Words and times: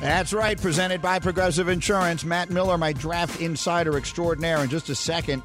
That's 0.00 0.32
right, 0.32 0.58
presented 0.58 1.02
by 1.02 1.18
Progressive 1.18 1.68
Insurance. 1.68 2.24
Matt 2.24 2.48
Miller, 2.48 2.78
my 2.78 2.94
draft 2.94 3.38
insider 3.38 3.98
extraordinaire, 3.98 4.64
in 4.64 4.70
just 4.70 4.88
a 4.88 4.94
second 4.94 5.42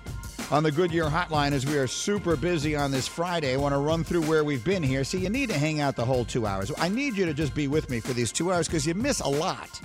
on 0.50 0.64
the 0.64 0.72
Goodyear 0.72 1.06
Hotline 1.06 1.52
as 1.52 1.66
we 1.66 1.78
are 1.78 1.88
super 1.88 2.38
busy 2.38 2.74
on 2.74 2.90
this 2.90 3.06
Friday. 3.06 3.54
I 3.54 3.58
want 3.58 3.74
to 3.74 3.80
run 3.80 4.06
through 4.06 4.22
where 4.22 4.46
we've 4.46 4.64
been 4.64 4.82
here. 4.82 5.04
See, 5.04 5.18
you 5.18 5.30
need 5.30 5.50
to 5.50 5.58
hang 5.58 5.82
out 5.82 5.98
the 5.98 6.06
whole 6.06 6.24
two 6.24 6.46
hours. 6.46 6.72
I 6.78 6.88
need 6.88 7.18
you 7.18 7.26
to 7.26 7.34
just 7.34 7.54
be 7.54 7.68
with 7.68 7.90
me 7.90 8.00
for 8.00 8.14
these 8.14 8.32
two 8.32 8.54
hours 8.54 8.70
because 8.70 8.88
you 8.88 8.94
miss 8.94 9.20
a 9.20 9.28
lot. 9.28 9.82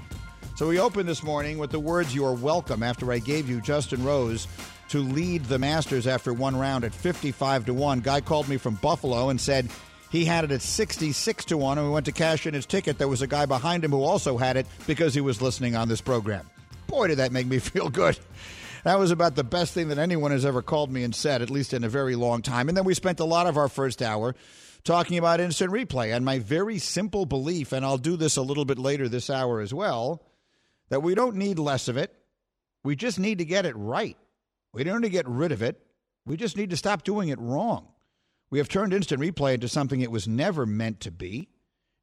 So 0.54 0.68
we 0.68 0.78
opened 0.78 1.08
this 1.08 1.24
morning 1.24 1.58
with 1.58 1.72
the 1.72 1.80
words 1.80 2.14
"You're 2.14 2.34
welcome" 2.34 2.84
after 2.84 3.10
I 3.10 3.18
gave 3.18 3.48
you 3.48 3.60
Justin 3.60 4.04
Rose 4.04 4.46
to 4.90 5.00
lead 5.00 5.46
the 5.46 5.58
Masters 5.58 6.06
after 6.06 6.32
one 6.32 6.56
round 6.56 6.84
at 6.84 6.94
55 6.94 7.66
to 7.66 7.74
one. 7.74 7.98
Guy 8.00 8.20
called 8.20 8.48
me 8.48 8.56
from 8.56 8.76
Buffalo 8.76 9.30
and 9.30 9.40
said 9.40 9.68
he 10.10 10.24
had 10.24 10.44
it 10.44 10.50
at 10.50 10.60
66 10.60 11.44
to 11.46 11.56
1 11.56 11.78
and 11.78 11.86
we 11.86 11.92
went 11.92 12.06
to 12.06 12.12
cash 12.12 12.46
in 12.46 12.52
his 12.52 12.66
ticket. 12.66 12.98
There 12.98 13.08
was 13.08 13.22
a 13.22 13.28
guy 13.28 13.46
behind 13.46 13.84
him 13.84 13.92
who 13.92 14.02
also 14.02 14.36
had 14.36 14.56
it 14.56 14.66
because 14.86 15.14
he 15.14 15.20
was 15.20 15.40
listening 15.40 15.76
on 15.76 15.88
this 15.88 16.00
program. 16.00 16.50
Boy 16.88 17.08
did 17.08 17.18
that 17.18 17.30
make 17.30 17.46
me 17.46 17.58
feel 17.60 17.88
good. 17.88 18.18
That 18.82 18.98
was 18.98 19.12
about 19.12 19.36
the 19.36 19.44
best 19.44 19.72
thing 19.72 19.88
that 19.88 19.98
anyone 19.98 20.32
has 20.32 20.44
ever 20.44 20.62
called 20.62 20.90
me 20.90 21.04
and 21.04 21.14
said 21.14 21.42
at 21.42 21.50
least 21.50 21.72
in 21.72 21.84
a 21.84 21.88
very 21.88 22.16
long 22.16 22.42
time. 22.42 22.68
And 22.68 22.76
then 22.76 22.84
we 22.84 22.94
spent 22.94 23.20
a 23.20 23.24
lot 23.24 23.46
of 23.46 23.56
our 23.56 23.68
first 23.68 24.02
hour 24.02 24.34
talking 24.82 25.16
about 25.16 25.40
instant 25.40 25.72
replay 25.72 26.14
and 26.14 26.24
my 26.24 26.38
very 26.38 26.78
simple 26.78 27.26
belief 27.26 27.70
and 27.70 27.84
i'll 27.84 27.98
do 27.98 28.16
this 28.16 28.38
a 28.38 28.42
little 28.42 28.64
bit 28.64 28.78
later 28.78 29.10
this 29.10 29.28
hour 29.28 29.60
as 29.60 29.74
well 29.74 30.22
that 30.88 31.02
we 31.02 31.14
don't 31.14 31.36
need 31.36 31.58
less 31.58 31.86
of 31.86 31.96
it. 31.96 32.12
We 32.82 32.96
just 32.96 33.20
need 33.20 33.38
to 33.38 33.44
get 33.44 33.66
it 33.66 33.76
right. 33.76 34.16
We 34.72 34.82
don't 34.82 35.02
need 35.02 35.08
to 35.08 35.12
get 35.12 35.28
rid 35.28 35.52
of 35.52 35.62
it. 35.62 35.80
We 36.24 36.36
just 36.36 36.56
need 36.56 36.70
to 36.70 36.76
stop 36.76 37.04
doing 37.04 37.28
it 37.28 37.38
wrong 37.38 37.88
we 38.50 38.58
have 38.58 38.68
turned 38.68 38.92
instant 38.92 39.20
replay 39.20 39.54
into 39.54 39.68
something 39.68 40.00
it 40.00 40.10
was 40.10 40.26
never 40.26 40.66
meant 40.66 41.00
to 41.00 41.10
be. 41.10 41.48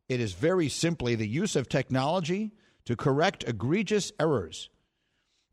It 0.07 0.19
is 0.19 0.33
very 0.33 0.69
simply 0.69 1.15
the 1.15 1.27
use 1.27 1.55
of 1.55 1.67
technology 1.67 2.53
to 2.85 2.95
correct 2.95 3.43
egregious 3.45 4.11
errors. 4.19 4.69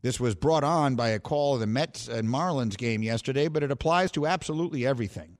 This 0.01 0.19
was 0.19 0.35
brought 0.35 0.63
on 0.63 0.95
by 0.95 1.09
a 1.09 1.19
call 1.19 1.55
of 1.55 1.59
the 1.59 1.67
Mets 1.67 2.07
and 2.07 2.29
Marlins 2.29 2.77
game 2.77 3.03
yesterday, 3.03 3.47
but 3.47 3.63
it 3.63 3.71
applies 3.71 4.11
to 4.11 4.25
absolutely 4.25 4.85
everything. 4.85 5.37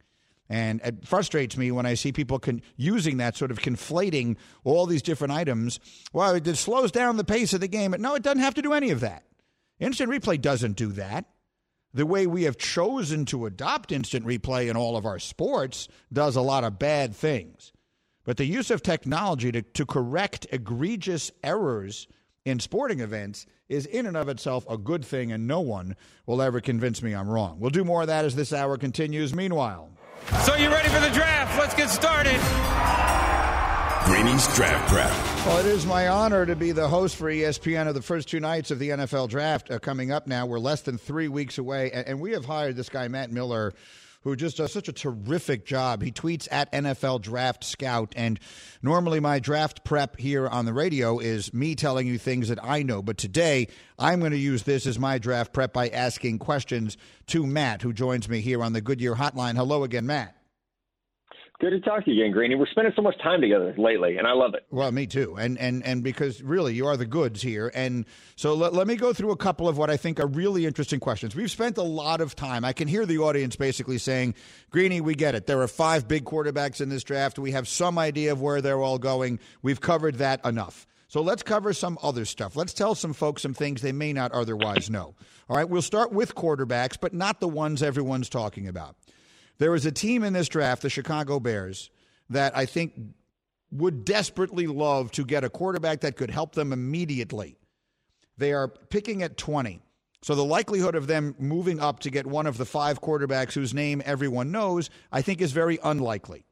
And 0.50 0.82
it 0.84 1.08
frustrates 1.08 1.56
me 1.56 1.72
when 1.72 1.86
I 1.86 1.94
see 1.94 2.12
people 2.12 2.40
con- 2.40 2.62
using 2.76 3.18
that 3.18 3.36
sort 3.36 3.52
of 3.52 3.60
conflating 3.60 4.38
all 4.64 4.86
these 4.86 5.02
different 5.02 5.34
items. 5.34 5.80
Well, 6.14 6.36
it 6.36 6.46
slows 6.58 6.92
down 6.92 7.18
the 7.18 7.24
pace 7.24 7.54
of 7.54 7.62
the 7.62 7.68
game. 7.68 7.96
No, 7.98 8.16
it 8.16 8.24
doesn't 8.24 8.44
have 8.44 8.54
to 8.56 8.62
do 8.62 8.74
any 8.74 8.92
of 8.92 9.00
that. 9.00 9.24
Instant 9.80 10.12
replay 10.12 10.40
doesn't 10.40 10.76
do 10.76 10.92
that 10.94 11.26
the 11.96 12.06
way 12.06 12.28
we 12.28 12.44
have 12.44 12.58
chosen 12.58 13.24
to 13.24 13.46
adopt 13.46 13.94
instant 13.94 14.26
replay 14.26 14.70
in 14.70 14.76
all 14.76 14.98
of 14.98 15.06
our 15.06 15.18
sports 15.18 15.88
does 16.12 16.36
a 16.36 16.42
lot 16.42 16.66
of 16.66 16.78
bad 16.78 17.16
things. 17.16 17.72
But 18.26 18.36
the 18.36 18.46
use 18.46 18.70
of 18.70 18.84
technology 18.84 19.50
to, 19.54 19.62
to 19.62 19.86
correct 19.86 20.46
egregious 20.52 21.32
errors 21.42 22.08
in 22.44 22.60
sporting 22.60 23.00
events 23.00 23.46
is 23.70 23.86
in 23.86 24.06
and 24.06 24.18
of 24.18 24.28
itself 24.28 24.66
a 24.70 24.78
good 24.78 25.06
thing, 25.06 25.32
and 25.32 25.48
no 25.48 25.62
one 25.62 25.96
will 26.26 26.42
ever 26.42 26.60
convince 26.60 27.02
me 27.02 27.16
I'm 27.16 27.30
wrong. 27.30 27.62
We'll 27.62 27.70
do 27.70 27.86
more 27.86 28.02
of 28.02 28.08
that 28.08 28.26
as 28.26 28.36
this 28.36 28.52
hour 28.52 28.78
continues. 28.78 29.34
Meanwhile, 29.34 29.90
So 30.44 30.56
you 30.56 30.70
ready 30.70 30.90
for 30.90 31.00
the 31.00 31.12
draft? 31.12 31.58
Let's 31.58 31.76
get 31.76 31.90
started. 31.90 33.25
Draft 34.16 34.90
Prep. 34.90 35.46
Well, 35.46 35.58
it 35.58 35.66
is 35.66 35.86
my 35.86 36.08
honor 36.08 36.46
to 36.46 36.56
be 36.56 36.72
the 36.72 36.88
host 36.88 37.18
for 37.18 37.30
ESPN 37.30 37.90
of 37.90 37.96
the 37.96 38.02
first 38.02 38.30
two 38.30 38.40
nights 38.40 38.72
of 38.72 38.80
the 38.80 38.90
NFL 38.90 39.28
draft 39.28 39.70
uh, 39.70 39.78
coming 39.78 40.10
up 40.10 40.26
now. 40.26 40.46
We're 40.46 40.58
less 40.58 40.82
than 40.82 40.98
three 40.98 41.28
weeks 41.28 41.58
away, 41.58 41.92
and, 41.92 42.08
and 42.08 42.22
we 42.22 42.32
have 42.32 42.46
hired 42.46 42.78
this 42.78 42.88
guy, 42.88 43.10
Matt 43.10 43.30
Miller, 43.30 43.74
who 44.22 44.38
just 44.38 44.56
does 44.56 44.72
such 44.72 44.88
a 44.88 44.94
terrific 44.94 45.66
job. 45.66 46.02
He 46.02 46.14
tweets 46.14 46.48
at 46.50 46.72
NFL 46.72 47.24
Draft 47.24 47.66
Scout, 47.66 48.14
and 48.16 48.40
normally 48.82 49.20
my 49.20 49.40
draft 49.40 49.84
prep 49.84 50.18
here 50.18 50.48
on 50.48 50.64
the 50.64 50.74
radio 50.74 51.20
is 51.20 51.54
me 51.54 51.76
telling 51.76 52.08
you 52.08 52.18
things 52.18 52.48
that 52.48 52.64
I 52.64 52.84
know, 52.84 53.02
but 53.02 53.18
today 53.18 53.68
I'm 54.00 54.22
going 54.22 54.32
to 54.32 54.38
use 54.38 54.64
this 54.64 54.88
as 54.88 54.98
my 54.98 55.18
draft 55.18 55.52
prep 55.52 55.74
by 55.74 55.90
asking 55.90 56.40
questions 56.40 56.96
to 57.28 57.46
Matt, 57.46 57.82
who 57.82 57.92
joins 57.92 58.30
me 58.30 58.40
here 58.40 58.64
on 58.64 58.72
the 58.72 58.82
Goodyear 58.82 59.16
Hotline. 59.16 59.56
Hello 59.58 59.84
again, 59.84 60.06
Matt. 60.06 60.38
Good 61.58 61.70
to 61.70 61.80
talk 61.80 62.04
to 62.04 62.12
you 62.12 62.22
again, 62.22 62.34
Greeny. 62.34 62.56
We're 62.56 62.68
spending 62.68 62.92
so 62.98 63.02
much 63.02 63.18
time 63.24 63.40
together 63.40 63.74
lately, 63.78 64.18
and 64.18 64.28
I 64.28 64.34
love 64.34 64.56
it. 64.56 64.66
Well, 64.72 64.92
me 64.92 65.08
too, 65.08 65.38
and 65.40 65.58
and 65.58 65.86
and 65.86 66.04
because 66.04 66.42
really 66.44 66.74
you 66.74 66.86
are 66.86 66.98
the 66.98 67.06
goods 67.06 67.42
here, 67.42 67.72
and 67.74 68.06
so 68.36 68.54
let, 68.56 68.74
let 68.74 68.88
me 68.88 68.98
go 68.98 69.14
through 69.14 69.32
a 69.32 69.38
couple 69.38 69.70
of 69.70 69.78
what 69.78 69.90
I 69.90 69.96
think 69.96 70.20
are 70.20 70.28
really 70.28 70.66
interesting 70.66 71.00
questions. 71.00 71.34
We've 71.34 71.50
spent 71.50 71.78
a 71.78 71.84
lot 71.84 72.20
of 72.20 72.36
time. 72.36 72.66
I 72.66 72.74
can 72.74 72.90
hear 72.90 73.06
the 73.06 73.20
audience 73.20 73.56
basically 73.56 74.00
saying, 74.00 74.36
"Greeny, 74.70 75.00
we 75.00 75.16
get 75.16 75.34
it. 75.34 75.48
There 75.48 75.62
are 75.62 75.68
five 75.70 76.10
big 76.10 76.26
quarterbacks 76.26 76.82
in 76.82 76.90
this 76.90 77.06
draft. 77.06 77.40
We 77.40 77.52
have 77.52 77.70
some 77.70 77.98
idea 77.98 78.34
of 78.34 78.42
where 78.42 78.62
they're 78.62 78.82
all 78.82 79.00
going. 79.00 79.40
We've 79.62 79.80
covered 79.80 80.16
that 80.16 80.46
enough." 80.46 80.86
So 81.08 81.22
let's 81.22 81.44
cover 81.44 81.72
some 81.72 81.98
other 82.04 82.26
stuff. 82.26 82.58
Let's 82.58 82.74
tell 82.74 82.96
some 82.96 83.14
folks 83.14 83.44
some 83.44 83.54
things 83.54 83.82
they 83.82 83.94
may 83.94 84.12
not 84.12 84.34
otherwise 84.34 84.90
know. 84.90 85.16
All 85.48 85.56
right, 85.56 85.70
we'll 85.70 85.82
start 85.82 86.12
with 86.12 86.36
quarterbacks, 86.36 86.98
but 87.00 87.14
not 87.14 87.40
the 87.40 87.48
ones 87.48 87.82
everyone's 87.82 88.28
talking 88.28 88.68
about. 88.68 88.98
There 89.58 89.76
is 89.76 89.86
a 89.86 89.92
team 89.92 90.24
in 90.24 90.34
this 90.34 90.50
draft, 90.50 90.82
the 90.82 90.90
Chicago 90.90 91.40
Bears, 91.40 91.90
that 92.30 92.56
I 92.58 92.66
think 92.66 92.94
would 93.72 94.06
desperately 94.06 94.68
love 94.68 95.12
to 95.12 95.26
get 95.26 95.44
a 95.44 95.50
quarterback 95.50 96.02
that 96.02 96.16
could 96.16 96.32
help 96.32 96.54
them 96.54 96.74
immediately. 96.74 97.58
They 98.38 98.54
are 98.54 98.68
picking 98.68 99.24
at 99.24 99.38
20. 99.38 99.82
So 100.22 100.34
the 100.34 100.44
likelihood 100.44 100.96
of 100.96 101.08
them 101.08 101.36
moving 101.38 101.80
up 101.80 102.00
to 102.02 102.10
get 102.10 102.26
one 102.26 102.48
of 102.48 102.58
the 102.58 102.66
five 102.66 103.02
quarterbacks 103.02 103.54
whose 103.54 103.74
name 103.74 104.02
everyone 104.06 104.52
knows, 104.52 104.90
I 105.12 105.22
think 105.22 105.40
is 105.40 105.52
very 105.52 105.78
unlikely. 105.84 106.46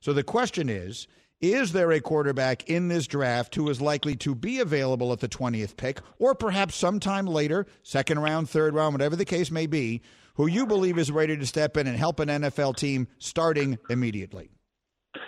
So 0.00 0.12
the 0.12 0.22
question 0.22 0.68
is 0.68 1.06
is 1.40 1.70
there 1.72 1.92
a 1.92 2.00
quarterback 2.00 2.68
in 2.68 2.88
this 2.88 3.06
draft 3.06 3.54
who 3.54 3.68
is 3.68 3.80
likely 3.80 4.16
to 4.16 4.34
be 4.34 4.58
available 4.58 5.12
at 5.12 5.20
the 5.20 5.28
20th 5.28 5.76
pick, 5.76 6.00
or 6.18 6.34
perhaps 6.34 6.74
sometime 6.74 7.26
later, 7.26 7.66
second 7.84 8.18
round, 8.18 8.50
third 8.50 8.74
round, 8.74 8.94
whatever 8.94 9.14
the 9.14 9.24
case 9.24 9.50
may 9.50 9.66
be, 9.66 10.02
who 10.38 10.46
you 10.46 10.66
believe 10.66 10.98
is 10.98 11.10
ready 11.10 11.36
to 11.36 11.44
step 11.44 11.76
in 11.76 11.86
and 11.86 11.98
help 11.98 12.20
an 12.20 12.28
NFL 12.28 12.76
team 12.76 13.08
starting 13.18 13.76
immediately? 13.90 14.50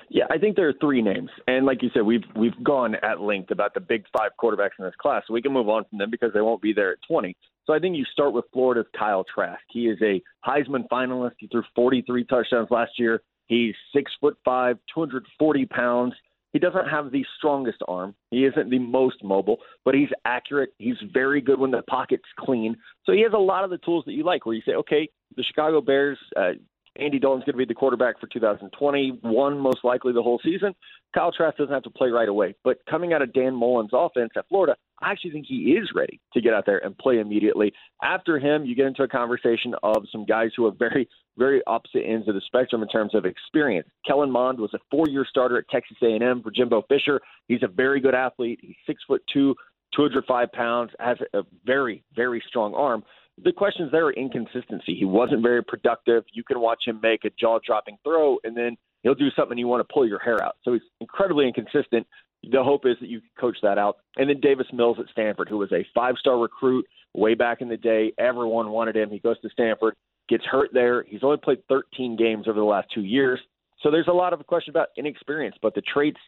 Yeah, 0.09 0.25
I 0.31 0.38
think 0.38 0.56
there 0.56 0.69
are 0.69 0.75
three 0.81 1.03
names, 1.03 1.31
and 1.47 1.66
like 1.66 1.82
you 1.82 1.91
said, 1.93 2.03
we've 2.03 2.25
we've 2.34 2.65
gone 2.65 2.94
at 2.97 3.20
length 3.20 3.50
about 3.50 3.75
the 3.75 3.81
big 3.81 4.04
five 4.16 4.31
quarterbacks 4.41 4.70
in 4.78 4.84
this 4.84 4.94
class, 5.00 5.22
so 5.26 5.34
we 5.34 5.43
can 5.43 5.53
move 5.53 5.69
on 5.69 5.84
from 5.88 5.99
them 5.99 6.10
because 6.10 6.32
they 6.32 6.41
won't 6.41 6.62
be 6.62 6.72
there 6.72 6.93
at 6.93 6.99
20. 7.06 7.37
So 7.66 7.72
I 7.72 7.78
think 7.78 7.97
you 7.97 8.04
start 8.12 8.32
with 8.32 8.44
Florida's 8.53 8.87
Kyle 8.99 9.25
Trask. 9.32 9.60
He 9.70 9.88
is 9.88 9.99
a 10.03 10.22
Heisman 10.44 10.88
finalist. 10.88 11.34
He 11.38 11.47
threw 11.49 11.62
43 11.76 12.25
touchdowns 12.25 12.69
last 12.70 12.93
year. 12.99 13.22
He's 13.47 13.75
six 13.94 14.10
foot 14.20 14.37
five, 14.44 14.78
240 14.94 15.66
pounds. 15.66 16.15
He 16.53 16.59
doesn't 16.59 16.88
have 16.88 17.12
the 17.12 17.25
strongest 17.38 17.78
arm. 17.87 18.15
He 18.31 18.44
isn't 18.44 18.71
the 18.71 18.78
most 18.78 19.22
mobile, 19.22 19.59
but 19.84 19.94
he's 19.94 20.09
accurate. 20.25 20.71
He's 20.78 20.97
very 21.12 21.41
good 21.41 21.61
when 21.61 21.71
the 21.71 21.83
pocket's 21.83 22.25
clean. 22.38 22.77
So 23.05 23.12
he 23.12 23.22
has 23.22 23.33
a 23.33 23.38
lot 23.38 23.65
of 23.65 23.71
the 23.71 23.78
tools 23.78 24.05
that 24.06 24.12
you 24.12 24.25
like. 24.25 24.47
Where 24.47 24.55
you 24.55 24.62
say, 24.66 24.72
okay, 24.72 25.09
the 25.37 25.44
Chicago 25.44 25.81
Bears. 25.81 26.19
Uh, 26.37 26.53
Andy 26.96 27.19
Dalton's 27.19 27.44
going 27.44 27.54
to 27.54 27.58
be 27.58 27.64
the 27.64 27.75
quarterback 27.75 28.20
for 28.20 28.26
2021, 28.26 29.58
most 29.58 29.84
likely 29.84 30.12
the 30.12 30.22
whole 30.22 30.40
season. 30.42 30.75
Kyle 31.14 31.32
Trask 31.32 31.56
doesn't 31.56 31.72
have 31.72 31.84
to 31.84 31.90
play 31.90 32.08
right 32.08 32.28
away. 32.28 32.54
But 32.64 32.78
coming 32.88 33.12
out 33.12 33.22
of 33.22 33.32
Dan 33.32 33.54
Mullen's 33.54 33.90
offense 33.92 34.31
at 34.37 34.48
Florida, 34.48 34.76
I 35.00 35.12
actually 35.12 35.31
think 35.31 35.46
he 35.48 35.72
is 35.72 35.90
ready 35.94 36.20
to 36.34 36.40
get 36.40 36.52
out 36.52 36.66
there 36.66 36.84
and 36.84 36.96
play 36.98 37.20
immediately. 37.20 37.72
After 38.02 38.38
him, 38.38 38.64
you 38.64 38.75
get 38.75 38.87
into 38.87 39.02
a 39.02 39.08
conversation 39.08 39.75
of 39.82 40.04
some 40.10 40.26
guys 40.26 40.50
who 40.56 40.66
are 40.66 40.72
very, 40.72 41.08
very 41.38 41.62
opposite 41.66 42.02
ends 42.04 42.28
of 42.28 42.34
the 42.34 42.42
spectrum 42.44 42.82
in 42.82 42.88
terms 42.88 43.14
of 43.14 43.25
experience. 43.25 43.88
Kellen 44.06 44.31
Mond 44.31 44.58
was 44.58 44.75
a 44.75 44.78
four-year 44.90 45.25
starter 45.28 45.58
at 45.58 45.69
Texas 45.70 45.96
A&M 46.02 46.43
for 46.43 46.50
Jimbo 46.50 46.82
Fisher. 46.88 47.20
He's 47.46 47.62
a 47.62 47.69
very 47.69 48.00
good 48.00 48.14
athlete. 48.14 48.58
He's 48.62 48.76
six 48.86 49.02
foot 49.06 49.22
two, 49.32 49.54
205 49.94 50.52
pounds, 50.52 50.90
has 50.98 51.19
a 51.34 51.43
very, 51.64 52.02
very 52.14 52.43
strong 52.46 52.75
arm 52.75 53.04
the 53.44 53.52
questions 53.52 53.90
there 53.92 54.06
are 54.06 54.12
inconsistency. 54.12 54.94
He 54.98 55.04
wasn't 55.04 55.42
very 55.42 55.62
productive. 55.62 56.25
You 56.32 56.44
can 56.44 56.60
watch 56.60 56.82
him 56.87 57.00
make 57.02 57.25
a 57.25 57.31
jaw 57.38 57.58
dropping 57.64 57.98
throw, 58.04 58.38
and 58.44 58.56
then 58.56 58.76
he'll 59.02 59.14
do 59.14 59.28
something 59.37 59.56
you 59.56 59.69
want 59.69 59.87
to 59.87 59.92
pull 59.92 60.06
your 60.06 60.19
hair 60.19 60.42
out. 60.42 60.56
So 60.62 60.72
he's 60.72 60.82
incredibly 61.00 61.46
inconsistent. 61.46 62.06
The 62.42 62.62
hope 62.62 62.87
is 62.87 62.96
that 63.00 63.08
you 63.08 63.20
coach 63.38 63.58
that 63.62 63.78
out. 63.78 63.98
And 64.16 64.28
then 64.28 64.40
Davis 64.40 64.66
Mills 64.72 64.96
at 64.98 65.06
Stanford, 65.12 65.48
who 65.48 65.58
was 65.58 65.72
a 65.72 65.84
five 65.94 66.14
star 66.19 66.38
recruit 66.38 66.87
way 67.14 67.34
back 67.34 67.60
in 67.60 67.69
the 67.69 67.76
day. 67.76 68.12
Everyone 68.19 68.70
wanted 68.70 68.96
him. 68.96 69.10
He 69.10 69.19
goes 69.19 69.40
to 69.40 69.50
Stanford, 69.50 69.94
gets 70.28 70.44
hurt 70.44 70.70
there. 70.72 71.04
He's 71.06 71.22
only 71.22 71.36
played 71.36 71.58
13 71.69 72.16
games 72.16 72.46
over 72.48 72.58
the 72.58 72.64
last 72.64 72.88
two 72.94 73.02
years. 73.02 73.40
So 73.82 73.90
there's 73.90 74.08
a 74.08 74.12
lot 74.12 74.32
of 74.32 74.46
question 74.46 74.70
about 74.70 74.88
inexperience, 74.96 75.56
but 75.60 75.75
the 75.75 75.82
traits 75.82 76.20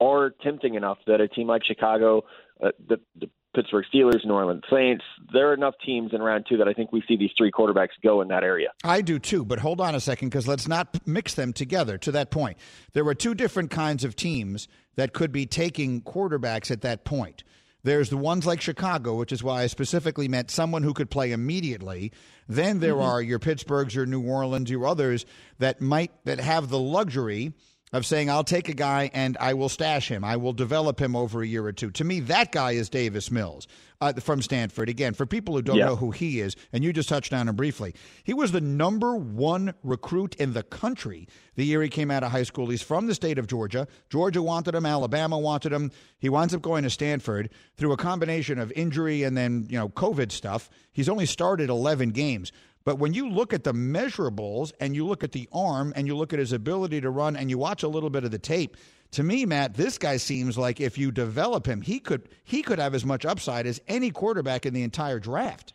are 0.00 0.32
tempting 0.42 0.74
enough 0.74 0.98
that 1.06 1.20
a 1.20 1.28
team 1.28 1.48
like 1.48 1.64
Chicago, 1.64 2.22
uh, 2.64 2.70
the, 2.88 2.98
the 3.20 3.28
Pittsburgh 3.54 3.84
Steelers, 3.92 4.24
New 4.24 4.34
Orleans 4.34 4.62
Saints, 4.70 5.04
there 5.32 5.48
are 5.50 5.54
enough 5.54 5.74
teams 5.84 6.12
in 6.12 6.22
round 6.22 6.46
two 6.48 6.56
that 6.58 6.68
I 6.68 6.72
think 6.72 6.92
we 6.92 7.02
see 7.08 7.16
these 7.16 7.32
three 7.36 7.50
quarterbacks 7.50 7.88
go 8.02 8.20
in 8.20 8.28
that 8.28 8.44
area. 8.44 8.68
I 8.84 9.00
do 9.00 9.18
too, 9.18 9.44
but 9.44 9.58
hold 9.58 9.80
on 9.80 9.94
a 9.94 10.00
second 10.00 10.28
because 10.28 10.46
let's 10.46 10.68
not 10.68 11.06
mix 11.06 11.34
them 11.34 11.52
together 11.52 11.98
to 11.98 12.12
that 12.12 12.30
point. 12.30 12.58
There 12.92 13.04
were 13.04 13.14
two 13.14 13.34
different 13.34 13.70
kinds 13.70 14.04
of 14.04 14.14
teams 14.14 14.68
that 14.94 15.12
could 15.12 15.32
be 15.32 15.46
taking 15.46 16.00
quarterbacks 16.02 16.70
at 16.70 16.82
that 16.82 17.04
point. 17.04 17.42
There's 17.82 18.10
the 18.10 18.16
ones 18.16 18.46
like 18.46 18.60
Chicago, 18.60 19.14
which 19.14 19.32
is 19.32 19.42
why 19.42 19.62
I 19.62 19.66
specifically 19.66 20.28
meant 20.28 20.50
someone 20.50 20.82
who 20.82 20.92
could 20.92 21.10
play 21.10 21.32
immediately. 21.32 22.12
Then 22.46 22.80
there 22.80 22.94
mm-hmm. 22.94 23.10
are 23.10 23.22
your 23.22 23.38
Pittsburghs, 23.38 23.94
your 23.94 24.06
New 24.06 24.22
Orleans, 24.22 24.70
your 24.70 24.86
others 24.86 25.24
that 25.58 25.80
might 25.80 26.12
that 26.24 26.40
have 26.40 26.68
the 26.68 26.78
luxury 26.78 27.54
of 27.92 28.06
saying, 28.06 28.30
I'll 28.30 28.44
take 28.44 28.68
a 28.68 28.74
guy 28.74 29.10
and 29.12 29.36
I 29.40 29.54
will 29.54 29.68
stash 29.68 30.08
him. 30.08 30.24
I 30.24 30.36
will 30.36 30.52
develop 30.52 31.00
him 31.00 31.16
over 31.16 31.42
a 31.42 31.46
year 31.46 31.64
or 31.64 31.72
two. 31.72 31.90
To 31.92 32.04
me, 32.04 32.20
that 32.20 32.52
guy 32.52 32.72
is 32.72 32.88
Davis 32.88 33.30
Mills 33.30 33.66
uh, 34.00 34.12
from 34.14 34.42
Stanford. 34.42 34.88
Again, 34.88 35.12
for 35.12 35.26
people 35.26 35.56
who 35.56 35.62
don't 35.62 35.76
yeah. 35.76 35.86
know 35.86 35.96
who 35.96 36.12
he 36.12 36.40
is, 36.40 36.54
and 36.72 36.84
you 36.84 36.92
just 36.92 37.08
touched 37.08 37.32
on 37.32 37.48
him 37.48 37.56
briefly, 37.56 37.94
he 38.22 38.32
was 38.32 38.52
the 38.52 38.60
number 38.60 39.16
one 39.16 39.74
recruit 39.82 40.36
in 40.36 40.52
the 40.52 40.62
country 40.62 41.26
the 41.56 41.66
year 41.66 41.82
he 41.82 41.88
came 41.88 42.10
out 42.10 42.22
of 42.22 42.30
high 42.30 42.44
school. 42.44 42.68
He's 42.68 42.80
from 42.80 43.06
the 43.06 43.14
state 43.14 43.38
of 43.38 43.46
Georgia. 43.46 43.86
Georgia 44.08 44.42
wanted 44.42 44.74
him, 44.74 44.86
Alabama 44.86 45.38
wanted 45.38 45.72
him. 45.72 45.90
He 46.18 46.28
winds 46.28 46.54
up 46.54 46.62
going 46.62 46.84
to 46.84 46.90
Stanford 46.90 47.50
through 47.76 47.92
a 47.92 47.96
combination 47.96 48.58
of 48.58 48.72
injury 48.72 49.24
and 49.24 49.36
then, 49.36 49.66
you 49.68 49.76
know, 49.76 49.88
COVID 49.88 50.32
stuff. 50.32 50.70
He's 50.92 51.08
only 51.08 51.26
started 51.26 51.68
11 51.68 52.10
games. 52.10 52.52
But 52.90 52.98
when 52.98 53.14
you 53.14 53.28
look 53.28 53.52
at 53.52 53.62
the 53.62 53.72
measurables 53.72 54.72
and 54.80 54.96
you 54.96 55.06
look 55.06 55.22
at 55.22 55.30
the 55.30 55.48
arm 55.52 55.92
and 55.94 56.08
you 56.08 56.16
look 56.16 56.32
at 56.32 56.40
his 56.40 56.52
ability 56.52 57.00
to 57.02 57.10
run 57.10 57.36
and 57.36 57.48
you 57.48 57.56
watch 57.56 57.84
a 57.84 57.88
little 57.88 58.10
bit 58.10 58.24
of 58.24 58.32
the 58.32 58.38
tape, 58.40 58.76
to 59.12 59.22
me, 59.22 59.46
Matt, 59.46 59.74
this 59.74 59.96
guy 59.96 60.16
seems 60.16 60.58
like 60.58 60.80
if 60.80 60.98
you 60.98 61.12
develop 61.12 61.68
him, 61.68 61.82
he 61.82 62.00
could 62.00 62.28
he 62.42 62.62
could 62.62 62.80
have 62.80 62.92
as 62.96 63.04
much 63.04 63.24
upside 63.24 63.64
as 63.64 63.80
any 63.86 64.10
quarterback 64.10 64.66
in 64.66 64.74
the 64.74 64.82
entire 64.82 65.20
draft. 65.20 65.72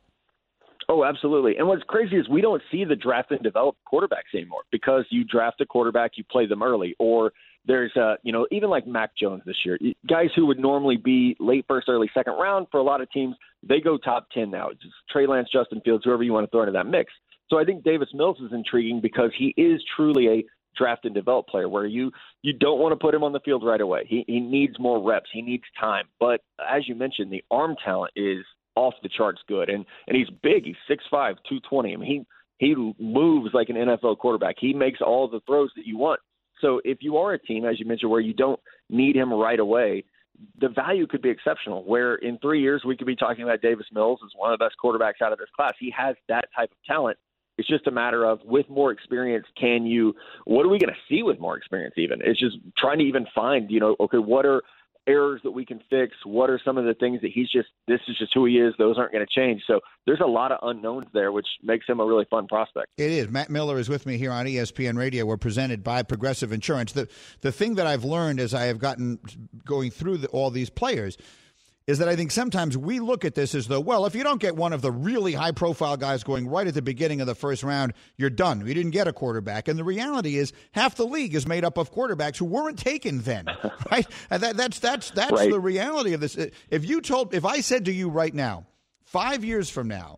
Oh, 0.90 1.06
absolutely. 1.06 1.56
And 1.56 1.70
what's 1.70 1.84
crazy 1.84 2.18
is 2.18 2.28
we 2.28 2.42
don't 2.42 2.62
see 2.70 2.84
the 2.84 2.98
draft 2.98 3.32
and 3.32 3.42
develop 3.42 3.78
quarterbacks 3.90 4.36
anymore 4.36 4.64
because 4.70 5.06
you 5.10 5.24
draft 5.24 5.62
a 5.62 5.66
quarterback, 5.66 6.18
you 6.18 6.26
play 6.30 6.48
them 6.48 6.62
early, 6.62 6.98
or 7.00 7.32
there's 7.68 7.96
uh, 7.96 8.16
you 8.24 8.32
know, 8.32 8.48
even 8.52 8.70
like 8.70 8.88
Mac 8.88 9.12
Jones 9.16 9.44
this 9.46 9.58
year, 9.66 9.78
guys 10.08 10.30
who 10.36 10.46
would 10.46 10.60
normally 10.60 10.98
be 10.98 11.36
late 11.40 11.66
first, 11.68 11.90
early 11.90 12.10
second 12.14 12.34
round 12.34 12.68
for 12.72 12.80
a 12.80 12.84
lot 12.84 13.02
of 13.02 13.12
teams, 13.12 13.36
they 13.64 13.80
go 13.80 13.98
top 13.98 14.28
ten 14.32 14.52
now. 14.52 14.70
It's 14.70 14.82
just 14.82 14.96
Trey 15.10 15.28
Lance, 15.28 15.50
Justin 15.52 15.82
Fields, 15.84 16.04
whoever 16.04 16.24
you 16.24 16.34
want 16.34 16.46
to 16.46 16.52
throw 16.52 16.62
into 16.62 16.74
that 16.74 16.88
mix. 16.88 17.12
So 17.50 17.60
I 17.60 17.64
think 17.64 17.84
Davis 17.84 18.10
Mills 18.14 18.38
is 18.40 18.52
intriguing 18.52 19.02
because 19.02 19.32
he 19.38 19.54
is 19.58 19.82
truly 19.96 20.28
a 20.28 20.46
draft 20.76 21.06
and 21.06 21.14
develop 21.14 21.48
player 21.48 21.70
where 21.70 21.86
you 21.86 22.12
you 22.42 22.54
don't 22.54 22.80
want 22.80 22.92
to 22.92 22.98
put 22.98 23.14
him 23.14 23.24
on 23.24 23.34
the 23.34 23.40
field 23.40 23.64
right 23.66 23.82
away. 23.82 24.06
He 24.08 24.24
he 24.28 24.40
needs 24.40 24.78
more 24.80 25.02
reps, 25.02 25.30
he 25.32 25.42
needs 25.42 25.64
time. 25.80 26.06
But 26.20 26.42
as 26.60 26.88
you 26.88 26.96
mentioned, 26.96 27.32
the 27.32 27.44
arm 27.50 27.76
talent 27.84 28.14
is 28.16 28.46
off 28.76 28.94
the 29.02 29.10
charts 29.10 29.42
good 29.48 29.70
and 29.70 29.86
and 30.08 30.18
he's 30.18 30.30
big. 30.44 30.66
He's 30.66 30.76
6'5", 30.90 31.00
220. 31.12 31.94
I 31.94 31.98
mean, 31.98 32.26
he 32.60 32.68
he 32.68 32.94
moves 33.00 33.54
like 33.54 33.70
an 33.70 33.76
NFL 33.76 34.18
quarterback. 34.18 34.56
He 34.60 34.74
makes 34.74 35.00
all 35.02 35.28
the 35.28 35.42
throws 35.46 35.72
that 35.76 35.86
you 35.86 35.98
want. 35.98 36.20
So 36.66 36.82
if 36.84 36.98
you 37.02 37.18
are 37.18 37.34
a 37.34 37.40
team, 37.40 37.64
as 37.64 37.80
you 37.80 37.86
mentioned, 37.86 38.10
where 38.10 38.22
you 38.22 38.34
don't 38.34 38.60
need 38.90 39.16
him 39.16 39.32
right 39.32 39.60
away, 39.60 40.04
the 40.60 40.70
value 40.70 41.06
could 41.06 41.22
be 41.22 41.30
exceptional. 41.30 41.86
Where 41.86 42.16
in 42.16 42.40
three 42.40 42.60
years 42.60 42.82
we 42.86 42.98
could 42.98 43.06
be 43.06 43.16
talking 43.16 43.44
about 43.44 43.62
Davis 43.62 43.86
Mills 43.94 44.20
as 44.26 44.32
one 44.36 44.52
of 44.52 44.58
the 44.58 44.66
best 44.66 44.76
quarterbacks 44.84 45.24
out 45.24 45.32
of 45.32 45.38
this 45.38 45.48
class. 45.56 45.74
He 45.80 45.94
has 45.96 46.16
that 46.28 46.46
type 46.56 46.72
of 46.72 46.78
talent. 46.88 47.18
It's 47.60 47.68
just 47.70 47.86
a 47.88 47.92
matter 47.92 48.26
of 48.26 48.40
with 48.44 48.68
more 48.68 48.92
experience, 48.92 49.46
can 49.60 49.86
you? 49.86 50.14
What 50.46 50.66
are 50.66 50.70
we 50.70 50.80
going 50.80 50.90
to 50.94 51.00
see 51.08 51.22
with 51.24 51.40
more 51.40 51.56
experience? 51.56 51.94
Even 51.98 52.20
it's 52.22 52.40
just 52.40 52.58
trying 52.78 52.98
to 52.98 53.06
even 53.06 53.28
find, 53.34 53.70
you 53.70 53.80
know, 53.80 53.96
okay, 54.00 54.18
what 54.18 54.46
are 54.46 54.64
errors 55.08 55.42
that 55.44 55.52
we 55.52 55.66
can 55.66 55.82
fix? 55.90 56.16
What 56.26 56.50
are 56.50 56.60
some 56.64 56.78
of 56.78 56.86
the 56.86 56.94
things 56.94 57.22
that 57.22 57.32
he's 57.32 57.50
just 57.50 57.70
this 57.88 58.00
is 58.08 58.18
just 58.18 58.34
who 58.34 58.46
he 58.46 58.58
is. 58.58 58.74
Those 58.78 58.98
aren't 58.98 59.12
going 59.12 59.26
to 59.26 59.32
change. 59.32 59.64
So 59.68 59.80
there's 60.06 60.20
a 60.20 60.28
lot 60.28 60.52
of 60.52 60.60
unknowns 60.64 61.08
there, 61.14 61.32
which 61.32 61.48
makes 61.64 61.88
him 61.88 62.00
a 62.00 62.06
really 62.06 62.26
fun 62.30 62.48
prospect. 62.48 62.88
It 62.98 63.12
is. 63.12 63.30
Matt 63.30 63.50
Miller 63.50 63.78
is 63.78 63.90
with 63.90 64.06
me 64.06 64.18
here 64.18 64.32
on 64.32 64.46
ESPN 64.46 64.98
Radio. 64.98 65.26
We're 65.26 65.38
presented 65.38 65.84
by 65.84 66.04
Progressive 66.04 66.52
Insurance. 66.52 66.92
The 66.92 67.08
the 67.42 67.52
thing 67.52 67.76
that 67.76 67.88
I've 67.88 68.04
learned 68.04 68.40
as 68.40 68.54
I 68.54 68.66
have 68.66 68.80
gotten 68.80 69.20
going 69.66 69.92
through 69.92 70.18
the, 70.18 70.28
all 70.28 70.50
these 70.50 70.70
players 70.70 71.18
is 71.88 72.00
that 72.00 72.10
I 72.10 72.16
think 72.16 72.32
sometimes 72.32 72.76
we 72.76 73.00
look 73.00 73.26
at 73.26 73.36
this 73.36 73.54
as 73.54 73.68
though, 73.68 73.80
well, 73.80 74.08
if 74.08 74.16
you 74.16 74.24
don't 74.24 74.42
get 74.42 74.56
one 74.56 74.74
of 74.74 74.82
the 74.82 74.92
really 74.92 75.34
high 75.34 75.52
profile 75.52 75.98
guys 75.98 76.24
going 76.24 76.48
right 76.48 76.66
at 76.66 76.74
the 76.74 76.82
beginning 76.82 77.22
of 77.22 77.28
the 77.28 77.36
first 77.36 77.62
round, 77.62 77.94
you're 78.18 78.32
done. 78.32 78.66
You 78.66 78.74
didn't 78.74 78.92
get 78.92 79.08
a 79.08 79.14
quarterback. 79.14 79.68
And 79.68 79.78
the 79.78 79.84
reality 79.84 80.38
is 80.38 80.52
half 80.72 80.96
the 80.96 81.06
league 81.06 81.36
is 81.36 81.46
made 81.46 81.64
up 81.64 81.78
of 81.78 81.94
quarterbacks 81.94 82.38
who 82.38 82.46
weren't 82.46 82.80
taken 82.80 83.22
then, 83.22 83.46
right? 83.92 84.08
And 84.32 84.42
that, 84.42 84.58
that's 84.58 84.80
that's 84.80 85.12
that's 85.12 85.32
right. 85.32 85.52
the 85.52 85.60
reality 85.60 86.14
of 86.14 86.22
this. 86.22 86.36
If 86.70 86.86
you 86.86 87.02
told 87.02 87.36
if 87.36 87.46
I 87.46 87.62
said 87.62 87.86
to 87.86 87.92
you 87.92 88.10
right 88.10 88.34
now, 88.34 88.66
5 89.04 89.46
years 89.46 89.70
from 89.70 89.88
now, 89.88 90.18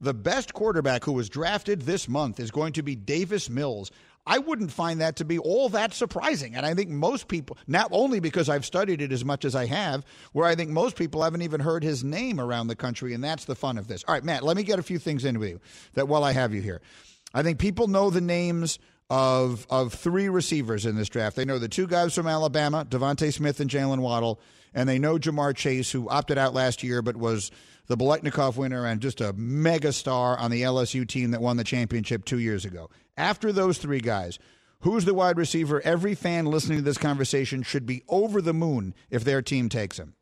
the 0.00 0.12
best 0.12 0.52
quarterback 0.52 1.04
who 1.04 1.12
was 1.12 1.30
drafted 1.30 1.82
this 1.82 2.08
month 2.08 2.38
is 2.38 2.50
going 2.50 2.74
to 2.74 2.82
be 2.82 2.94
Davis 2.94 3.48
Mills. 3.48 3.90
I 4.26 4.38
wouldn't 4.38 4.72
find 4.72 5.00
that 5.00 5.16
to 5.16 5.24
be 5.24 5.38
all 5.38 5.68
that 5.70 5.94
surprising. 5.94 6.56
And 6.56 6.66
I 6.66 6.74
think 6.74 6.90
most 6.90 7.28
people, 7.28 7.56
not 7.66 7.88
only 7.92 8.18
because 8.20 8.48
I've 8.48 8.66
studied 8.66 9.00
it 9.00 9.12
as 9.12 9.24
much 9.24 9.44
as 9.44 9.54
I 9.54 9.66
have, 9.66 10.04
where 10.32 10.46
I 10.46 10.54
think 10.54 10.70
most 10.70 10.96
people 10.96 11.22
haven't 11.22 11.42
even 11.42 11.60
heard 11.60 11.84
his 11.84 12.02
name 12.02 12.40
around 12.40 12.66
the 12.66 12.76
country. 12.76 13.14
And 13.14 13.22
that's 13.22 13.44
the 13.44 13.54
fun 13.54 13.78
of 13.78 13.86
this. 13.86 14.02
All 14.08 14.14
right, 14.14 14.24
Matt, 14.24 14.42
let 14.42 14.56
me 14.56 14.62
get 14.62 14.78
a 14.78 14.82
few 14.82 14.98
things 14.98 15.24
in 15.24 15.38
with 15.38 15.50
you 15.50 15.60
that 15.94 16.08
while 16.08 16.24
I 16.24 16.32
have 16.32 16.52
you 16.52 16.60
here. 16.60 16.80
I 17.34 17.42
think 17.42 17.58
people 17.58 17.86
know 17.86 18.10
the 18.10 18.20
names 18.20 18.78
of 19.08 19.66
of 19.70 19.92
three 19.92 20.28
receivers 20.28 20.84
in 20.84 20.96
this 20.96 21.08
draft. 21.08 21.36
They 21.36 21.44
know 21.44 21.58
the 21.58 21.68
two 21.68 21.86
guys 21.86 22.14
from 22.14 22.26
Alabama, 22.26 22.84
DeVonta 22.88 23.32
Smith 23.32 23.60
and 23.60 23.70
Jaylen 23.70 24.00
Waddle, 24.00 24.40
and 24.76 24.88
they 24.88 24.98
know 24.98 25.18
Ja'Marr 25.18 25.56
Chase, 25.56 25.90
who 25.90 26.08
opted 26.08 26.38
out 26.38 26.54
last 26.54 26.84
year 26.84 27.02
but 27.02 27.16
was 27.16 27.50
the 27.88 27.96
Biletnikoff 27.96 28.56
winner 28.56 28.86
and 28.86 29.00
just 29.00 29.20
a 29.20 29.32
mega 29.32 29.92
star 29.92 30.38
on 30.38 30.50
the 30.50 30.62
LSU 30.62 31.08
team 31.08 31.30
that 31.32 31.40
won 31.40 31.56
the 31.56 31.64
championship 31.64 32.24
two 32.24 32.38
years 32.38 32.64
ago. 32.64 32.90
After 33.16 33.52
those 33.52 33.78
three 33.78 34.00
guys, 34.00 34.38
who's 34.80 35.04
the 35.04 35.14
wide 35.14 35.38
receiver 35.38 35.80
every 35.80 36.14
fan 36.14 36.44
listening 36.44 36.78
to 36.78 36.84
this 36.84 36.98
conversation 36.98 37.62
should 37.62 37.86
be 37.86 38.02
over 38.08 38.42
the 38.42 38.52
moon 38.52 38.94
if 39.10 39.24
their 39.24 39.40
team 39.40 39.68
takes 39.68 39.98
him? 39.98 40.14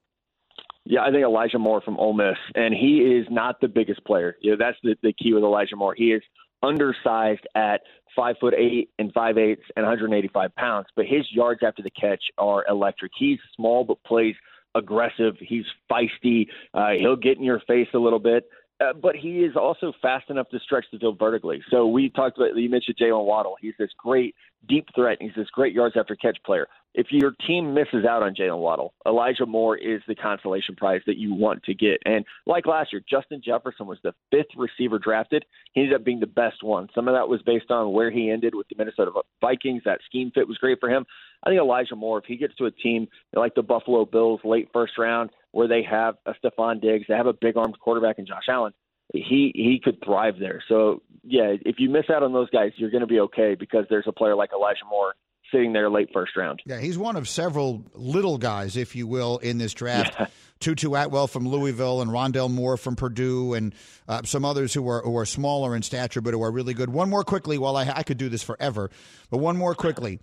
Yeah, 0.85 1.01
I 1.03 1.11
think 1.11 1.25
Elijah 1.25 1.59
Moore 1.59 1.81
from 1.81 1.99
Ole 1.99 2.13
Miss, 2.13 2.37
and 2.55 2.75
he 2.75 2.99
is 2.99 3.27
not 3.31 3.61
the 3.61 3.69
biggest 3.69 4.05
player. 4.05 4.37
You 4.43 4.53
know, 4.53 4.57
that's 4.61 4.77
the, 4.83 4.95
the 5.03 5.15
key 5.15 5.33
with 5.33 5.43
Elijah 5.43 5.77
Moore. 5.77 5.95
He 5.97 6.13
is 6.13 6.23
undersized 6.63 7.47
at 7.55 7.81
five 8.15 8.37
foot 8.41 8.55
eight 8.55 8.91
and 8.99 9.13
five 9.13 9.39
eighths 9.39 9.63
and 9.77 9.85
185 9.85 10.55
pounds, 10.57 10.87
but 10.95 11.07
his 11.07 11.27
yards 11.31 11.61
after 11.67 11.83
the 11.83 11.91
catch 11.91 12.23
are 12.39 12.65
electric. 12.69 13.13
He's 13.19 13.39
small 13.57 13.85
but 13.85 14.03
plays 14.05 14.35
aggressive. 14.75 15.37
He's 15.41 15.65
feisty. 15.91 16.47
Uh, 16.73 16.91
he'll 16.99 17.17
get 17.17 17.39
in 17.39 17.45
your 17.45 17.61
face 17.61 17.89
a 17.95 17.99
little 17.99 18.19
bit. 18.19 18.49
Uh, 18.81 18.93
but 18.93 19.15
he 19.15 19.45
is 19.45 19.55
also 19.57 19.93
fast 20.03 20.31
enough 20.31 20.49
to 20.49 20.59
stretch 20.59 20.85
the 20.93 20.99
field 20.99 21.19
vertically. 21.19 21.63
So 21.71 21.87
we 21.87 22.11
talked 22.11 22.37
about 22.37 22.57
you 22.57 22.69
mentioned 22.69 22.97
Jaylen 23.01 23.25
Waddle. 23.25 23.57
He's 23.61 23.75
this 23.79 23.91
great 23.97 24.35
deep 24.69 24.87
threat. 24.95 25.19
And 25.21 25.31
he's 25.31 25.37
this 25.37 25.51
great 25.51 25.73
yards 25.73 25.97
after 25.97 26.17
catch 26.17 26.39
player. 26.45 26.67
If 26.95 27.09
your 27.11 27.33
team 27.47 27.75
misses 27.75 28.05
out 28.05 28.23
on 28.23 28.35
Jaylen 28.35 28.59
Waddle, 28.59 28.95
Elijah 29.07 29.47
Moore 29.47 29.77
is 29.77 30.01
the 30.07 30.15
consolation 30.15 30.77
prize 30.77 31.01
that 31.07 31.19
you 31.19 31.35
want 31.35 31.63
to 31.65 31.75
get. 31.75 32.01
And 32.05 32.25
like 32.47 32.67
last 32.67 32.93
year, 32.93 33.03
Justin 33.09 33.41
Jefferson 33.45 33.87
was 33.87 33.99
the 34.03 34.15
fifth 34.31 34.57
receiver 34.57 34.99
drafted. 34.99 35.45
He 35.73 35.83
ended 35.83 35.97
up 35.97 36.05
being 36.05 36.21
the 36.21 36.27
best 36.27 36.63
one. 36.63 36.89
Some 36.95 37.09
of 37.09 37.15
that 37.15 37.29
was 37.29 37.43
based 37.43 37.71
on 37.71 37.93
where 37.93 38.11
he 38.11 38.31
ended 38.31 38.55
with 38.55 38.69
the 38.69 38.77
Minnesota 38.79 39.11
Vikings. 39.41 39.83
That 39.85 40.01
scheme 40.07 40.31
fit 40.33 40.47
was 40.47 40.59
great 40.59 40.79
for 40.81 40.89
him. 40.89 41.05
I 41.43 41.51
think 41.51 41.61
Elijah 41.61 41.97
Moore, 41.97 42.19
if 42.19 42.25
he 42.27 42.37
gets 42.37 42.55
to 42.57 42.67
a 42.67 42.71
team 42.71 43.09
like 43.35 43.55
the 43.55 43.63
Buffalo 43.63 44.05
Bills 44.05 44.41
late 44.45 44.69
first 44.73 44.97
round, 44.97 45.31
where 45.55 45.69
they 45.69 45.83
have 45.89 46.17
a 46.27 46.33
Stefon 46.33 46.81
Diggs, 46.81 47.07
they 47.09 47.15
have 47.15 47.27
a 47.27 47.33
big 47.33 47.57
armed 47.57 47.79
quarterback 47.79 48.19
in 48.19 48.27
Josh 48.27 48.45
Allen, 48.49 48.73
he 49.13 49.53
he 49.55 49.81
could 49.83 49.99
thrive 50.05 50.35
there. 50.39 50.63
So 50.69 51.03
yeah, 51.23 51.55
if 51.65 51.77
you 51.79 51.89
miss 51.89 52.05
out 52.15 52.23
on 52.23 52.33
those 52.33 52.51
guys, 52.51 52.73
you're 52.77 52.91
going 52.91 53.03
to 53.03 53.07
be 53.07 53.21
okay 53.21 53.55
because 53.55 53.87
there's 53.89 54.07
a 54.09 54.13
player 54.13 54.35
like 54.35 54.51
Elijah 54.53 54.85
Moore 54.89 55.15
sitting 55.53 55.73
there 55.73 55.89
late 55.89 56.09
first 56.13 56.37
round. 56.37 56.61
Yeah, 56.67 56.81
he's 56.81 56.99
one 56.99 57.17
of 57.17 57.29
several 57.29 57.85
little 57.95 58.39
guys, 58.39 58.77
if 58.77 58.97
you 58.97 59.07
will, 59.07 59.39
in 59.39 59.59
this 59.59 59.73
draft. 59.75 60.15
Yeah. 60.19 60.27
Tutu 60.61 60.95
Atwell 60.95 61.27
from 61.27 61.47
Louisville 61.47 62.01
and 62.01 62.11
Rondale 62.11 62.51
Moore 62.51 62.77
from 62.77 62.97
Purdue 62.97 63.53
and 63.55 63.75
uh, 64.09 64.23
some 64.25 64.45
others 64.45 64.73
who 64.73 64.89
are 64.89 65.03
who 65.03 65.17
are 65.17 65.27
smaller 65.27 65.77
in 65.77 65.83
stature 65.83 66.21
but 66.21 66.33
who 66.33 66.43
are 66.43 66.51
really 66.51 66.75
good. 66.75 66.91
One 66.91 67.11
more 67.11 67.23
quickly, 67.25 67.59
while 67.59 67.77
I 67.77 67.89
I 67.95 68.03
could 68.03 68.19
do 68.19 68.29
this 68.29 68.43
forever, 68.43 68.91
but 69.31 69.39
one 69.39 69.57
more 69.57 69.75
quickly. 69.75 70.21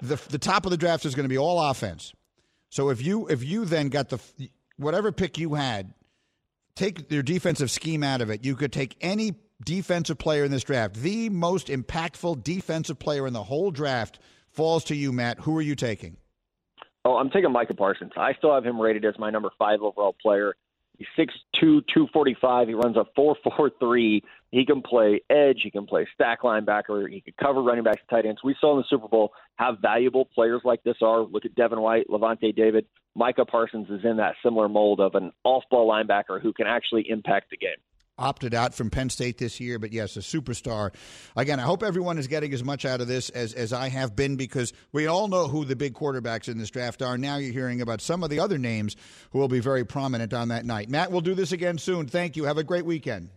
The 0.00 0.20
the 0.30 0.38
top 0.38 0.64
of 0.64 0.70
the 0.70 0.76
draft 0.76 1.04
is 1.04 1.14
going 1.14 1.24
to 1.24 1.28
be 1.28 1.38
all 1.38 1.60
offense. 1.60 2.14
So 2.72 2.88
if 2.88 3.04
you 3.04 3.26
if 3.28 3.44
you 3.44 3.66
then 3.66 3.88
got 3.90 4.08
the 4.08 4.18
whatever 4.76 5.12
pick 5.12 5.38
you 5.38 5.54
had 5.54 5.92
take 6.74 7.10
your 7.10 7.22
defensive 7.22 7.70
scheme 7.70 8.02
out 8.02 8.20
of 8.20 8.30
it. 8.30 8.44
You 8.44 8.56
could 8.56 8.72
take 8.72 8.96
any 9.00 9.34
defensive 9.64 10.18
player 10.18 10.44
in 10.44 10.50
this 10.50 10.64
draft. 10.64 10.96
The 10.96 11.28
most 11.28 11.68
impactful 11.68 12.42
defensive 12.42 12.98
player 12.98 13.26
in 13.26 13.32
the 13.32 13.42
whole 13.42 13.70
draft 13.70 14.18
falls 14.50 14.84
to 14.84 14.96
you, 14.96 15.12
Matt. 15.12 15.40
Who 15.40 15.56
are 15.56 15.62
you 15.62 15.74
taking? 15.74 16.16
Oh, 17.04 17.16
I'm 17.16 17.30
taking 17.30 17.52
Micah 17.52 17.74
Parsons. 17.74 18.12
I 18.16 18.32
still 18.34 18.54
have 18.54 18.64
him 18.64 18.80
rated 18.80 19.04
as 19.04 19.18
my 19.18 19.30
number 19.30 19.50
five 19.58 19.80
overall 19.82 20.14
player. 20.20 20.54
He's 20.98 21.08
6'2", 21.18 21.28
245. 21.60 22.68
He 22.68 22.74
runs 22.74 22.96
a 22.96 23.04
4'4'3". 23.18 24.22
He 24.52 24.66
can 24.66 24.82
play 24.82 25.22
edge. 25.30 25.60
He 25.64 25.70
can 25.70 25.86
play 25.86 26.06
stack 26.14 26.42
linebacker. 26.42 27.10
He 27.10 27.22
can 27.22 27.34
cover 27.42 27.62
running 27.62 27.84
backs, 27.84 28.02
tight 28.08 28.26
ends. 28.26 28.42
We 28.44 28.54
saw 28.60 28.72
in 28.74 28.78
the 28.78 28.84
Super 28.88 29.08
Bowl 29.08 29.32
how 29.56 29.76
valuable 29.80 30.26
players 30.26 30.60
like 30.62 30.84
this 30.84 30.98
are. 31.02 31.22
Look 31.22 31.46
at 31.46 31.54
Devin 31.54 31.80
White, 31.80 32.06
Lavonte 32.08 32.54
David. 32.54 32.86
Micah 33.14 33.46
Parsons 33.46 33.88
is 33.90 34.04
in 34.04 34.18
that 34.18 34.34
similar 34.42 34.68
mold 34.68 35.00
of 35.00 35.14
an 35.14 35.32
off-ball 35.42 35.90
linebacker 35.90 36.40
who 36.40 36.52
can 36.52 36.66
actually 36.66 37.08
impact 37.08 37.50
the 37.50 37.56
game 37.56 37.76
opted 38.18 38.54
out 38.54 38.74
from 38.74 38.90
Penn 38.90 39.10
State 39.10 39.38
this 39.38 39.58
year, 39.58 39.78
but 39.78 39.92
yes, 39.92 40.16
a 40.16 40.20
superstar. 40.20 40.94
Again, 41.34 41.58
I 41.58 41.62
hope 41.62 41.82
everyone 41.82 42.18
is 42.18 42.28
getting 42.28 42.52
as 42.52 42.62
much 42.62 42.84
out 42.84 43.00
of 43.00 43.08
this 43.08 43.30
as, 43.30 43.52
as 43.54 43.72
I 43.72 43.88
have 43.88 44.14
been 44.14 44.36
because 44.36 44.72
we 44.92 45.06
all 45.06 45.28
know 45.28 45.48
who 45.48 45.64
the 45.64 45.74
big 45.74 45.94
quarterbacks 45.94 46.48
in 46.48 46.58
this 46.58 46.70
draft 46.70 47.02
are. 47.02 47.18
Now 47.18 47.38
you're 47.38 47.52
hearing 47.52 47.80
about 47.80 48.00
some 48.00 48.22
of 48.22 48.30
the 48.30 48.38
other 48.38 48.58
names 48.58 48.96
who 49.30 49.38
will 49.38 49.48
be 49.48 49.60
very 49.60 49.84
prominent 49.84 50.32
on 50.32 50.48
that 50.48 50.64
night. 50.64 50.88
Matt, 50.88 51.10
we'll 51.10 51.20
do 51.22 51.34
this 51.34 51.52
again 51.52 51.78
soon. 51.78 52.06
Thank 52.06 52.36
you. 52.36 52.44
Have 52.44 52.58
a 52.58 52.64
great 52.64 52.84
weekend. 52.84 53.30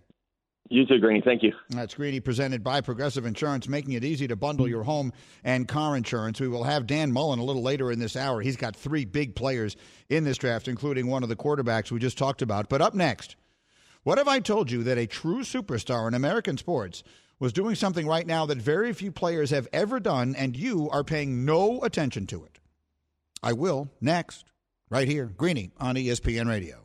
You 0.70 0.86
too, 0.86 0.98
Greeny. 0.98 1.22
Thank 1.22 1.44
you. 1.44 1.54
That's 1.70 1.94
Greeny 1.94 2.20
presented 2.20 2.64
by 2.64 2.82
Progressive 2.82 3.26
Insurance, 3.26 3.68
making 3.68 3.94
it 3.94 4.04
easy 4.04 4.28
to 4.28 4.36
bundle 4.36 4.68
your 4.68 4.82
home 4.82 5.14
and 5.44 5.68
car 5.68 5.96
insurance. 5.96 6.40
We 6.40 6.48
will 6.48 6.64
have 6.64 6.88
Dan 6.88 7.12
Mullen 7.12 7.38
a 7.38 7.44
little 7.44 7.62
later 7.62 7.92
in 7.92 8.00
this 8.00 8.16
hour. 8.16 8.42
He's 8.42 8.58
got 8.58 8.76
three 8.76 9.06
big 9.06 9.36
players 9.36 9.76
in 10.10 10.24
this 10.24 10.40
draft, 10.40 10.68
including 10.68 11.06
one 11.06 11.22
of 11.22 11.30
the 11.30 11.36
quarterbacks 11.36 11.92
we 11.92 12.00
just 12.00 12.18
talked 12.18 12.42
about. 12.42 12.68
But 12.68 12.82
up 12.82 12.96
next, 12.96 13.36
what 14.02 14.18
have 14.18 14.28
I 14.28 14.40
told 14.40 14.72
you 14.72 14.82
that 14.84 14.98
a 14.98 15.06
true 15.06 15.42
superstar 15.42 16.08
in 16.08 16.16
American 16.16 16.58
sports 16.58 17.04
was 17.40 17.54
doing 17.54 17.76
something 17.76 18.08
right 18.08 18.26
now 18.26 18.48
that 18.48 18.58
very 18.58 18.92
few 18.92 19.12
players 19.12 19.52
have 19.52 19.68
ever 19.72 20.00
done, 20.00 20.36
and 20.36 20.58
you 20.58 20.90
are 20.90 21.04
paying 21.04 21.46
no 21.46 21.82
attention 21.82 22.26
to 22.28 22.44
it? 22.44 22.60
I 23.44 23.54
will 23.54 23.92
next, 24.02 24.46
right 24.90 25.08
here, 25.08 25.26
Greeny 25.26 25.70
on 25.78 25.96
ESPN 25.96 26.48
Radio. 26.48 26.85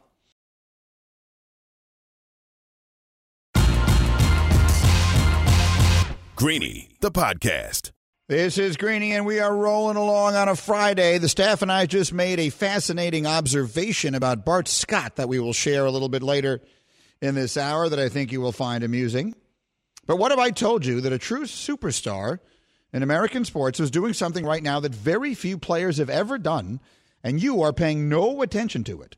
Greeny, 6.41 6.89
the 7.01 7.11
podcast. 7.11 7.91
This 8.27 8.57
is 8.57 8.75
Greeny, 8.75 9.11
and 9.11 9.27
we 9.27 9.39
are 9.39 9.55
rolling 9.55 9.95
along 9.95 10.33
on 10.33 10.49
a 10.49 10.55
Friday. 10.55 11.19
The 11.19 11.29
staff 11.29 11.61
and 11.61 11.71
I 11.71 11.85
just 11.85 12.11
made 12.11 12.39
a 12.39 12.49
fascinating 12.49 13.27
observation 13.27 14.15
about 14.15 14.43
Bart 14.43 14.67
Scott 14.67 15.17
that 15.17 15.29
we 15.29 15.37
will 15.37 15.53
share 15.53 15.85
a 15.85 15.91
little 15.91 16.09
bit 16.09 16.23
later 16.23 16.59
in 17.21 17.35
this 17.35 17.57
hour 17.57 17.87
that 17.87 17.99
I 17.99 18.09
think 18.09 18.31
you 18.31 18.41
will 18.41 18.51
find 18.51 18.83
amusing. 18.83 19.35
But 20.07 20.15
what 20.15 20.31
have 20.31 20.39
I 20.39 20.49
told 20.49 20.83
you 20.83 20.99
that 21.01 21.13
a 21.13 21.19
true 21.19 21.43
superstar 21.43 22.39
in 22.91 23.03
American 23.03 23.45
sports 23.45 23.79
is 23.79 23.91
doing 23.91 24.13
something 24.13 24.43
right 24.43 24.63
now 24.63 24.79
that 24.79 24.95
very 24.95 25.35
few 25.35 25.59
players 25.59 25.99
have 25.99 26.09
ever 26.09 26.39
done, 26.39 26.79
and 27.23 27.39
you 27.39 27.61
are 27.61 27.71
paying 27.71 28.09
no 28.09 28.41
attention 28.41 28.83
to 28.85 28.99
it? 29.03 29.15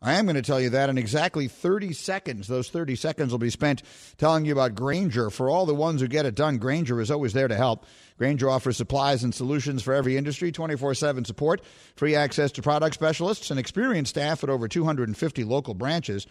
I 0.00 0.14
am 0.14 0.26
going 0.26 0.36
to 0.36 0.42
tell 0.42 0.60
you 0.60 0.70
that 0.70 0.90
in 0.90 0.96
exactly 0.96 1.48
30 1.48 1.92
seconds. 1.92 2.46
Those 2.46 2.70
30 2.70 2.94
seconds 2.94 3.32
will 3.32 3.38
be 3.38 3.50
spent 3.50 3.82
telling 4.16 4.44
you 4.44 4.52
about 4.52 4.76
Grainger. 4.76 5.28
For 5.28 5.50
all 5.50 5.66
the 5.66 5.74
ones 5.74 6.00
who 6.00 6.06
get 6.06 6.24
it 6.24 6.36
done, 6.36 6.58
Grainger 6.58 7.00
is 7.00 7.10
always 7.10 7.32
there 7.32 7.48
to 7.48 7.56
help. 7.56 7.84
Grainger 8.16 8.48
offers 8.48 8.76
supplies 8.76 9.24
and 9.24 9.34
solutions 9.34 9.82
for 9.82 9.92
every 9.92 10.16
industry, 10.16 10.52
24 10.52 10.94
7 10.94 11.24
support, 11.24 11.62
free 11.96 12.14
access 12.14 12.52
to 12.52 12.62
product 12.62 12.94
specialists, 12.94 13.50
and 13.50 13.58
experienced 13.58 14.10
staff 14.10 14.44
at 14.44 14.50
over 14.50 14.68
250 14.68 15.44
local 15.44 15.74
branches. 15.74 16.26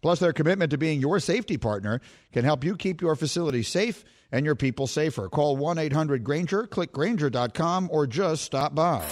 Plus, 0.00 0.18
their 0.18 0.32
commitment 0.32 0.72
to 0.72 0.78
being 0.78 1.00
your 1.00 1.20
safety 1.20 1.56
partner 1.56 2.00
can 2.32 2.44
help 2.44 2.64
you 2.64 2.76
keep 2.76 3.00
your 3.00 3.14
facility 3.14 3.62
safe 3.62 4.04
and 4.32 4.44
your 4.44 4.56
people 4.56 4.88
safer. 4.88 5.28
Call 5.28 5.56
1 5.56 5.78
800 5.78 6.24
Grainger, 6.24 6.66
click 6.66 6.92
Grainger.com, 6.92 7.88
or 7.92 8.08
just 8.08 8.42
stop 8.42 8.74
by. 8.74 9.06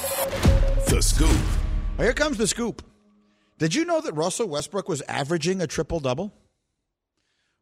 The 0.89 1.01
Scoop. 1.01 1.41
Here 1.97 2.13
comes 2.13 2.39
the 2.39 2.49
scoop. 2.49 2.90
Did 3.61 3.75
you 3.75 3.85
know 3.85 4.01
that 4.01 4.15
Russell 4.15 4.49
Westbrook 4.49 4.89
was 4.89 5.03
averaging 5.03 5.61
a 5.61 5.67
triple 5.67 6.01
double? 6.01 6.33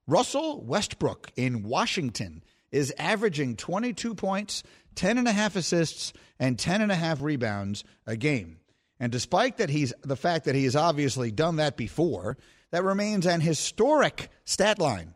Russell 0.06 0.62
Westbrook 0.64 1.32
in 1.34 1.64
Washington 1.64 2.44
is 2.70 2.94
averaging 2.98 3.56
22 3.56 4.14
points, 4.14 4.62
10 4.94 5.18
and 5.18 5.26
a 5.26 5.32
half 5.32 5.56
assists, 5.56 6.12
and 6.38 6.56
10 6.56 6.82
and 6.82 6.92
a 6.92 6.94
half 6.94 7.20
rebounds 7.20 7.82
a 8.06 8.16
game. 8.16 8.60
And 9.00 9.10
despite 9.10 9.56
that 9.56 9.70
he's 9.70 9.92
the 10.02 10.14
fact 10.14 10.44
that 10.44 10.54
he 10.54 10.62
has 10.64 10.76
obviously 10.76 11.32
done 11.32 11.56
that 11.56 11.76
before, 11.76 12.38
that 12.70 12.84
remains 12.84 13.26
an 13.26 13.40
historic 13.40 14.30
stat 14.44 14.78
line. 14.78 15.14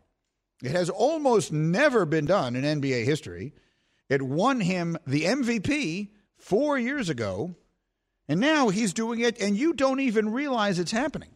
It 0.61 0.71
has 0.71 0.89
almost 0.89 1.53
never 1.53 2.05
been 2.05 2.25
done 2.25 2.57
in 2.57 2.81
NBA 2.81 3.05
history. 3.05 3.53
It 4.09 4.21
won 4.21 4.59
him 4.59 4.97
the 5.07 5.23
MVP 5.23 6.09
4 6.39 6.77
years 6.77 7.07
ago 7.07 7.55
and 8.27 8.39
now 8.39 8.69
he's 8.69 8.93
doing 8.93 9.19
it, 9.19 9.39
and 9.39 9.57
you 9.57 9.73
don't 9.73 9.99
even 9.99 10.31
realize 10.31 10.79
it's 10.79 10.91
happening. 10.91 11.29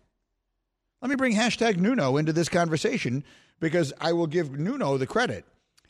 Let 1.01 1.09
me 1.09 1.15
bring 1.15 1.35
hashtag 1.35 1.77
Nuno 1.77 2.17
into 2.17 2.33
this 2.33 2.49
conversation 2.49 3.23
because 3.59 3.93
I 3.99 4.13
will 4.13 4.27
give 4.27 4.57
Nuno 4.57 4.97
the 4.97 5.07
credit. 5.07 5.45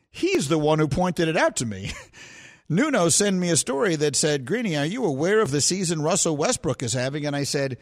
He's 0.09 0.47
the 0.47 0.57
one 0.57 0.79
who 0.79 0.87
pointed 0.87 1.27
it 1.27 1.37
out 1.37 1.55
to 1.57 1.65
me. 1.65 1.91
Nuno 2.69 3.07
sent 3.09 3.37
me 3.37 3.49
a 3.49 3.55
story 3.55 3.95
that 3.95 4.15
said, 4.15 4.45
Greeny, 4.45 4.75
are 4.75 4.85
you 4.85 5.05
aware 5.05 5.39
of 5.39 5.51
the 5.51 5.61
season 5.61 6.01
Russell 6.01 6.35
Westbrook 6.35 6.83
is 6.83 6.93
having? 6.93 7.25
And 7.25 7.35
I 7.35 7.43
said, 7.43 7.77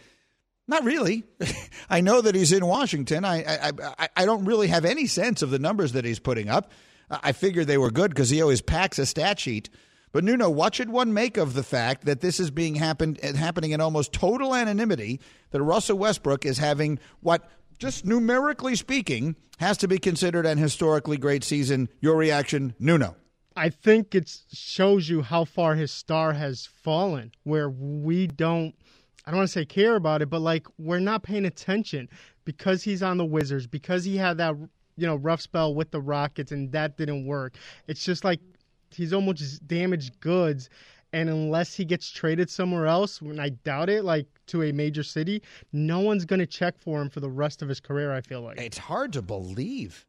not 0.67 0.84
really. 0.84 1.24
I 1.89 2.01
know 2.01 2.22
that 2.22 2.36
he's 2.36 2.51
in 2.51 2.65
Washington. 2.65 3.25
I, 3.25 3.43
I, 3.43 3.72
I, 3.98 4.10
I, 4.15 4.25
don't 4.25 4.45
really 4.45 4.67
have 4.67 4.86
any 4.86 5.07
sense 5.07 5.41
of 5.41 5.50
the 5.50 5.60
numbers 5.60 5.93
that 5.93 6.05
he's 6.05 6.19
putting 6.19 6.50
up. 6.50 6.72
I 7.10 7.31
figured 7.34 7.67
they 7.67 7.77
were 7.77 7.91
good 7.91 8.10
because 8.12 8.29
he 8.29 8.41
always 8.41 8.62
packs 8.62 8.98
a 8.98 9.05
stat 9.05 9.39
sheet. 9.39 9.69
But 10.15 10.24
Nuno, 10.24 10.50
what 10.50 10.74
should 10.74 10.91
one 10.91 11.13
make 11.13 11.36
of 11.36 11.55
the 11.55 11.62
fact 11.62 12.05
that 12.05 12.22
this 12.22 12.39
is 12.39 12.50
being 12.50 12.75
happened 12.75 13.19
eh, 13.22 13.34
happening 13.34 13.72
in 13.72 13.81
almost 13.81 14.13
total 14.13 14.55
anonymity? 14.55 15.19
That 15.51 15.62
Russell 15.62 15.98
Westbrook 15.98 16.45
is 16.45 16.57
having 16.57 17.00
what, 17.19 17.51
just 17.79 18.05
numerically 18.05 18.77
speaking, 18.77 19.36
has 19.57 19.77
to 19.79 19.89
be 19.89 19.98
considered 19.98 20.45
an 20.45 20.57
historically 20.57 21.17
great 21.17 21.43
season. 21.43 21.89
Your 22.00 22.15
reaction, 22.15 22.75
Nuno? 22.79 23.17
I 23.57 23.67
think 23.67 24.15
it 24.15 24.34
shows 24.53 25.10
you 25.10 25.22
how 25.22 25.43
far 25.43 25.75
his 25.75 25.91
star 25.91 26.31
has 26.31 26.65
fallen, 26.65 27.34
where 27.43 27.69
we 27.69 28.27
don't. 28.27 28.74
I 29.25 29.31
don't 29.31 29.39
want 29.39 29.50
to 29.50 29.51
say 29.51 29.65
care 29.65 29.98
about 29.98 30.22
it, 30.22 30.29
but 30.29 30.39
like 30.39 30.65
we're 30.77 31.00
not 31.00 31.24
paying 31.24 31.43
attention 31.43 32.07
because 32.45 32.84
he's 32.84 33.03
on 33.03 33.17
the 33.17 33.25
Wizards, 33.25 33.67
because 33.67 34.05
he 34.05 34.15
had 34.15 34.38
that 34.38 34.55
you 34.95 35.05
know 35.05 35.17
rough 35.17 35.41
spell 35.41 35.75
with 35.75 35.91
the 35.91 36.00
Rockets 36.00 36.53
and 36.53 36.72
that 36.72 36.95
didn't 36.95 37.25
work. 37.25 37.57
It's 37.88 38.05
just 38.05 38.24
like 38.24 38.39
he's 38.95 39.13
almost 39.13 39.67
damaged 39.67 40.19
goods. 40.19 40.69
And 41.13 41.29
unless 41.29 41.73
he 41.73 41.85
gets 41.85 42.11
traded 42.11 42.49
somewhere 42.49 42.87
else, 42.87 43.21
and 43.21 43.39
I 43.39 43.49
doubt 43.49 43.89
it, 43.89 44.03
like 44.03 44.27
to 44.47 44.63
a 44.63 44.73
major 44.73 45.03
city, 45.03 45.41
no 45.71 46.01
one's 46.01 46.25
going 46.25 46.39
to 46.39 46.45
check 46.45 46.77
for 46.77 47.01
him 47.01 47.09
for 47.09 47.21
the 47.21 47.29
rest 47.29 47.61
of 47.61 47.69
his 47.69 47.79
career. 47.79 48.11
I 48.11 48.19
feel 48.19 48.41
like 48.41 48.59
it's 48.59 48.77
hard 48.77 49.13
to 49.13 49.21
believe. 49.21 50.05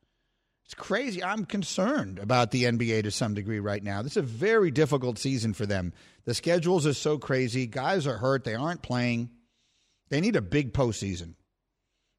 It's 0.64 0.74
crazy. 0.74 1.22
I'm 1.22 1.44
concerned 1.44 2.18
about 2.18 2.50
the 2.50 2.64
NBA 2.64 3.04
to 3.04 3.12
some 3.12 3.34
degree 3.34 3.60
right 3.60 3.84
now. 3.84 4.02
This 4.02 4.12
is 4.12 4.16
a 4.16 4.22
very 4.22 4.72
difficult 4.72 5.16
season 5.16 5.54
for 5.54 5.64
them. 5.64 5.92
The 6.24 6.34
schedules 6.34 6.88
are 6.88 6.92
so 6.92 7.18
crazy. 7.18 7.68
Guys 7.68 8.04
are 8.08 8.16
hurt. 8.16 8.42
They 8.42 8.56
aren't 8.56 8.82
playing. 8.82 9.30
They 10.08 10.20
need 10.20 10.34
a 10.34 10.42
big 10.42 10.72
postseason. 10.72 11.34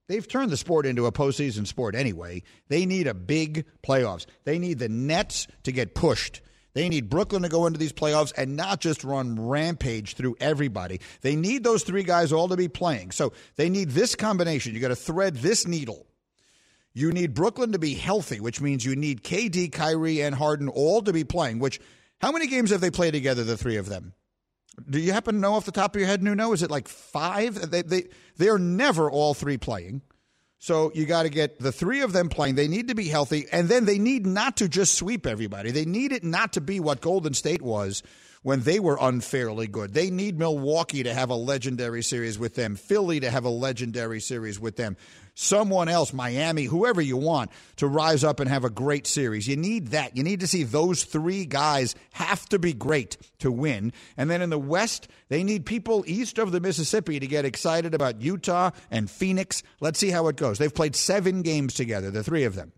They've 0.07 0.25
turned 0.25 0.49
the 0.49 0.55
sport 0.55 0.85
into 0.85 1.07
a 1.07 1.11
postseason 1.11 1.67
sport 1.67 1.93
anyway. 1.93 2.43
They 2.69 2.85
need 2.85 3.07
a 3.07 3.13
big 3.13 3.65
playoffs. 3.85 4.25
They 4.45 4.59
need 4.59 4.79
the 4.79 4.87
Nets 4.87 5.47
to 5.63 5.73
get 5.73 5.93
pushed. 5.93 6.41
They 6.77 6.89
need 6.89 7.09
Brooklyn 7.09 7.41
to 7.41 7.49
go 7.49 7.65
into 7.65 7.79
these 7.79 7.91
playoffs 7.91 8.31
and 8.37 8.55
not 8.55 8.79
just 8.79 9.03
run 9.03 9.47
rampage 9.47 10.13
through 10.13 10.35
everybody. 10.39 11.01
They 11.21 11.35
need 11.35 11.63
those 11.63 11.81
three 11.81 12.03
guys 12.03 12.31
all 12.31 12.49
to 12.49 12.55
be 12.55 12.67
playing. 12.67 13.09
So 13.09 13.33
they 13.55 13.67
need 13.67 13.89
this 13.89 14.13
combination. 14.13 14.75
You 14.75 14.79
got 14.79 14.89
to 14.89 14.95
thread 14.95 15.37
this 15.37 15.65
needle. 15.65 16.05
You 16.93 17.11
need 17.11 17.33
Brooklyn 17.33 17.71
to 17.71 17.79
be 17.79 17.95
healthy, 17.95 18.39
which 18.39 18.61
means 18.61 18.85
you 18.85 18.95
need 18.95 19.23
KD, 19.23 19.71
Kyrie, 19.71 20.21
and 20.21 20.35
Harden 20.35 20.69
all 20.69 21.01
to 21.01 21.11
be 21.11 21.23
playing. 21.23 21.57
Which 21.57 21.81
how 22.21 22.31
many 22.31 22.45
games 22.45 22.69
have 22.69 22.79
they 22.81 22.91
played 22.91 23.15
together, 23.15 23.43
the 23.43 23.57
three 23.57 23.77
of 23.77 23.89
them? 23.89 24.13
Do 24.87 24.99
you 24.99 25.13
happen 25.13 25.33
to 25.33 25.41
know 25.41 25.55
off 25.55 25.65
the 25.65 25.71
top 25.71 25.95
of 25.95 25.99
your 25.99 26.07
head, 26.07 26.21
Nuno? 26.21 26.53
Is 26.53 26.61
it 26.61 26.69
like 26.69 26.87
five? 26.87 27.71
They 27.71 27.81
they 27.81 28.03
they 28.37 28.49
are 28.49 28.59
never 28.59 29.09
all 29.09 29.33
three 29.33 29.57
playing. 29.57 30.03
So 30.59 30.91
you 30.95 31.05
got 31.05 31.23
to 31.23 31.29
get 31.29 31.59
the 31.59 31.71
three 31.71 32.01
of 32.01 32.13
them 32.13 32.29
playing. 32.29 32.55
They 32.55 32.67
need 32.67 32.87
to 32.87 32.95
be 32.95 33.07
healthy, 33.07 33.45
and 33.51 33.69
then 33.69 33.85
they 33.85 33.99
need 33.99 34.25
not 34.25 34.57
to 34.57 34.67
just 34.67 34.95
sweep 34.95 35.27
everybody. 35.27 35.71
They 35.71 35.85
need 35.85 36.11
it 36.11 36.23
not 36.23 36.53
to 36.53 36.61
be 36.61 36.79
what 36.79 36.99
Golden 37.01 37.33
State 37.33 37.61
was 37.61 38.01
when 38.47 38.61
they 38.61 38.79
were 38.79 38.97
unfairly 39.01 39.67
good. 39.67 39.93
They 39.93 40.09
need 40.09 40.39
Milwaukee 40.39 41.03
to 41.03 41.13
have 41.13 41.29
a 41.29 41.35
legendary 41.35 42.01
series 42.01 42.39
with 42.39 42.55
them, 42.55 42.77
Philly 42.77 43.19
to 43.19 43.29
have 43.29 43.43
a 43.43 43.49
legendary 43.49 44.21
series 44.21 44.57
with 44.57 44.77
them, 44.77 44.95
someone 45.33 45.89
else, 45.89 46.13
Miami, 46.13 46.63
whoever 46.63 47.01
you 47.01 47.17
want, 47.17 47.51
to 47.75 47.87
rise 47.87 48.23
up 48.23 48.39
and 48.39 48.49
have 48.49 48.63
a 48.63 48.69
great 48.69 49.05
series. 49.05 49.49
You 49.49 49.57
need 49.57 49.87
that. 49.87 50.15
You 50.15 50.23
need 50.23 50.39
to 50.39 50.47
see 50.47 50.63
those 50.63 51.03
three 51.03 51.43
guys 51.45 51.93
have 52.13 52.47
to 52.47 52.57
be 52.57 52.71
great 52.71 53.17
to 53.39 53.51
win. 53.51 53.91
And 54.15 54.29
then 54.29 54.41
in 54.41 54.49
the 54.49 54.57
West, 54.57 55.09
they 55.27 55.43
need 55.43 55.65
people 55.65 56.05
east 56.07 56.37
of 56.37 56.53
the 56.53 56.61
Mississippi 56.61 57.19
to 57.19 57.27
get 57.27 57.43
excited 57.43 57.93
about 57.93 58.21
Utah 58.21 58.71
and 58.89 59.11
Phoenix. 59.11 59.61
Let's 59.81 59.99
see 59.99 60.09
how 60.09 60.29
it 60.29 60.37
goes. 60.37 60.57
They've 60.57 60.73
played 60.73 60.95
seven 60.95 61.41
games 61.41 61.73
together, 61.73 62.11
the 62.11 62.23
three 62.23 62.45
of 62.45 62.55
them. 62.55 62.71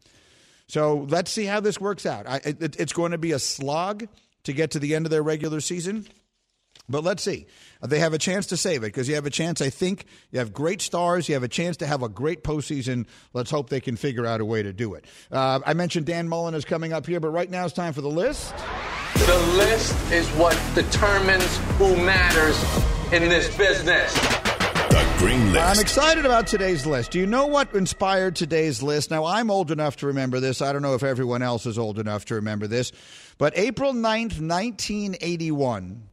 So 0.65 1.05
let's 1.09 1.29
see 1.29 1.45
how 1.45 1.59
this 1.59 1.79
works 1.79 2.07
out. 2.07 2.27
I, 2.27 2.37
it, 2.43 2.79
it's 2.79 2.93
going 2.93 3.11
to 3.11 3.19
be 3.19 3.33
a 3.33 3.39
slog 3.39 4.07
to 4.49 4.53
get 4.53 4.71
to 4.71 4.79
the 4.79 4.95
end 4.95 5.05
of 5.05 5.09
their 5.09 5.23
regular 5.23 5.61
season. 5.61 6.05
But 6.89 7.03
let's 7.03 7.21
see. 7.21 7.45
They 7.81 7.99
have 7.99 8.13
a 8.13 8.17
chance 8.17 8.47
to 8.47 8.57
save 8.57 8.83
it 8.83 8.87
because 8.87 9.07
you 9.07 9.15
have 9.15 9.27
a 9.27 9.29
chance. 9.29 9.61
I 9.61 9.69
think 9.69 10.05
you 10.31 10.39
have 10.39 10.51
great 10.51 10.81
stars. 10.81 11.29
You 11.29 11.35
have 11.35 11.43
a 11.43 11.47
chance 11.47 11.77
to 11.77 11.87
have 11.87 12.01
a 12.01 12.09
great 12.09 12.43
postseason. 12.43 13.05
Let's 13.33 13.51
hope 13.51 13.69
they 13.69 13.79
can 13.79 13.95
figure 13.95 14.25
out 14.25 14.41
a 14.41 14.45
way 14.45 14.63
to 14.63 14.73
do 14.73 14.95
it. 14.95 15.05
Uh, 15.31 15.59
I 15.65 15.73
mentioned 15.75 16.07
Dan 16.07 16.27
Mullen 16.27 16.55
is 16.55 16.65
coming 16.65 16.91
up 16.91 17.05
here, 17.05 17.19
but 17.19 17.29
right 17.29 17.49
now 17.49 17.65
it's 17.65 17.73
time 17.73 17.93
for 17.93 18.01
the 18.01 18.09
list. 18.09 18.53
The 19.13 19.37
list 19.55 20.11
is 20.11 20.27
what 20.29 20.59
determines 20.73 21.57
who 21.77 21.95
matters 21.95 22.57
in 23.13 23.29
this 23.29 23.55
business. 23.55 24.48
Green 25.19 25.51
List. 25.51 25.65
I'm 25.65 25.79
excited 25.81 26.25
about 26.25 26.47
today's 26.47 26.85
list. 26.85 27.11
Do 27.11 27.19
you 27.19 27.25
know 27.25 27.45
what 27.45 27.75
inspired 27.75 28.37
today's 28.37 28.81
list? 28.81 29.11
Now, 29.11 29.25
I'm 29.25 29.51
old 29.51 29.69
enough 29.69 29.97
to 29.97 30.07
remember 30.07 30.39
this. 30.39 30.61
I 30.61 30.71
don't 30.71 30.81
know 30.81 30.95
if 30.95 31.03
everyone 31.03 31.41
else 31.41 31.65
is 31.65 31.77
old 31.77 31.99
enough 31.99 32.23
to 32.25 32.35
remember 32.35 32.67
this. 32.67 32.93
But 33.37 33.51
April 33.57 33.91
9th, 33.91 34.39
1981, 34.39 36.03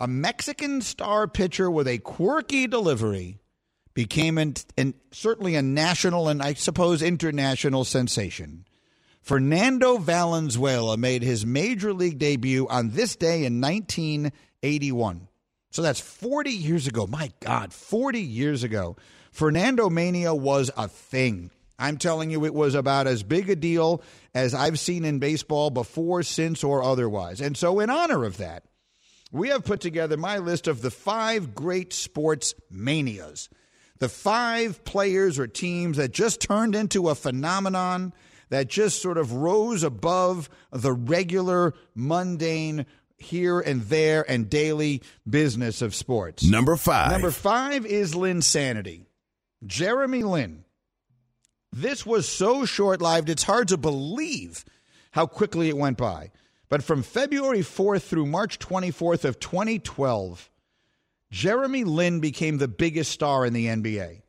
a 0.00 0.06
Mexican 0.06 0.82
star 0.82 1.28
pitcher 1.28 1.70
with 1.70 1.88
a 1.88 1.96
quirky 1.96 2.66
delivery 2.66 3.38
became 3.94 4.36
an, 4.36 4.52
an, 4.76 4.92
certainly 5.12 5.54
a 5.54 5.62
national 5.62 6.28
and 6.28 6.42
I 6.42 6.52
suppose 6.52 7.00
international 7.00 7.86
sensation. 7.86 8.66
Fernando 9.22 9.96
Valenzuela 9.96 10.98
made 10.98 11.22
his 11.22 11.46
major 11.46 11.94
league 11.94 12.18
debut 12.18 12.68
on 12.68 12.90
this 12.90 13.16
day 13.16 13.46
in 13.46 13.62
1981. 13.62 15.26
So 15.70 15.82
that's 15.82 16.00
40 16.00 16.50
years 16.50 16.86
ago. 16.86 17.06
My 17.06 17.32
God, 17.40 17.72
40 17.72 18.20
years 18.20 18.64
ago. 18.64 18.96
Fernando 19.32 19.88
Mania 19.88 20.34
was 20.34 20.70
a 20.76 20.88
thing. 20.88 21.50
I'm 21.78 21.96
telling 21.96 22.30
you, 22.30 22.44
it 22.44 22.52
was 22.52 22.74
about 22.74 23.06
as 23.06 23.22
big 23.22 23.48
a 23.48 23.56
deal 23.56 24.02
as 24.34 24.52
I've 24.52 24.78
seen 24.78 25.04
in 25.04 25.18
baseball 25.18 25.70
before, 25.70 26.22
since, 26.22 26.62
or 26.62 26.82
otherwise. 26.82 27.40
And 27.40 27.56
so, 27.56 27.80
in 27.80 27.88
honor 27.88 28.24
of 28.24 28.36
that, 28.36 28.64
we 29.32 29.48
have 29.48 29.64
put 29.64 29.80
together 29.80 30.16
my 30.16 30.38
list 30.38 30.66
of 30.66 30.82
the 30.82 30.90
five 30.90 31.54
great 31.54 31.92
sports 31.92 32.54
manias. 32.70 33.48
The 33.98 34.08
five 34.08 34.84
players 34.84 35.38
or 35.38 35.46
teams 35.46 35.96
that 35.96 36.12
just 36.12 36.40
turned 36.40 36.74
into 36.74 37.08
a 37.08 37.14
phenomenon 37.14 38.12
that 38.50 38.68
just 38.68 39.00
sort 39.00 39.16
of 39.16 39.32
rose 39.32 39.82
above 39.82 40.50
the 40.72 40.92
regular, 40.92 41.74
mundane, 41.94 42.84
here 43.22 43.60
and 43.60 43.82
there 43.82 44.28
and 44.28 44.48
daily 44.50 45.02
business 45.28 45.82
of 45.82 45.94
sports. 45.94 46.44
Number 46.44 46.76
five. 46.76 47.10
Number 47.12 47.30
five 47.30 47.86
is 47.86 48.14
Linsanity. 48.14 49.06
Jeremy 49.64 50.22
Lin. 50.22 50.64
This 51.72 52.04
was 52.04 52.28
so 52.28 52.64
short 52.64 53.00
lived, 53.00 53.28
it's 53.28 53.44
hard 53.44 53.68
to 53.68 53.76
believe 53.76 54.64
how 55.12 55.26
quickly 55.26 55.68
it 55.68 55.76
went 55.76 55.98
by. 55.98 56.30
But 56.68 56.82
from 56.82 57.02
February 57.02 57.60
4th 57.60 58.02
through 58.02 58.26
March 58.26 58.58
24th 58.58 59.24
of 59.24 59.40
2012, 59.40 60.50
Jeremy 61.30 61.84
Lin 61.84 62.20
became 62.20 62.58
the 62.58 62.68
biggest 62.68 63.10
star 63.12 63.44
in 63.44 63.52
the 63.52 63.66
NBA. 63.66 64.22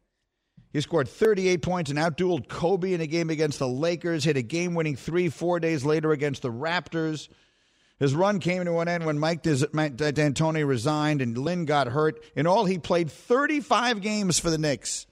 He 0.71 0.82
scored 0.82 1.10
38 1.10 1.62
points 1.62 1.89
and 1.89 1.99
outdueled 1.99 2.47
Kobe 2.47 2.93
in 2.93 3.01
a 3.01 3.08
game 3.08 3.30
against 3.30 3.60
the 3.60 3.67
Lakers, 3.67 4.23
hit 4.23 4.38
a 4.38 4.41
game 4.41 4.73
winning 4.73 4.95
three 4.95 5.30
four 5.30 5.60
days 5.60 5.84
later 5.84 6.12
against 6.12 6.41
the 6.43 6.51
Raptors. 6.51 7.27
His 8.01 8.15
run 8.15 8.39
came 8.39 8.65
to 8.65 8.79
an 8.79 8.87
end 8.87 9.05
when 9.05 9.19
Mike 9.19 9.43
D'Antoni 9.43 10.67
resigned 10.67 11.21
and 11.21 11.37
Lin 11.37 11.65
got 11.65 11.85
hurt. 11.85 12.19
In 12.35 12.47
all, 12.47 12.65
he 12.65 12.79
played 12.79 13.11
35 13.11 14.01
games 14.01 14.39
for 14.39 14.49
the 14.49 14.57
Knicks, 14.57 15.05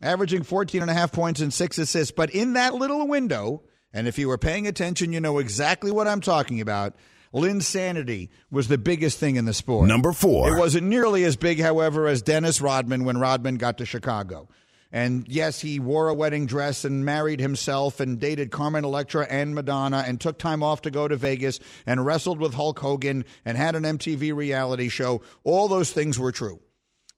averaging 0.00 0.42
14 0.42 0.80
and 0.80 0.90
a 0.90 0.94
half 0.94 1.12
points 1.12 1.42
and 1.42 1.52
six 1.52 1.76
assists. 1.76 2.12
But 2.12 2.30
in 2.30 2.54
that 2.54 2.72
little 2.72 3.06
window, 3.06 3.62
and 3.92 4.08
if 4.08 4.18
you 4.18 4.28
were 4.28 4.38
paying 4.38 4.66
attention, 4.66 5.12
you 5.12 5.20
know 5.20 5.36
exactly 5.36 5.92
what 5.92 6.08
I'm 6.08 6.22
talking 6.22 6.62
about. 6.62 6.96
Lin's 7.34 7.68
Linsanity 7.68 8.30
was 8.50 8.68
the 8.68 8.78
biggest 8.78 9.18
thing 9.18 9.36
in 9.36 9.44
the 9.44 9.52
sport. 9.52 9.86
Number 9.86 10.12
four. 10.12 10.48
It 10.48 10.58
wasn't 10.58 10.86
nearly 10.86 11.24
as 11.24 11.36
big, 11.36 11.60
however, 11.60 12.06
as 12.06 12.22
Dennis 12.22 12.62
Rodman 12.62 13.04
when 13.04 13.18
Rodman 13.18 13.56
got 13.56 13.76
to 13.78 13.84
Chicago. 13.84 14.48
And 14.94 15.26
yes, 15.26 15.60
he 15.60 15.80
wore 15.80 16.08
a 16.08 16.14
wedding 16.14 16.46
dress 16.46 16.84
and 16.84 17.04
married 17.04 17.40
himself 17.40 17.98
and 17.98 18.20
dated 18.20 18.52
Carmen 18.52 18.84
Electra 18.84 19.26
and 19.28 19.52
Madonna 19.52 20.04
and 20.06 20.20
took 20.20 20.38
time 20.38 20.62
off 20.62 20.82
to 20.82 20.90
go 20.92 21.08
to 21.08 21.16
Vegas 21.16 21.58
and 21.84 22.06
wrestled 22.06 22.38
with 22.38 22.54
Hulk 22.54 22.78
Hogan 22.78 23.24
and 23.44 23.58
had 23.58 23.74
an 23.74 23.82
MTV 23.82 24.32
reality 24.32 24.88
show. 24.88 25.20
All 25.42 25.66
those 25.66 25.90
things 25.90 26.16
were 26.16 26.30
true. 26.30 26.60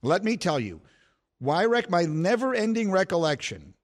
Let 0.01 0.23
me 0.23 0.37
tell 0.37 0.59
you, 0.59 0.81
why 1.37 1.65
rec- 1.65 1.91
my 1.91 2.01
never 2.01 2.55
ending 2.55 2.89
recollection 2.89 3.75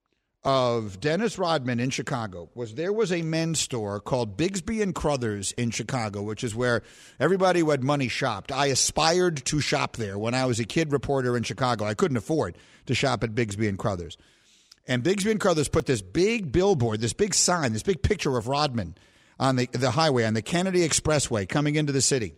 of 0.44 1.00
Dennis 1.00 1.38
Rodman 1.38 1.80
in 1.80 1.90
Chicago 1.90 2.50
was 2.54 2.74
there 2.74 2.92
was 2.92 3.10
a 3.10 3.22
men's 3.22 3.60
store 3.60 3.98
called 3.98 4.36
Bigsby 4.36 4.82
and 4.82 4.94
Kruthers 4.94 5.52
in 5.52 5.70
Chicago, 5.70 6.22
which 6.22 6.44
is 6.44 6.54
where 6.54 6.82
everybody 7.18 7.60
who 7.60 7.70
had 7.70 7.82
money 7.82 8.08
shopped. 8.08 8.52
I 8.52 8.66
aspired 8.66 9.44
to 9.46 9.60
shop 9.60 9.96
there 9.96 10.18
when 10.18 10.34
I 10.34 10.44
was 10.44 10.60
a 10.60 10.64
kid 10.64 10.92
reporter 10.92 11.36
in 11.36 11.44
Chicago. 11.44 11.86
I 11.86 11.94
couldn't 11.94 12.18
afford 12.18 12.58
to 12.86 12.94
shop 12.94 13.24
at 13.24 13.34
Bigsby 13.34 13.68
and 13.68 13.78
Kruthers. 13.78 14.16
And 14.86 15.02
Bigsby 15.02 15.30
and 15.30 15.40
Kruthers 15.40 15.72
put 15.72 15.86
this 15.86 16.02
big 16.02 16.52
billboard, 16.52 17.00
this 17.00 17.14
big 17.14 17.32
sign, 17.32 17.72
this 17.72 17.82
big 17.82 18.02
picture 18.02 18.36
of 18.36 18.46
Rodman 18.46 18.96
on 19.40 19.56
the, 19.56 19.66
the 19.72 19.92
highway, 19.92 20.24
on 20.24 20.34
the 20.34 20.42
Kennedy 20.42 20.86
Expressway 20.86 21.48
coming 21.48 21.76
into 21.76 21.92
the 21.92 22.02
city 22.02 22.34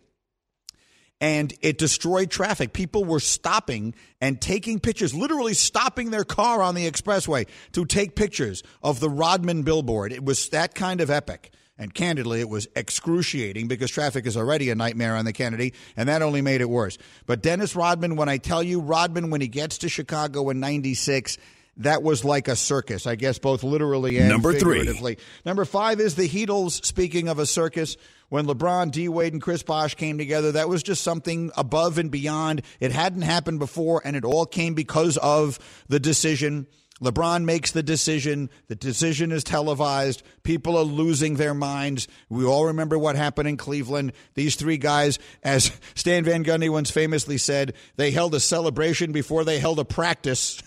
and 1.19 1.53
it 1.61 1.77
destroyed 1.77 2.29
traffic. 2.29 2.73
People 2.73 3.03
were 3.03 3.19
stopping 3.19 3.95
and 4.21 4.39
taking 4.39 4.79
pictures, 4.79 5.13
literally 5.13 5.53
stopping 5.53 6.11
their 6.11 6.23
car 6.23 6.61
on 6.61 6.75
the 6.75 6.89
expressway 6.89 7.47
to 7.71 7.85
take 7.85 8.15
pictures 8.15 8.63
of 8.83 8.99
the 8.99 9.09
Rodman 9.09 9.63
billboard. 9.63 10.11
It 10.11 10.23
was 10.23 10.49
that 10.49 10.75
kind 10.75 11.01
of 11.01 11.09
epic. 11.09 11.51
And 11.79 11.93
candidly, 11.93 12.39
it 12.39 12.49
was 12.49 12.67
excruciating 12.75 13.67
because 13.67 13.91
traffic 13.91 14.25
is 14.25 14.35
already 14.35 14.71
a 14.71 14.75
nightmare 14.75 15.15
on 15.15 15.25
the 15.25 15.33
Kennedy, 15.33 15.75
and 15.95 16.09
that 16.09 16.23
only 16.23 16.41
made 16.41 16.59
it 16.61 16.69
worse. 16.69 16.97
But 17.27 17.43
Dennis 17.43 17.75
Rodman, 17.75 18.15
when 18.15 18.29
I 18.29 18.37
tell 18.37 18.63
you, 18.63 18.79
Rodman, 18.79 19.29
when 19.29 19.41
he 19.41 19.47
gets 19.47 19.77
to 19.79 19.89
Chicago 19.89 20.49
in 20.49 20.59
96, 20.59 21.37
that 21.77 22.01
was 22.01 22.25
like 22.25 22.47
a 22.47 22.55
circus, 22.55 23.05
I 23.05 23.15
guess, 23.15 23.37
both 23.37 23.63
literally 23.63 24.17
and 24.17 24.29
Number 24.29 24.53
three. 24.53 24.79
figuratively. 24.79 25.17
Number 25.45 25.65
five 25.65 25.99
is 25.99 26.15
the 26.15 26.27
Heatles. 26.27 26.83
Speaking 26.83 27.27
of 27.27 27.37
a 27.37 27.45
circus, 27.45 27.95
when 28.29 28.45
LeBron, 28.45 28.91
D 28.91 29.07
Wade, 29.09 29.33
and 29.33 29.41
Chris 29.41 29.63
Bosh 29.63 29.95
came 29.95 30.17
together, 30.17 30.51
that 30.53 30.69
was 30.69 30.83
just 30.83 31.03
something 31.03 31.51
above 31.55 31.97
and 31.97 32.11
beyond. 32.11 32.61
It 32.79 32.91
hadn't 32.91 33.21
happened 33.21 33.59
before, 33.59 34.01
and 34.03 34.15
it 34.15 34.25
all 34.25 34.45
came 34.45 34.73
because 34.73 35.17
of 35.17 35.59
the 35.87 35.99
decision. 35.99 36.67
LeBron 37.01 37.43
makes 37.43 37.71
the 37.71 37.83
decision. 37.83 38.49
The 38.67 38.75
decision 38.75 39.31
is 39.31 39.43
televised. 39.43 40.23
People 40.43 40.75
are 40.77 40.83
losing 40.83 41.35
their 41.35 41.53
minds. 41.53 42.07
We 42.27 42.45
all 42.45 42.65
remember 42.65 42.97
what 42.97 43.15
happened 43.15 43.47
in 43.47 43.57
Cleveland. 43.57 44.13
These 44.33 44.55
three 44.55 44.77
guys, 44.77 45.19
as 45.43 45.71
Stan 45.95 46.23
Van 46.23 46.43
Gundy 46.43 46.69
once 46.69 46.89
famously 46.89 47.37
said, 47.37 47.75
they 47.97 48.11
held 48.11 48.33
a 48.33 48.39
celebration 48.39 49.11
before 49.11 49.43
they 49.43 49.59
held 49.59 49.79
a 49.79 49.85
practice. 49.85 50.61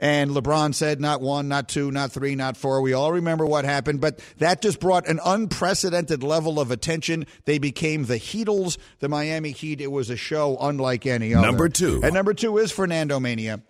And 0.00 0.30
LeBron 0.30 0.74
said, 0.74 1.00
not 1.00 1.20
one, 1.20 1.48
not 1.48 1.68
two, 1.68 1.90
not 1.90 2.12
three, 2.12 2.34
not 2.34 2.56
four. 2.56 2.80
We 2.80 2.92
all 2.92 3.12
remember 3.12 3.44
what 3.44 3.64
happened, 3.64 4.00
but 4.00 4.20
that 4.38 4.62
just 4.62 4.80
brought 4.80 5.08
an 5.08 5.20
unprecedented 5.24 6.22
level 6.22 6.60
of 6.60 6.70
attention. 6.70 7.26
They 7.44 7.58
became 7.58 8.04
the 8.04 8.16
Heatles, 8.16 8.78
the 9.00 9.08
Miami 9.08 9.50
Heat. 9.50 9.80
It 9.80 9.90
was 9.90 10.10
a 10.10 10.16
show 10.16 10.56
unlike 10.60 11.06
any 11.06 11.34
other. 11.34 11.46
Number 11.46 11.68
two. 11.68 12.00
And 12.02 12.14
number 12.14 12.34
two 12.34 12.58
is 12.58 12.70
Fernando 12.70 13.18
Mania. 13.18 13.60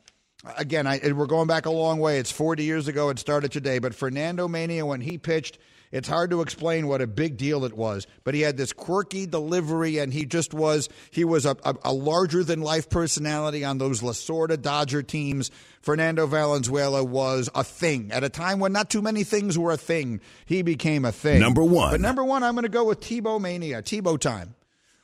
again, 0.57 0.87
I, 0.87 1.01
we're 1.13 1.27
going 1.27 1.47
back 1.49 1.67
a 1.67 1.71
long 1.71 1.99
way. 1.99 2.19
It's 2.19 2.31
40 2.31 2.65
years 2.65 2.89
ago. 2.89 3.09
It 3.09 3.19
started 3.19 3.51
today. 3.53 3.79
But 3.79 3.95
Fernando 3.95 4.49
Mania, 4.49 4.85
when 4.85 5.01
he 5.01 5.19
pitched, 5.19 5.59
it's 5.91 6.09
hard 6.09 6.31
to 6.31 6.43
explain 6.43 6.87
what 6.87 7.01
a 7.01 7.07
big 7.07 7.37
deal 7.37 7.65
it 7.65 7.75
was. 7.77 8.07
But 8.25 8.35
he 8.35 8.43
had 8.43 8.57
this 8.57 8.73
quirky 8.73 9.27
delivery, 9.27 9.99
and 9.99 10.13
he 10.13 10.27
just 10.27 10.53
was 10.53 10.89
he 11.11 11.25
was 11.25 11.47
a, 11.47 11.57
a, 11.65 11.75
a 11.85 11.93
larger 11.93 12.45
than 12.45 12.61
life 12.61 12.91
personality 12.91 13.65
on 13.65 13.79
those 13.79 14.01
Lasorda 14.03 14.61
Dodger 14.61 15.03
teams. 15.03 15.51
Fernando 15.81 16.27
Valenzuela 16.27 17.03
was 17.03 17.49
a 17.55 17.65
thing 17.65 18.11
at 18.13 18.25
a 18.25 18.29
time 18.29 18.59
when 18.59 18.73
not 18.73 18.91
too 18.91 19.01
many 19.01 19.25
things 19.25 19.59
were 19.59 19.73
a 19.73 19.77
thing. 19.77 20.21
He 20.45 20.63
became 20.63 21.05
a 21.05 21.13
thing. 21.13 21.41
Number 21.41 21.63
one. 21.63 21.93
But 21.93 22.01
number 22.01 22.25
one, 22.25 22.43
I'm 22.43 22.55
going 22.55 22.65
to 22.65 22.69
go 22.69 22.85
with 22.85 23.01
Tebow 23.01 23.41
Mania, 23.41 23.83
Tebow 23.83 24.19
time. 24.19 24.55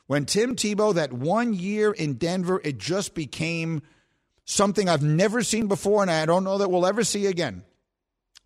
When 0.07 0.25
Tim 0.25 0.55
Tebow, 0.55 0.93
that 0.95 1.11
one 1.11 1.53
year 1.53 1.91
in 1.91 2.15
Denver, 2.15 2.61
it 2.63 2.77
just 2.77 3.15
became 3.15 3.81
something 4.43 4.87
I've 4.87 5.01
never 5.01 5.41
seen 5.41 5.67
before, 5.67 6.03
and 6.03 6.11
I 6.11 6.25
don't 6.25 6.43
know 6.43 6.59
that 6.59 6.69
we'll 6.69 6.85
ever 6.85 7.03
see 7.03 7.25
again. 7.25 7.63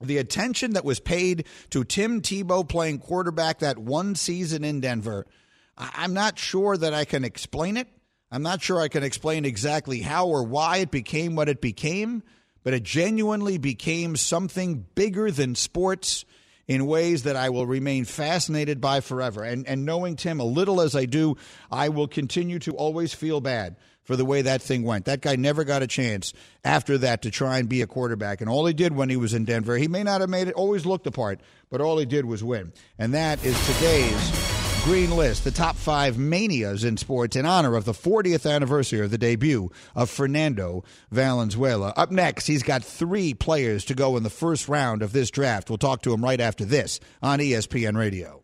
The 0.02 0.18
attention 0.18 0.74
that 0.74 0.86
was 0.86 1.00
paid 1.00 1.46
to 1.72 1.84
Tim 1.84 2.22
Tebow 2.22 2.68
playing 2.68 3.00
quarterback 3.00 3.60
that 3.60 3.78
one 3.78 4.16
season 4.16 4.64
in 4.64 4.80
Denver, 4.80 5.26
I'm 5.78 6.14
not 6.14 6.40
sure 6.40 6.78
that 6.78 6.94
I 6.94 7.06
can 7.06 7.26
explain 7.26 7.76
it. 7.76 7.88
I'm 8.32 8.44
not 8.44 8.62
sure 8.62 8.80
I 8.80 8.88
can 8.88 9.04
explain 9.04 9.44
exactly 9.44 10.02
how 10.02 10.28
or 10.28 10.44
why 10.44 10.78
it 10.78 10.92
became 10.92 11.36
what 11.36 11.50
it 11.50 11.62
became, 11.62 12.24
but 12.64 12.74
it 12.74 12.84
genuinely 12.84 13.58
became 13.58 14.16
something 14.16 14.86
bigger 14.96 15.32
than 15.32 15.56
sports 15.56 16.26
in 16.68 16.86
ways 16.86 17.24
that 17.24 17.36
I 17.36 17.50
will 17.50 17.66
remain 17.66 18.06
fascinated 18.06 18.80
by 18.80 19.02
forever. 19.02 19.44
And, 19.44 19.68
and 19.68 19.86
knowing 19.86 20.16
Tim 20.16 20.40
a 20.40 20.46
little 20.46 20.80
as 20.80 20.96
I 20.96 21.06
do, 21.06 21.36
I 21.72 21.90
will 21.90 22.08
continue 22.08 22.60
to 22.60 22.74
always 22.74 23.14
feel 23.14 23.42
bad 23.42 23.76
for 24.10 24.16
the 24.16 24.26
way 24.26 24.42
that 24.42 24.60
thing 24.60 24.82
went. 24.82 25.06
That 25.06 25.22
guy 25.22 25.36
never 25.36 25.64
got 25.64 25.84
a 25.84 25.88
chance 25.88 26.34
after 26.66 26.98
that 26.98 27.22
to 27.22 27.30
try 27.30 27.60
and 27.60 27.70
be 27.70 27.84
a 27.84 27.86
quarterback. 27.86 28.42
And 28.42 28.50
all 28.50 28.66
he 28.66 28.74
did 28.74 28.96
when 28.96 29.08
he 29.08 29.18
was 29.18 29.36
in 29.36 29.46
Denver, 29.46 29.78
he 29.78 29.88
may 29.88 30.02
not 30.02 30.22
have 30.22 30.32
made 30.32 30.48
it, 30.48 30.56
always 30.56 30.84
looked 30.84 31.04
the 31.04 31.12
part, 31.12 31.42
but 31.70 31.80
all 31.80 32.00
he 32.00 32.08
did 32.08 32.26
was 32.26 32.44
win. 32.44 32.74
And 32.98 33.14
that 33.14 33.46
is 33.46 33.56
today's 33.68 34.84
Green 34.84 35.12
List, 35.12 35.44
the 35.44 35.52
top 35.52 35.76
five 35.76 36.18
manias 36.18 36.84
in 36.84 36.98
sports 36.98 37.36
in 37.36 37.46
honor 37.46 37.76
of 37.76 37.86
the 37.86 37.92
40th 37.92 38.52
anniversary 38.52 39.02
of 39.02 39.12
the 39.12 39.20
debut 39.20 39.70
of 39.96 40.10
Fernando 40.10 40.84
Valenzuela. 41.12 41.94
Up 41.96 42.10
next, 42.10 42.48
he's 42.48 42.64
got 42.64 42.84
three 42.84 43.36
players 43.36 43.86
to 43.86 43.94
go 43.94 44.18
in 44.18 44.24
the 44.24 44.32
first 44.32 44.68
round 44.68 45.04
of 45.04 45.14
this 45.14 45.30
draft. 45.30 45.70
We'll 45.70 45.78
talk 45.78 46.02
to 46.02 46.14
him 46.16 46.24
right 46.24 46.42
after 46.42 46.66
this 46.66 47.00
on 47.22 47.38
ESPN 47.38 47.96
Radio. 47.96 48.44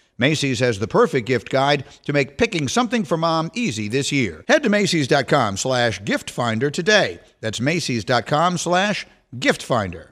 Macy's 0.21 0.59
has 0.59 0.77
the 0.77 0.87
perfect 0.87 1.27
gift 1.27 1.49
guide 1.49 1.83
to 2.05 2.13
make 2.13 2.37
picking 2.37 2.67
something 2.67 3.03
for 3.03 3.17
mom 3.17 3.49
easy 3.55 3.87
this 3.87 4.11
year. 4.11 4.45
Head 4.47 4.61
to 4.63 4.69
Macy's.com 4.69 5.57
slash 5.57 6.01
gift 6.05 6.29
finder 6.29 6.69
today. 6.69 7.19
That's 7.41 7.59
Macy's.com 7.59 8.59
slash 8.59 9.07
gift 9.39 9.63
finder. 9.63 10.11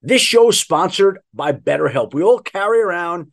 This 0.00 0.22
show 0.22 0.50
is 0.50 0.60
sponsored 0.60 1.18
by 1.34 1.52
BetterHelp. 1.52 2.14
We 2.14 2.22
all 2.22 2.38
carry 2.38 2.80
around 2.80 3.32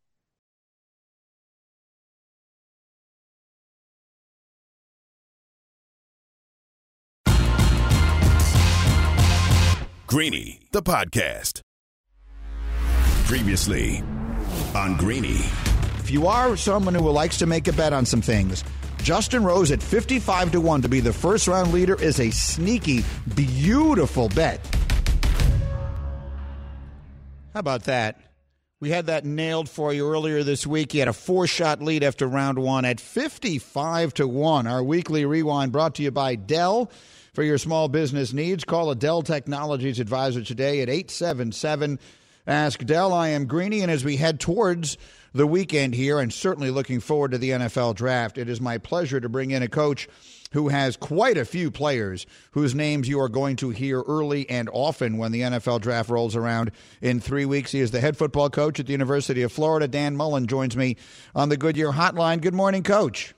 Greeny, 10.11 10.59
the 10.73 10.81
podcast. 10.81 11.61
Previously 13.23 14.03
on 14.75 14.97
Greeny. 14.97 15.39
If 15.99 16.11
you 16.11 16.27
are 16.27 16.57
someone 16.57 16.93
who 16.93 17.09
likes 17.09 17.37
to 17.37 17.45
make 17.45 17.69
a 17.69 17.71
bet 17.71 17.93
on 17.93 18.05
some 18.05 18.21
things, 18.21 18.61
Justin 19.01 19.45
Rose 19.45 19.71
at 19.71 19.81
55 19.81 20.51
to 20.51 20.59
1 20.59 20.81
to 20.81 20.89
be 20.89 20.99
the 20.99 21.13
first 21.13 21.47
round 21.47 21.71
leader 21.71 21.95
is 21.95 22.19
a 22.19 22.29
sneaky, 22.29 23.05
beautiful 23.35 24.27
bet. 24.27 24.59
How 27.53 27.61
about 27.61 27.85
that? 27.85 28.19
We 28.81 28.89
had 28.89 29.05
that 29.05 29.23
nailed 29.23 29.69
for 29.69 29.93
you 29.93 30.09
earlier 30.09 30.43
this 30.43 30.67
week. 30.67 30.91
He 30.91 30.99
had 30.99 31.07
a 31.07 31.13
four 31.13 31.47
shot 31.47 31.81
lead 31.81 32.03
after 32.03 32.27
round 32.27 32.59
one 32.59 32.83
at 32.83 32.99
55 32.99 34.13
to 34.15 34.27
1. 34.27 34.67
Our 34.67 34.83
weekly 34.83 35.23
rewind 35.23 35.71
brought 35.71 35.95
to 35.95 36.03
you 36.03 36.11
by 36.11 36.35
Dell. 36.35 36.91
For 37.33 37.43
your 37.43 37.57
small 37.57 37.87
business 37.87 38.33
needs, 38.33 38.65
call 38.65 38.91
a 38.91 38.95
Dell 38.95 39.21
Technologies 39.21 40.01
advisor 40.01 40.43
today 40.43 40.81
at 40.81 40.89
877 40.89 41.97
Ask 42.45 42.83
Dell. 42.83 43.13
I 43.13 43.29
am 43.29 43.45
Greeny, 43.45 43.79
and 43.79 43.89
as 43.89 44.03
we 44.03 44.17
head 44.17 44.41
towards 44.41 44.97
the 45.33 45.47
weekend 45.47 45.93
here, 45.93 46.19
and 46.19 46.33
certainly 46.33 46.71
looking 46.71 46.99
forward 46.99 47.31
to 47.31 47.37
the 47.37 47.51
NFL 47.51 47.95
draft, 47.95 48.37
it 48.37 48.49
is 48.49 48.59
my 48.59 48.79
pleasure 48.79 49.21
to 49.21 49.29
bring 49.29 49.51
in 49.51 49.63
a 49.63 49.69
coach 49.69 50.09
who 50.51 50.67
has 50.67 50.97
quite 50.97 51.37
a 51.37 51.45
few 51.45 51.71
players 51.71 52.25
whose 52.51 52.75
names 52.75 53.07
you 53.07 53.21
are 53.21 53.29
going 53.29 53.55
to 53.55 53.69
hear 53.69 54.01
early 54.01 54.49
and 54.49 54.69
often 54.73 55.17
when 55.17 55.31
the 55.31 55.39
NFL 55.39 55.79
draft 55.79 56.09
rolls 56.09 56.35
around 56.35 56.71
in 56.99 57.21
three 57.21 57.45
weeks. 57.45 57.71
He 57.71 57.79
is 57.79 57.91
the 57.91 58.01
head 58.01 58.17
football 58.17 58.49
coach 58.49 58.77
at 58.77 58.87
the 58.87 58.91
University 58.91 59.41
of 59.41 59.53
Florida. 59.53 59.87
Dan 59.87 60.17
Mullen 60.17 60.47
joins 60.47 60.75
me 60.75 60.97
on 61.33 61.47
the 61.47 61.55
Goodyear 61.55 61.93
Hotline. 61.93 62.41
Good 62.41 62.53
morning, 62.53 62.83
Coach. 62.83 63.33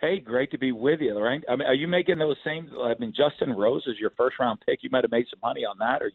Hey, 0.00 0.18
great 0.18 0.50
to 0.52 0.58
be 0.58 0.72
with 0.72 1.00
you, 1.00 1.18
right? 1.18 1.42
I 1.48 1.56
mean, 1.56 1.68
are 1.68 1.74
you 1.74 1.86
making 1.86 2.18
those 2.18 2.36
same? 2.44 2.70
I 2.82 2.94
mean, 2.98 3.12
Justin 3.14 3.52
Rose 3.52 3.82
is 3.86 3.98
your 4.00 4.10
first 4.16 4.36
round 4.40 4.60
pick. 4.66 4.82
You 4.82 4.88
might 4.90 5.04
have 5.04 5.10
made 5.10 5.26
some 5.28 5.40
money 5.42 5.64
on 5.64 5.76
that, 5.78 6.02
or 6.02 6.10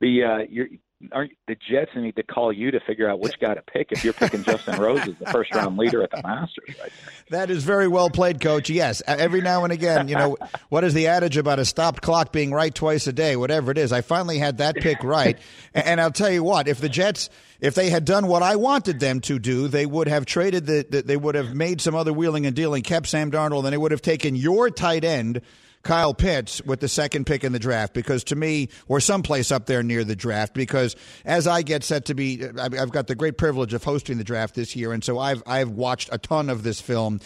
the 0.00 0.24
uh, 0.24 0.46
you're 0.50 0.66
aren't 1.10 1.32
the 1.48 1.54
Jets 1.54 1.90
need 1.96 2.16
to 2.16 2.22
call 2.22 2.52
you 2.52 2.70
to 2.70 2.80
figure 2.80 3.08
out 3.08 3.20
which 3.20 3.38
guy 3.40 3.54
to 3.54 3.62
pick 3.62 3.90
if 3.90 4.04
you're 4.04 4.12
picking 4.12 4.44
Justin 4.44 4.80
Rose 4.80 5.00
as 5.00 5.14
the 5.18 5.26
first 5.26 5.54
round 5.54 5.76
leader 5.76 6.02
at 6.02 6.10
the 6.10 6.22
Masters? 6.22 6.76
Right 6.80 6.92
That 7.30 7.50
is 7.50 7.64
very 7.64 7.88
well 7.88 8.10
played, 8.10 8.40
Coach. 8.40 8.70
Yes, 8.70 9.02
every 9.06 9.40
now 9.40 9.64
and 9.64 9.72
again, 9.72 10.08
you 10.08 10.16
know, 10.16 10.36
what 10.68 10.84
is 10.84 10.94
the 10.94 11.08
adage 11.08 11.36
about 11.36 11.58
a 11.58 11.64
stopped 11.64 12.02
clock 12.02 12.32
being 12.32 12.52
right 12.52 12.74
twice 12.74 13.06
a 13.06 13.12
day? 13.12 13.36
Whatever 13.36 13.70
it 13.70 13.78
is, 13.78 13.92
I 13.92 14.02
finally 14.02 14.38
had 14.38 14.58
that 14.58 14.76
pick 14.76 15.02
right, 15.02 15.38
and 15.74 16.00
I'll 16.00 16.12
tell 16.12 16.30
you 16.30 16.44
what: 16.44 16.68
if 16.68 16.80
the 16.80 16.88
Jets, 16.88 17.30
if 17.60 17.74
they 17.74 17.90
had 17.90 18.04
done 18.04 18.26
what 18.26 18.42
I 18.42 18.56
wanted 18.56 19.00
them 19.00 19.20
to 19.22 19.38
do, 19.38 19.68
they 19.68 19.86
would 19.86 20.08
have 20.08 20.26
traded 20.26 20.66
the, 20.66 20.86
the 20.88 21.02
they 21.02 21.16
would 21.16 21.34
have 21.34 21.54
made 21.54 21.80
some 21.80 21.94
other 21.94 22.12
wheeling 22.12 22.46
and 22.46 22.54
dealing, 22.54 22.82
kept 22.82 23.08
Sam 23.08 23.30
Darnold, 23.30 23.64
and 23.64 23.72
they 23.72 23.78
would 23.78 23.92
have 23.92 24.02
taken 24.02 24.36
your 24.36 24.70
tight 24.70 25.04
end. 25.04 25.40
Kyle 25.82 26.14
Pitts 26.14 26.62
with 26.62 26.80
the 26.80 26.88
second 26.88 27.26
pick 27.26 27.44
in 27.44 27.52
the 27.52 27.58
draft 27.58 27.92
because 27.92 28.24
to 28.24 28.36
me, 28.36 28.68
or 28.86 29.00
someplace 29.00 29.50
up 29.50 29.66
there 29.66 29.82
near 29.82 30.04
the 30.04 30.16
draft, 30.16 30.54
because 30.54 30.96
as 31.24 31.46
I 31.46 31.62
get 31.62 31.82
set 31.82 32.06
to 32.06 32.14
be, 32.14 32.44
I've 32.58 32.92
got 32.92 33.08
the 33.08 33.14
great 33.14 33.36
privilege 33.36 33.74
of 33.74 33.82
hosting 33.82 34.18
the 34.18 34.24
draft 34.24 34.54
this 34.54 34.76
year, 34.76 34.92
and 34.92 35.02
so 35.02 35.18
I've 35.18 35.42
I've 35.46 35.70
watched 35.70 36.08
a 36.12 36.18
ton 36.18 36.50
of 36.50 36.62
this 36.62 36.80
film. 36.80 37.20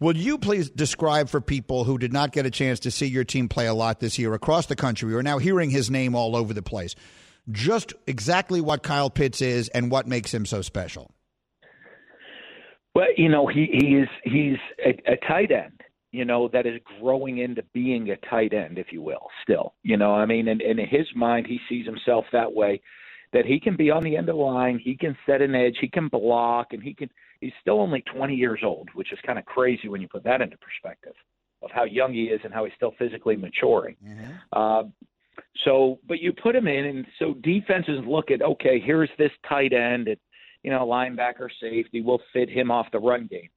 Will 0.00 0.16
you 0.16 0.38
please 0.38 0.68
describe 0.70 1.28
for 1.28 1.40
people 1.40 1.84
who 1.84 1.98
did 1.98 2.12
not 2.12 2.32
get 2.32 2.46
a 2.46 2.50
chance 2.50 2.80
to 2.80 2.90
see 2.90 3.06
your 3.06 3.24
team 3.24 3.48
play 3.48 3.66
a 3.66 3.74
lot 3.74 4.00
this 4.00 4.18
year 4.18 4.34
across 4.34 4.66
the 4.66 4.76
country? 4.76 5.08
We 5.08 5.14
are 5.14 5.22
now 5.22 5.38
hearing 5.38 5.70
his 5.70 5.90
name 5.90 6.14
all 6.14 6.36
over 6.36 6.52
the 6.52 6.62
place. 6.62 6.94
Just 7.50 7.94
exactly 8.06 8.60
what 8.60 8.82
Kyle 8.82 9.10
Pitts 9.10 9.40
is 9.40 9.68
and 9.68 9.90
what 9.90 10.06
makes 10.06 10.32
him 10.32 10.46
so 10.46 10.62
special. 10.62 11.10
Well, 12.94 13.06
you 13.16 13.28
know, 13.28 13.46
he, 13.46 13.68
he 13.72 13.94
is 13.96 14.08
he's 14.24 14.58
a, 14.84 15.12
a 15.12 15.16
tight 15.28 15.50
end 15.50 15.80
you 16.14 16.24
know, 16.24 16.48
that 16.52 16.64
is 16.64 16.80
growing 17.00 17.38
into 17.38 17.64
being 17.72 18.10
a 18.10 18.16
tight 18.28 18.52
end, 18.52 18.78
if 18.78 18.92
you 18.92 19.02
will, 19.02 19.26
still. 19.42 19.74
You 19.82 19.96
know, 19.96 20.14
I 20.14 20.26
mean, 20.26 20.46
and, 20.46 20.62
and 20.62 20.78
in 20.78 20.86
his 20.86 21.08
mind, 21.16 21.44
he 21.44 21.58
sees 21.68 21.84
himself 21.84 22.24
that 22.32 22.52
way, 22.52 22.80
that 23.32 23.44
he 23.44 23.58
can 23.58 23.74
be 23.74 23.90
on 23.90 24.04
the 24.04 24.16
end 24.16 24.28
of 24.28 24.36
the 24.36 24.40
line, 24.40 24.78
he 24.78 24.96
can 24.96 25.16
set 25.26 25.42
an 25.42 25.56
edge, 25.56 25.74
he 25.80 25.88
can 25.88 26.06
block, 26.06 26.68
and 26.72 26.80
he 26.80 26.94
can. 26.94 27.10
He's 27.40 27.52
still 27.60 27.80
only 27.80 28.00
20 28.02 28.32
years 28.32 28.60
old, 28.62 28.88
which 28.94 29.12
is 29.12 29.18
kind 29.26 29.40
of 29.40 29.44
crazy 29.44 29.88
when 29.88 30.00
you 30.00 30.06
put 30.06 30.22
that 30.22 30.40
into 30.40 30.56
perspective 30.58 31.14
of 31.62 31.70
how 31.72 31.82
young 31.82 32.12
he 32.12 32.24
is 32.24 32.40
and 32.44 32.54
how 32.54 32.64
he's 32.64 32.72
still 32.76 32.94
physically 32.96 33.34
maturing. 33.34 33.96
Mm-hmm. 34.02 34.32
Uh, 34.52 34.84
so, 35.64 35.98
but 36.06 36.20
you 36.20 36.32
put 36.32 36.54
him 36.54 36.68
in, 36.68 36.84
and 36.84 37.06
so 37.18 37.34
defenses 37.42 37.98
look 38.06 38.30
at, 38.30 38.40
okay, 38.40 38.80
here's 38.80 39.10
this 39.18 39.32
tight 39.48 39.72
end, 39.72 40.06
and 40.06 40.16
you 40.62 40.70
know, 40.70 40.86
linebacker, 40.86 41.48
safety, 41.60 42.00
will 42.02 42.20
fit 42.32 42.48
him 42.48 42.70
off 42.70 42.86
the 42.92 43.00
run 43.00 43.26
game. 43.26 43.50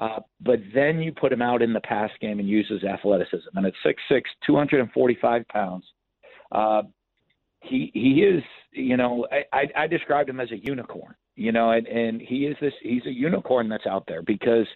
Uh, 0.00 0.20
but 0.40 0.58
then 0.74 1.00
you 1.00 1.12
put 1.12 1.30
him 1.30 1.42
out 1.42 1.60
in 1.60 1.74
the 1.74 1.80
pass 1.80 2.10
game 2.22 2.38
and 2.38 2.48
use 2.48 2.66
his 2.68 2.82
athleticism. 2.82 3.48
And 3.54 3.66
at 3.66 3.74
6'6", 3.84 4.22
245 4.46 5.48
pounds, 5.48 5.84
uh, 6.52 6.82
he 7.60 7.90
he 7.92 8.22
is, 8.22 8.42
you 8.72 8.96
know, 8.96 9.26
I, 9.30 9.44
I, 9.52 9.82
I 9.82 9.86
described 9.86 10.30
him 10.30 10.40
as 10.40 10.50
a 10.50 10.56
unicorn, 10.56 11.14
you 11.36 11.52
know, 11.52 11.72
and, 11.72 11.86
and 11.86 12.20
he 12.22 12.46
is 12.46 12.56
this, 12.62 12.72
he's 12.82 13.04
a 13.04 13.12
unicorn 13.12 13.68
that's 13.68 13.86
out 13.86 14.04
there 14.08 14.22
because 14.22 14.66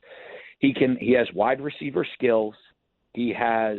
he 0.59 0.75
can, 0.75 0.99
he 1.01 1.13
has 1.13 1.27
wide 1.35 1.63
receiver 1.63 2.07
skills. 2.13 2.55
He 3.15 3.33
has 3.33 3.79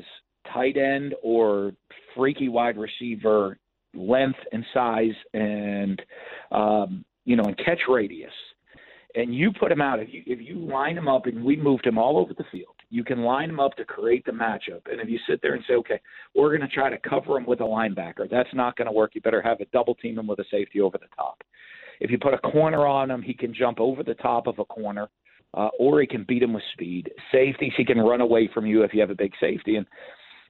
tight 0.51 0.77
end 0.77 1.13
or 1.21 1.73
freaky 2.15 2.49
wide 2.49 2.77
receiver 2.77 3.60
length 3.93 4.39
and 4.51 4.65
size 4.73 5.13
and, 5.36 6.01
um, 6.51 7.05
you 7.25 7.36
know, 7.36 7.43
and 7.43 7.58
catch 7.58 7.81
radius 7.88 8.34
and 9.15 9.34
you 9.34 9.51
put 9.51 9.71
him 9.71 9.82
out. 9.82 9.99
If 9.99 10.10
you 10.12 10.23
if 10.25 10.39
you 10.41 10.60
line 10.60 10.97
him 10.97 11.08
up, 11.08 11.25
and 11.25 11.43
we 11.43 11.56
moved 11.56 11.86
him 11.86 11.97
all 11.97 12.17
over 12.17 12.34
the 12.34 12.43
field, 12.51 12.75
you 12.89 13.04
can 13.04 13.21
line 13.21 13.49
him 13.49 13.60
up 13.60 13.75
to 13.78 13.86
create 13.86 14.25
the 14.25 14.32
matchup. 14.32 14.82
And 14.91 14.99
if 15.01 15.10
you 15.10 15.19
sit 15.28 15.41
there 15.41 15.56
and 15.56 15.63
say, 15.67 15.73
okay, 15.75 15.99
we're 16.36 16.56
going 16.56 16.67
to 16.67 16.73
try 16.73 16.89
to 16.89 16.97
cover 16.97 17.38
him 17.38 17.45
with 17.45 17.62
a 17.62 17.63
linebacker, 17.63 18.30
that's 18.30 18.54
not 18.54 18.75
going 18.75 18.88
to 18.88 18.91
work. 18.91 19.15
You 19.15 19.21
better 19.21 19.41
have 19.41 19.62
a 19.62 19.65
double 19.65 19.95
team 19.95 20.19
him 20.19 20.28
with 20.28 20.39
a 20.39 20.45
safety 20.51 20.82
over 20.82 20.97
the 20.97 21.08
top. 21.15 21.41
If 21.99 22.12
you 22.12 22.17
put 22.17 22.34
a 22.34 22.39
corner 22.39 22.86
on 22.86 23.10
him, 23.10 23.21
he 23.21 23.34
can 23.34 23.54
jump 23.54 23.80
over 23.80 24.04
the 24.04 24.15
top 24.15 24.47
of 24.47 24.60
a 24.60 24.65
corner, 24.65 25.10
uh, 25.54 25.69
or 25.80 26.01
he 26.01 26.08
can 26.08 26.25
beat 26.28 26.43
him 26.43 26.54
with 26.54 26.63
speed. 26.73 27.10
Safeties, 27.32 27.73
he 27.78 27.86
can 27.86 27.99
run 27.99 28.21
away 28.21 28.49
from 28.54 28.65
you 28.65 28.84
if 28.84 28.93
you 28.93 28.99
have 28.99 29.12
a 29.12 29.15
big 29.15 29.32
safety. 29.39 29.78
And 29.78 29.86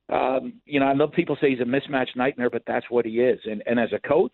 um, 0.10 0.54
you 0.65 0.80
know, 0.80 0.86
I 0.86 0.93
know 0.93 1.08
people 1.08 1.38
say 1.41 1.49
he's 1.49 1.62
a 1.62 1.63
mismatch 1.63 2.15
nightmare, 2.15 2.49
but 2.49 2.63
that's 2.67 2.86
what 2.89 3.06
he 3.06 3.21
is. 3.21 3.39
And 3.45 3.63
and 3.65 3.80
as 3.80 3.89
a 3.93 4.08
coach, 4.08 4.34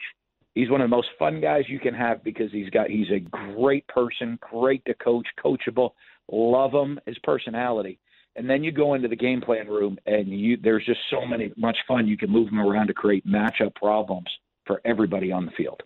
he's 0.56 0.70
one 0.70 0.82
of 0.82 0.90
the 0.90 0.96
most 0.96 1.10
fun 1.18 1.42
guys 1.42 1.64
you 1.68 1.80
can 1.80 1.94
have 1.94 2.24
because 2.24 2.52
he's 2.52 2.70
got 2.70 2.90
he's 2.90 3.10
a 3.12 3.20
great 3.20 3.88
person, 3.88 4.38
great 4.42 4.84
to 4.86 4.94
coach, 4.96 5.28
coachable. 5.44 5.92
Love 6.32 6.72
him, 6.72 7.00
his 7.06 7.18
personality. 7.20 8.00
And 8.36 8.50
then 8.50 8.64
you 8.64 8.72
go 8.72 8.94
into 8.94 9.10
the 9.10 9.16
game 9.16 9.42
plan 9.42 9.68
room 9.68 9.98
and 10.06 10.28
you 10.28 10.58
there's 10.58 10.86
just 10.86 11.02
so 11.10 11.26
many 11.26 11.52
much 11.58 11.78
fun 11.88 12.08
you 12.08 12.18
can 12.18 12.30
move 12.30 12.50
him 12.50 12.60
around 12.60 12.88
to 12.88 12.94
create 12.94 13.28
matchup 13.28 13.76
problems 13.76 14.30
for 14.72 14.80
everybody 14.86 15.34
on 15.34 15.46
the 15.46 15.52
field. 15.52 15.84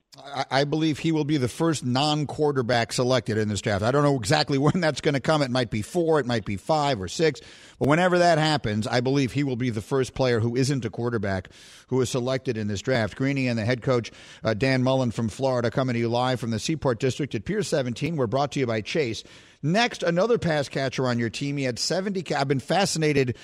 I, 0.51 0.63
believe 0.63 0.99
he 0.99 1.11
will 1.11 1.25
be 1.25 1.37
the 1.37 1.47
first 1.47 1.83
non 1.83 2.27
quarterback 2.27 2.93
selected 2.93 3.35
in 3.35 3.47
this 3.47 3.59
draft. 3.59 3.83
I 3.83 3.89
don't 3.89 4.03
know 4.03 4.15
exactly 4.15 4.57
when 4.59 4.79
that's 4.79 5.01
going 5.01 5.15
to 5.15 5.19
come. 5.19 5.41
It 5.41 5.49
might 5.49 5.71
be 5.71 5.81
four, 5.81 6.19
it 6.19 6.27
might 6.27 6.45
be 6.45 6.55
five 6.55 7.01
or 7.01 7.07
six. 7.07 7.41
But 7.79 7.87
whenever 7.87 8.19
that 8.19 8.37
happens, 8.37 8.85
I 8.85 9.01
believe 9.01 9.31
he 9.31 9.43
will 9.43 9.55
be 9.55 9.71
the 9.71 9.81
first 9.81 10.13
player 10.13 10.39
who 10.39 10.55
isn't 10.55 10.85
a 10.85 10.91
quarterback 10.91 11.49
who 11.87 11.99
is 11.99 12.11
selected 12.11 12.57
in 12.57 12.67
this 12.67 12.81
draft. 12.81 13.15
Greeny 13.15 13.47
and 13.47 13.57
the 13.57 13.65
head 13.65 13.81
coach, 13.81 14.11
uh, 14.43 14.53
Dan 14.53 14.83
Mullen 14.83 15.09
from 15.09 15.29
Florida, 15.29 15.71
coming 15.71 15.93
to 15.93 15.99
you 15.99 16.07
live 16.07 16.39
from 16.39 16.51
the 16.51 16.59
Seaport 16.59 16.99
District 16.99 17.33
at 17.33 17.43
Pier 17.43 17.63
17. 17.63 18.17
We're 18.17 18.27
brought 18.27 18.51
to 18.51 18.59
you 18.59 18.67
by 18.67 18.81
Chase. 18.81 19.23
Next, 19.63 20.03
another 20.03 20.37
pass 20.37 20.69
catcher 20.69 21.07
on 21.07 21.17
your 21.17 21.31
team. 21.31 21.57
He 21.57 21.63
had 21.63 21.79
70. 21.79 22.35
I've 22.35 22.47
been 22.47 22.59
fascinated 22.59 23.35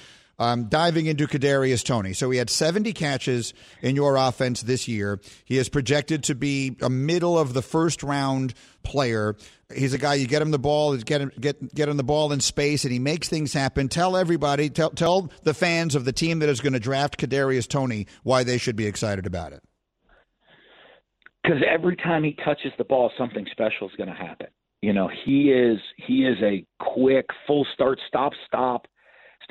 um, 0.41 0.63
diving 0.69 1.05
into 1.05 1.27
Kadarius 1.27 1.85
Toney, 1.85 2.13
So 2.13 2.31
he 2.31 2.39
had 2.39 2.49
70 2.49 2.93
catches 2.93 3.53
in 3.83 3.95
your 3.95 4.15
offense 4.15 4.63
this 4.63 4.87
year. 4.87 5.19
He 5.45 5.59
is 5.59 5.69
projected 5.69 6.23
to 6.23 6.35
be 6.35 6.75
a 6.81 6.89
middle 6.89 7.37
of 7.37 7.53
the 7.53 7.61
first 7.61 8.01
round 8.01 8.55
player. 8.81 9.35
He's 9.71 9.93
a 9.93 9.99
guy 9.99 10.15
you 10.15 10.25
get 10.25 10.41
him 10.41 10.49
the 10.49 10.57
ball, 10.57 10.97
get 10.97 11.21
him 11.21 11.31
get 11.39 11.75
get 11.75 11.89
him 11.89 11.97
the 11.97 12.03
ball 12.03 12.31
in 12.31 12.39
space, 12.39 12.85
and 12.85 12.91
he 12.91 12.97
makes 12.97 13.29
things 13.29 13.53
happen. 13.53 13.87
Tell 13.87 14.17
everybody, 14.17 14.71
tell 14.71 14.89
tell 14.89 15.31
the 15.43 15.53
fans 15.53 15.93
of 15.93 16.05
the 16.05 16.11
team 16.11 16.39
that 16.39 16.49
is 16.49 16.59
going 16.59 16.73
to 16.73 16.79
draft 16.79 17.19
Kadarius 17.19 17.67
Toney 17.67 18.07
why 18.23 18.43
they 18.43 18.57
should 18.57 18.75
be 18.75 18.87
excited 18.87 19.27
about 19.27 19.53
it. 19.53 19.61
Because 21.43 21.61
every 21.69 21.95
time 21.97 22.23
he 22.23 22.35
touches 22.43 22.71
the 22.79 22.83
ball, 22.83 23.11
something 23.15 23.45
special 23.51 23.87
is 23.89 23.95
going 23.95 24.09
to 24.09 24.15
happen. 24.15 24.47
You 24.81 24.93
know, 24.93 25.07
he 25.23 25.51
is 25.51 25.77
he 25.97 26.25
is 26.25 26.37
a 26.41 26.65
quick 26.79 27.27
full 27.45 27.67
start, 27.75 27.99
stop, 28.07 28.33
stop 28.47 28.87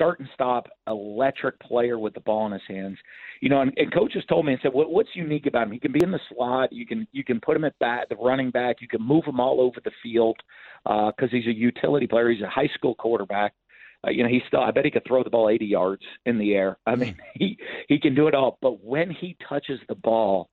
start 0.01 0.19
and 0.19 0.29
stop, 0.33 0.67
electric 0.87 1.59
player 1.59 1.99
with 1.99 2.13
the 2.13 2.19
ball 2.21 2.47
in 2.47 2.53
his 2.53 2.61
hands. 2.67 2.97
You 3.39 3.49
know, 3.49 3.61
and, 3.61 3.71
and 3.77 3.93
coaches 3.93 4.23
told 4.27 4.45
me 4.45 4.53
and 4.53 4.61
said, 4.61 4.73
what, 4.73 4.91
"What's 4.91 5.09
unique 5.13 5.45
about 5.45 5.67
him? 5.67 5.73
He 5.73 5.79
can 5.79 5.91
be 5.91 6.03
in 6.03 6.11
the 6.11 6.19
slot. 6.29 6.73
You 6.73 6.85
can 6.85 7.07
you 7.11 7.23
can 7.23 7.39
put 7.39 7.55
him 7.55 7.65
at 7.65 7.77
bat, 7.79 8.07
the 8.09 8.15
running 8.15 8.51
back. 8.51 8.77
You 8.81 8.87
can 8.87 9.01
move 9.01 9.25
him 9.25 9.39
all 9.39 9.61
over 9.61 9.79
the 9.83 9.91
field 10.01 10.37
because 10.83 11.13
uh, 11.21 11.27
he's 11.31 11.47
a 11.47 11.53
utility 11.53 12.07
player. 12.07 12.29
He's 12.31 12.41
a 12.41 12.49
high 12.49 12.69
school 12.75 12.95
quarterback." 12.95 13.53
Uh, 14.05 14.09
you 14.09 14.23
know, 14.23 14.29
he 14.29 14.41
still. 14.47 14.61
I 14.61 14.71
bet 14.71 14.85
he 14.85 14.91
could 14.91 15.05
throw 15.07 15.23
the 15.23 15.29
ball 15.29 15.49
80 15.49 15.65
yards 15.65 16.01
in 16.25 16.39
the 16.39 16.55
air. 16.55 16.77
I 16.87 16.95
mean, 16.95 17.15
he 17.35 17.57
he 17.87 17.99
can 17.99 18.15
do 18.15 18.27
it 18.27 18.33
all. 18.33 18.57
But 18.61 18.83
when 18.83 19.11
he 19.11 19.37
touches 19.47 19.79
the 19.87 19.95
ball, 19.95 20.49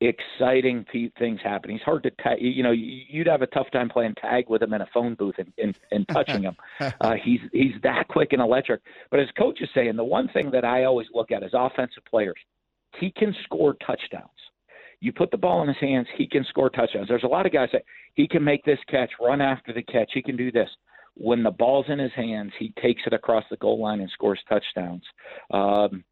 exciting 0.00 0.84
pe- 0.92 1.10
things 1.18 1.40
happen. 1.42 1.70
He's 1.70 1.82
hard 1.82 2.02
to 2.04 2.10
tag. 2.22 2.38
You 2.40 2.62
know, 2.62 2.70
you'd 2.70 3.26
have 3.26 3.42
a 3.42 3.46
tough 3.48 3.70
time 3.72 3.88
playing 3.88 4.14
tag 4.14 4.48
with 4.48 4.62
him 4.62 4.72
in 4.72 4.80
a 4.80 4.88
phone 4.94 5.14
booth 5.14 5.34
and, 5.38 5.52
and, 5.58 5.78
and 5.90 6.06
touching 6.08 6.42
him. 6.42 6.56
Uh, 7.00 7.14
he's 7.22 7.40
he's 7.52 7.74
that 7.82 8.06
quick 8.08 8.32
and 8.32 8.40
electric. 8.40 8.80
But 9.10 9.20
as 9.20 9.28
coach 9.36 9.60
is 9.60 9.68
saying, 9.74 9.96
the 9.96 10.04
one 10.04 10.28
thing 10.28 10.50
that 10.52 10.64
I 10.64 10.84
always 10.84 11.06
look 11.12 11.30
at 11.30 11.42
is 11.42 11.50
offensive 11.52 12.04
players. 12.08 12.38
He 12.98 13.10
can 13.10 13.34
score 13.44 13.74
touchdowns. 13.86 14.28
You 15.00 15.12
put 15.12 15.30
the 15.30 15.36
ball 15.36 15.62
in 15.62 15.68
his 15.68 15.76
hands, 15.78 16.06
he 16.16 16.26
can 16.26 16.44
score 16.44 16.70
touchdowns. 16.70 17.08
There's 17.08 17.24
a 17.24 17.28
lot 17.28 17.46
of 17.46 17.52
guys 17.52 17.68
that 17.72 17.84
he 18.14 18.26
can 18.26 18.42
make 18.42 18.64
this 18.64 18.78
catch, 18.88 19.10
run 19.20 19.40
after 19.40 19.72
the 19.72 19.82
catch, 19.82 20.10
he 20.12 20.22
can 20.22 20.36
do 20.36 20.50
this. 20.50 20.68
When 21.14 21.42
the 21.42 21.50
ball's 21.50 21.86
in 21.88 21.98
his 21.98 22.12
hands, 22.12 22.52
he 22.58 22.72
takes 22.80 23.02
it 23.06 23.12
across 23.12 23.44
the 23.50 23.56
goal 23.56 23.80
line 23.80 24.00
and 24.00 24.10
scores 24.10 24.40
touchdowns. 24.48 25.04
Um, 25.52 26.04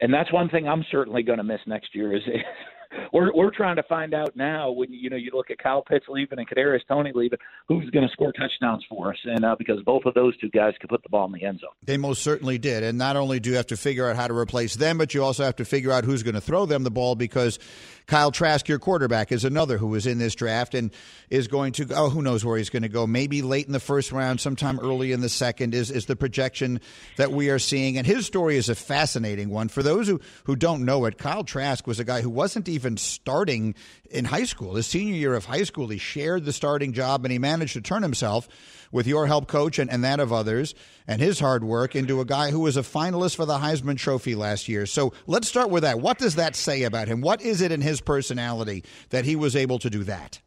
and 0.00 0.12
that's 0.12 0.32
one 0.32 0.48
thing 0.48 0.68
I'm 0.68 0.84
certainly 0.90 1.22
going 1.22 1.38
to 1.38 1.44
miss 1.44 1.60
next 1.66 1.94
year 1.94 2.14
is 2.14 2.22
we're 3.12 3.32
we're 3.34 3.50
trying 3.50 3.76
to 3.76 3.82
find 3.84 4.14
out 4.14 4.36
now 4.36 4.70
when 4.70 4.92
you 4.92 5.10
know 5.10 5.16
you 5.16 5.30
look 5.34 5.50
at 5.50 5.58
Kyle 5.58 5.82
Pitts 5.82 6.06
leaving 6.08 6.38
and 6.38 6.48
Kadarius 6.48 6.80
Toney 6.88 7.12
leaving, 7.14 7.38
who's 7.66 7.88
going 7.90 8.06
to 8.06 8.12
score 8.12 8.32
touchdowns 8.32 8.84
for 8.88 9.10
us? 9.10 9.18
And 9.24 9.44
uh, 9.44 9.56
because 9.58 9.80
both 9.84 10.04
of 10.04 10.14
those 10.14 10.36
two 10.38 10.50
guys 10.50 10.74
could 10.80 10.90
put 10.90 11.02
the 11.02 11.08
ball 11.08 11.26
in 11.26 11.32
the 11.32 11.44
end 11.44 11.60
zone, 11.60 11.70
they 11.82 11.96
most 11.96 12.22
certainly 12.22 12.58
did. 12.58 12.82
And 12.82 12.98
not 12.98 13.16
only 13.16 13.40
do 13.40 13.50
you 13.50 13.56
have 13.56 13.66
to 13.68 13.76
figure 13.76 14.08
out 14.08 14.16
how 14.16 14.26
to 14.26 14.34
replace 14.34 14.76
them, 14.76 14.98
but 14.98 15.14
you 15.14 15.22
also 15.22 15.44
have 15.44 15.56
to 15.56 15.64
figure 15.64 15.92
out 15.92 16.04
who's 16.04 16.22
going 16.22 16.34
to 16.34 16.40
throw 16.40 16.66
them 16.66 16.84
the 16.84 16.90
ball 16.90 17.14
because 17.14 17.58
Kyle 18.06 18.30
Trask, 18.30 18.66
your 18.68 18.78
quarterback, 18.78 19.32
is 19.32 19.44
another 19.44 19.76
who 19.76 19.86
was 19.86 20.06
in 20.06 20.18
this 20.18 20.34
draft 20.34 20.74
and 20.74 20.90
is 21.28 21.46
going 21.46 21.72
to 21.72 21.86
oh 21.94 22.08
who 22.08 22.22
knows 22.22 22.44
where 22.44 22.56
he's 22.56 22.70
going 22.70 22.82
to 22.82 22.88
go? 22.88 23.06
Maybe 23.06 23.42
late 23.42 23.66
in 23.66 23.72
the 23.72 23.80
first 23.80 24.12
round, 24.12 24.40
sometime 24.40 24.80
early 24.80 25.12
in 25.12 25.20
the 25.20 25.28
second 25.28 25.74
is 25.74 25.90
is 25.90 26.06
the 26.06 26.16
projection 26.16 26.80
that 27.16 27.32
we 27.32 27.50
are 27.50 27.58
seeing. 27.58 27.98
And 27.98 28.06
his 28.06 28.26
story 28.26 28.56
is 28.56 28.68
a 28.68 28.74
fascinating 28.74 29.50
one 29.50 29.68
for 29.68 29.82
those 29.82 30.08
who 30.08 30.20
who 30.44 30.56
don't 30.56 30.84
know 30.84 31.04
it. 31.04 31.18
Kyle 31.18 31.44
Trask 31.44 31.86
was 31.86 32.00
a 32.00 32.04
guy 32.04 32.22
who 32.22 32.30
wasn't 32.30 32.68
even 32.68 32.87
even 32.88 32.96
starting 32.96 33.74
in 34.10 34.24
high 34.24 34.44
school. 34.44 34.74
His 34.74 34.86
senior 34.86 35.14
year 35.14 35.34
of 35.34 35.44
high 35.44 35.64
school, 35.64 35.88
he 35.88 35.98
shared 35.98 36.46
the 36.46 36.52
starting 36.52 36.94
job 36.94 37.24
and 37.24 37.32
he 37.32 37.38
managed 37.38 37.74
to 37.74 37.82
turn 37.82 38.02
himself 38.02 38.48
with 38.90 39.06
your 39.06 39.26
help, 39.26 39.46
coach, 39.46 39.78
and, 39.78 39.90
and 39.90 40.02
that 40.04 40.20
of 40.20 40.32
others 40.32 40.74
and 41.06 41.20
his 41.20 41.38
hard 41.38 41.62
work 41.62 41.94
into 41.94 42.22
a 42.22 42.24
guy 42.24 42.50
who 42.50 42.60
was 42.60 42.78
a 42.78 42.82
finalist 42.82 43.36
for 43.36 43.44
the 43.44 43.58
Heisman 43.58 43.98
Trophy 43.98 44.34
last 44.34 44.68
year. 44.68 44.86
So 44.86 45.12
let's 45.26 45.46
start 45.46 45.68
with 45.68 45.82
that. 45.82 46.00
What 46.00 46.16
does 46.16 46.36
that 46.36 46.56
say 46.56 46.84
about 46.84 47.08
him? 47.08 47.20
What 47.20 47.42
is 47.42 47.60
it 47.60 47.70
in 47.70 47.82
his 47.82 48.00
personality 48.00 48.84
that 49.10 49.26
he 49.26 49.36
was 49.36 49.54
able 49.54 49.78
to 49.80 49.90
do 49.90 50.04
that? 50.04 50.40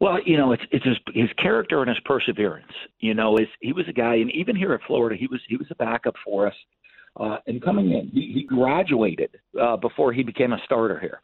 Well, 0.00 0.18
you 0.24 0.36
know, 0.36 0.52
it's 0.52 0.62
it's 0.70 0.84
his 0.84 0.96
his 1.12 1.28
character 1.42 1.80
and 1.80 1.88
his 1.88 1.98
perseverance. 2.04 2.72
You 3.00 3.14
know, 3.14 3.36
is 3.36 3.48
he 3.60 3.72
was 3.72 3.84
a 3.88 3.92
guy, 3.92 4.14
and 4.14 4.30
even 4.30 4.54
here 4.54 4.72
at 4.72 4.80
Florida, 4.86 5.16
he 5.18 5.26
was 5.26 5.40
he 5.48 5.56
was 5.56 5.66
a 5.70 5.74
backup 5.74 6.14
for 6.24 6.46
us. 6.46 6.54
Uh, 7.18 7.38
and 7.46 7.62
coming 7.62 7.92
in, 7.92 8.10
he, 8.12 8.32
he 8.34 8.42
graduated 8.44 9.30
uh, 9.60 9.76
before 9.76 10.12
he 10.12 10.22
became 10.22 10.52
a 10.52 10.58
starter 10.64 10.98
here. 10.98 11.20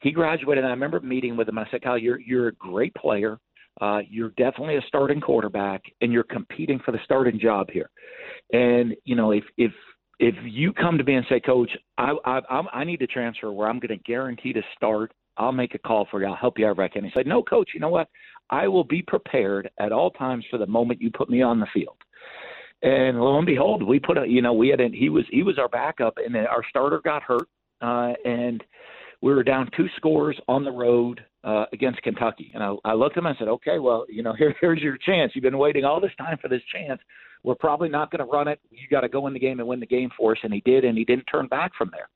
He 0.00 0.10
graduated, 0.10 0.64
and 0.64 0.68
I 0.68 0.74
remember 0.74 1.00
meeting 1.00 1.36
with 1.36 1.48
him. 1.48 1.58
And 1.58 1.66
I 1.66 1.70
said, 1.70 1.82
"Kyle, 1.82 1.98
you're 1.98 2.20
you're 2.20 2.48
a 2.48 2.52
great 2.54 2.94
player. 2.94 3.38
Uh, 3.80 4.00
you're 4.08 4.30
definitely 4.30 4.76
a 4.76 4.82
starting 4.86 5.20
quarterback, 5.20 5.82
and 6.00 6.12
you're 6.12 6.24
competing 6.24 6.78
for 6.84 6.92
the 6.92 6.98
starting 7.04 7.38
job 7.38 7.68
here. 7.70 7.90
And 8.52 8.94
you 9.04 9.16
know, 9.16 9.32
if 9.32 9.44
if 9.56 9.72
if 10.18 10.34
you 10.44 10.72
come 10.72 10.98
to 10.98 11.04
me 11.04 11.14
and 11.14 11.26
say, 11.28 11.40
Coach, 11.40 11.70
I 11.98 12.12
I, 12.24 12.40
I 12.72 12.84
need 12.84 13.00
to 13.00 13.06
transfer 13.06 13.50
where 13.52 13.68
I'm 13.68 13.78
going 13.78 13.96
to 13.96 14.04
guarantee 14.04 14.52
to 14.52 14.62
start 14.76 15.12
I'll 15.36 15.52
make 15.52 15.74
a 15.74 15.78
call 15.78 16.06
for 16.10 16.20
you. 16.20 16.26
I'll 16.26 16.36
help 16.36 16.58
you 16.58 16.66
out 16.66 16.72
if 16.72 16.78
I 16.78 16.88
can. 16.88 17.04
He 17.04 17.10
said, 17.14 17.26
No, 17.26 17.42
coach, 17.42 17.70
you 17.74 17.80
know 17.80 17.88
what? 17.88 18.08
I 18.50 18.68
will 18.68 18.84
be 18.84 19.02
prepared 19.02 19.70
at 19.78 19.92
all 19.92 20.10
times 20.10 20.44
for 20.50 20.58
the 20.58 20.66
moment 20.66 21.00
you 21.00 21.10
put 21.10 21.30
me 21.30 21.42
on 21.42 21.58
the 21.58 21.66
field. 21.72 21.96
And 22.82 23.20
lo 23.20 23.38
and 23.38 23.46
behold, 23.46 23.82
we 23.82 24.00
put 24.00 24.18
a 24.18 24.26
you 24.26 24.42
know, 24.42 24.52
we 24.52 24.68
had 24.68 24.80
a, 24.80 24.88
he 24.88 25.08
was 25.08 25.24
he 25.30 25.42
was 25.42 25.58
our 25.58 25.68
backup 25.68 26.14
and 26.24 26.34
then 26.34 26.46
our 26.46 26.62
starter 26.68 27.00
got 27.04 27.22
hurt. 27.22 27.48
Uh 27.80 28.12
and 28.24 28.62
we 29.22 29.32
were 29.32 29.44
down 29.44 29.70
two 29.76 29.86
scores 29.96 30.38
on 30.48 30.64
the 30.64 30.72
road 30.72 31.24
uh, 31.44 31.64
against 31.72 32.02
Kentucky. 32.02 32.50
And 32.54 32.62
I, 32.62 32.74
I 32.84 32.94
looked 32.94 33.16
at 33.16 33.20
him 33.20 33.26
and 33.26 33.36
I 33.36 33.38
said, 33.38 33.48
okay, 33.48 33.78
well, 33.78 34.04
you 34.08 34.22
know, 34.22 34.34
here, 34.38 34.54
here's 34.60 34.80
your 34.80 34.98
chance. 34.98 35.32
You've 35.34 35.42
been 35.42 35.58
waiting 35.58 35.84
all 35.84 36.00
this 36.00 36.14
time 36.18 36.36
for 36.42 36.48
this 36.48 36.62
chance. 36.74 37.00
We're 37.44 37.54
probably 37.54 37.88
not 37.88 38.10
going 38.10 38.24
to 38.24 38.30
run 38.30 38.48
it. 38.48 38.60
You 38.70 38.88
got 38.90 39.00
to 39.00 39.08
go 39.08 39.26
in 39.26 39.32
the 39.32 39.38
game 39.38 39.58
and 39.58 39.68
win 39.68 39.80
the 39.80 39.86
game 39.86 40.10
for 40.16 40.32
us. 40.32 40.38
And 40.42 40.52
he 40.52 40.60
did, 40.64 40.84
and 40.84 40.96
he 40.98 41.04
didn't 41.04 41.24
turn 41.24 41.46
back 41.46 41.72
from 41.76 41.90
there. 41.92 42.08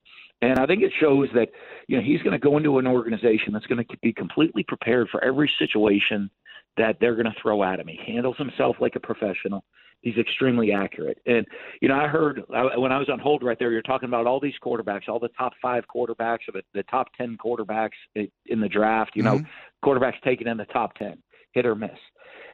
And 0.42 0.58
I 0.58 0.66
think 0.66 0.82
it 0.82 0.92
shows 1.00 1.28
that 1.34 1.48
you 1.88 1.96
know 1.96 2.02
he's 2.02 2.20
going 2.20 2.32
to 2.32 2.38
go 2.38 2.58
into 2.58 2.78
an 2.78 2.86
organization 2.86 3.52
that's 3.52 3.66
going 3.66 3.82
to 3.82 3.96
be 4.02 4.12
completely 4.12 4.64
prepared 4.68 5.08
for 5.10 5.24
every 5.24 5.50
situation 5.58 6.30
that 6.76 6.98
they're 7.00 7.14
going 7.14 7.26
to 7.26 7.34
throw 7.40 7.64
at 7.64 7.80
him. 7.80 7.88
He 7.88 7.98
handles 8.12 8.36
himself 8.36 8.76
like 8.78 8.96
a 8.96 9.00
professional. 9.00 9.64
He's 10.02 10.16
extremely 10.18 10.72
accurate. 10.72 11.18
And 11.26 11.44
you 11.80 11.88
know, 11.88 11.96
I 11.96 12.06
heard 12.06 12.42
when 12.48 12.92
I 12.92 12.98
was 12.98 13.08
on 13.10 13.18
hold 13.18 13.42
right 13.42 13.58
there, 13.58 13.72
you're 13.72 13.82
talking 13.82 14.08
about 14.08 14.26
all 14.26 14.38
these 14.38 14.54
quarterbacks, 14.62 15.08
all 15.08 15.18
the 15.18 15.30
top 15.36 15.52
five 15.60 15.84
quarterbacks 15.92 16.46
of 16.48 16.54
the 16.74 16.82
top 16.84 17.08
ten 17.16 17.36
quarterbacks 17.44 17.96
in 18.14 18.60
the 18.60 18.68
draft. 18.68 19.12
You 19.14 19.24
know, 19.24 19.38
mm-hmm. 19.38 19.88
quarterbacks 19.88 20.20
taken 20.22 20.46
in 20.46 20.56
the 20.56 20.66
top 20.66 20.94
ten, 20.94 21.20
hit 21.52 21.66
or 21.66 21.74
miss. 21.74 21.90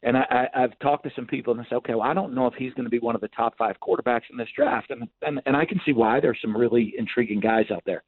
And 0.04 0.16
I, 0.16 0.24
I, 0.30 0.64
I've 0.64 0.78
talked 0.80 1.04
to 1.04 1.10
some 1.14 1.26
people 1.26 1.52
and 1.52 1.62
they 1.62 1.68
say, 1.68 1.76
okay, 1.76 1.94
well, 1.94 2.08
I 2.08 2.14
don't 2.14 2.34
know 2.34 2.46
if 2.46 2.54
he's 2.54 2.74
going 2.74 2.86
to 2.86 2.90
be 2.90 2.98
one 2.98 3.14
of 3.14 3.20
the 3.20 3.28
top 3.28 3.56
five 3.56 3.76
quarterbacks 3.80 4.30
in 4.30 4.36
this 4.36 4.48
draft, 4.56 4.90
and 4.90 5.08
and 5.22 5.40
and 5.46 5.56
I 5.56 5.64
can 5.64 5.80
see 5.84 5.92
why. 5.92 6.20
There's 6.20 6.38
some 6.40 6.56
really 6.56 6.94
intriguing 6.96 7.40
guys 7.40 7.66
out 7.70 7.82
there. 7.84 8.02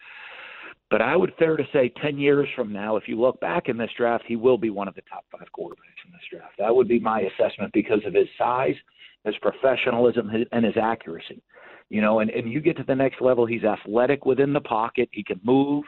But 0.90 1.02
I 1.02 1.16
would 1.16 1.32
fair 1.38 1.56
to 1.56 1.64
say, 1.72 1.92
ten 2.00 2.18
years 2.18 2.48
from 2.54 2.72
now, 2.72 2.96
if 2.96 3.08
you 3.08 3.20
look 3.20 3.40
back 3.40 3.68
in 3.68 3.76
this 3.76 3.90
draft, 3.96 4.24
he 4.26 4.36
will 4.36 4.58
be 4.58 4.70
one 4.70 4.86
of 4.86 4.94
the 4.94 5.02
top 5.02 5.24
five 5.30 5.48
quarterbacks 5.56 6.04
in 6.04 6.12
this 6.12 6.20
draft. 6.30 6.54
That 6.58 6.74
would 6.74 6.88
be 6.88 7.00
my 7.00 7.20
assessment 7.20 7.72
because 7.72 8.00
of 8.06 8.14
his 8.14 8.28
size, 8.36 8.76
his 9.24 9.34
professionalism, 9.40 10.30
and 10.52 10.64
his 10.64 10.76
accuracy. 10.80 11.42
You 11.90 12.00
know, 12.00 12.20
and 12.20 12.30
and 12.30 12.50
you 12.50 12.60
get 12.60 12.76
to 12.78 12.84
the 12.84 12.94
next 12.94 13.20
level, 13.20 13.46
he's 13.46 13.64
athletic 13.64 14.24
within 14.24 14.52
the 14.52 14.60
pocket. 14.60 15.08
He 15.12 15.22
can 15.22 15.40
move. 15.44 15.84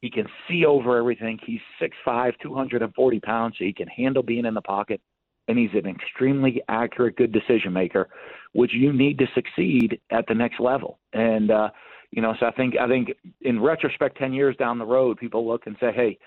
He 0.00 0.10
can 0.10 0.26
see 0.46 0.64
over 0.64 0.96
everything. 0.96 1.40
He's 1.44 1.60
6'5", 2.06 2.32
240 2.40 3.20
pounds, 3.20 3.56
so 3.58 3.64
he 3.64 3.72
can 3.72 3.88
handle 3.88 4.22
being 4.22 4.44
in 4.44 4.54
the 4.54 4.60
pocket 4.60 5.00
and 5.48 5.58
he's 5.58 5.70
an 5.72 5.86
extremely 5.88 6.62
accurate, 6.68 7.16
good 7.16 7.32
decision 7.32 7.72
maker, 7.72 8.08
which 8.52 8.72
you 8.74 8.92
need 8.92 9.18
to 9.18 9.26
succeed 9.34 9.98
at 10.10 10.26
the 10.28 10.34
next 10.34 10.60
level. 10.60 10.98
And 11.14 11.50
uh, 11.50 11.70
you 12.10 12.22
know, 12.22 12.34
so 12.38 12.46
I 12.46 12.52
think 12.52 12.74
I 12.80 12.86
think 12.86 13.08
in 13.40 13.60
retrospect, 13.60 14.18
ten 14.18 14.32
years 14.32 14.56
down 14.56 14.78
the 14.78 14.86
road, 14.86 15.18
people 15.18 15.46
look 15.46 15.66
and 15.66 15.76
say, 15.80 15.90
"Hey, 15.92 16.18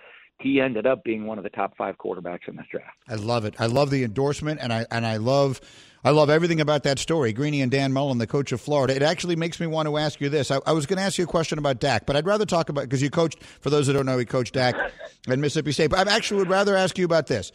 he 0.42 0.60
ended 0.60 0.86
up 0.86 1.04
being 1.04 1.26
one 1.26 1.38
of 1.38 1.44
the 1.44 1.50
top 1.50 1.78
five 1.78 1.98
quarterbacks 1.98 2.48
in 2.48 2.56
this 2.56 2.66
draft." 2.72 2.98
I 3.08 3.16
love 3.16 3.46
it. 3.46 3.56
I 3.60 3.68
love 3.68 3.90
the 3.90 4.04
endorsement, 4.04 4.60
and 4.62 4.74
I 4.74 4.86
and 4.92 5.06
I 5.06 5.18
love. 5.18 5.62
I 6.04 6.10
love 6.10 6.32
everything 6.32 6.60
about 6.60 6.82
that 6.84 6.98
story. 6.98 7.32
Greeny 7.32 7.62
and 7.62 7.72
Dan 7.72 7.94
Mullen, 7.94 8.18
the 8.18 8.26
coach 8.26 8.52
of 8.52 8.60
Florida. 8.60 8.96
It 8.96 9.04
actually 9.04 9.36
makes 9.36 9.60
me 9.60 9.68
want 9.68 9.88
to 9.88 9.98
ask 10.00 10.20
you 10.20 10.30
this. 10.30 10.50
I, 10.50 10.60
I 10.66 10.72
was 10.72 10.88
going 10.88 10.98
to 10.98 11.04
ask 11.04 11.20
you 11.20 11.26
a 11.26 11.28
question 11.28 11.60
about 11.60 11.80
Dak, 11.80 12.08
but 12.08 12.16
I'd 12.16 12.26
rather 12.26 12.46
talk 12.46 12.70
about 12.70 12.86
because 12.86 13.04
you 13.04 13.12
coached. 13.12 13.44
For 13.44 13.70
those 13.70 13.86
that 13.86 13.94
don't 13.94 14.08
know, 14.08 14.18
he 14.18 14.26
coached 14.26 14.56
Dak 14.56 14.76
at 14.76 15.40
Mississippi 15.40 15.72
State. 15.72 15.92
But 15.92 16.08
I 16.08 16.16
actually 16.16 16.40
would 16.40 16.50
rather 16.50 16.76
ask 16.76 16.98
you 16.98 17.06
about 17.06 17.28
this 17.28 17.52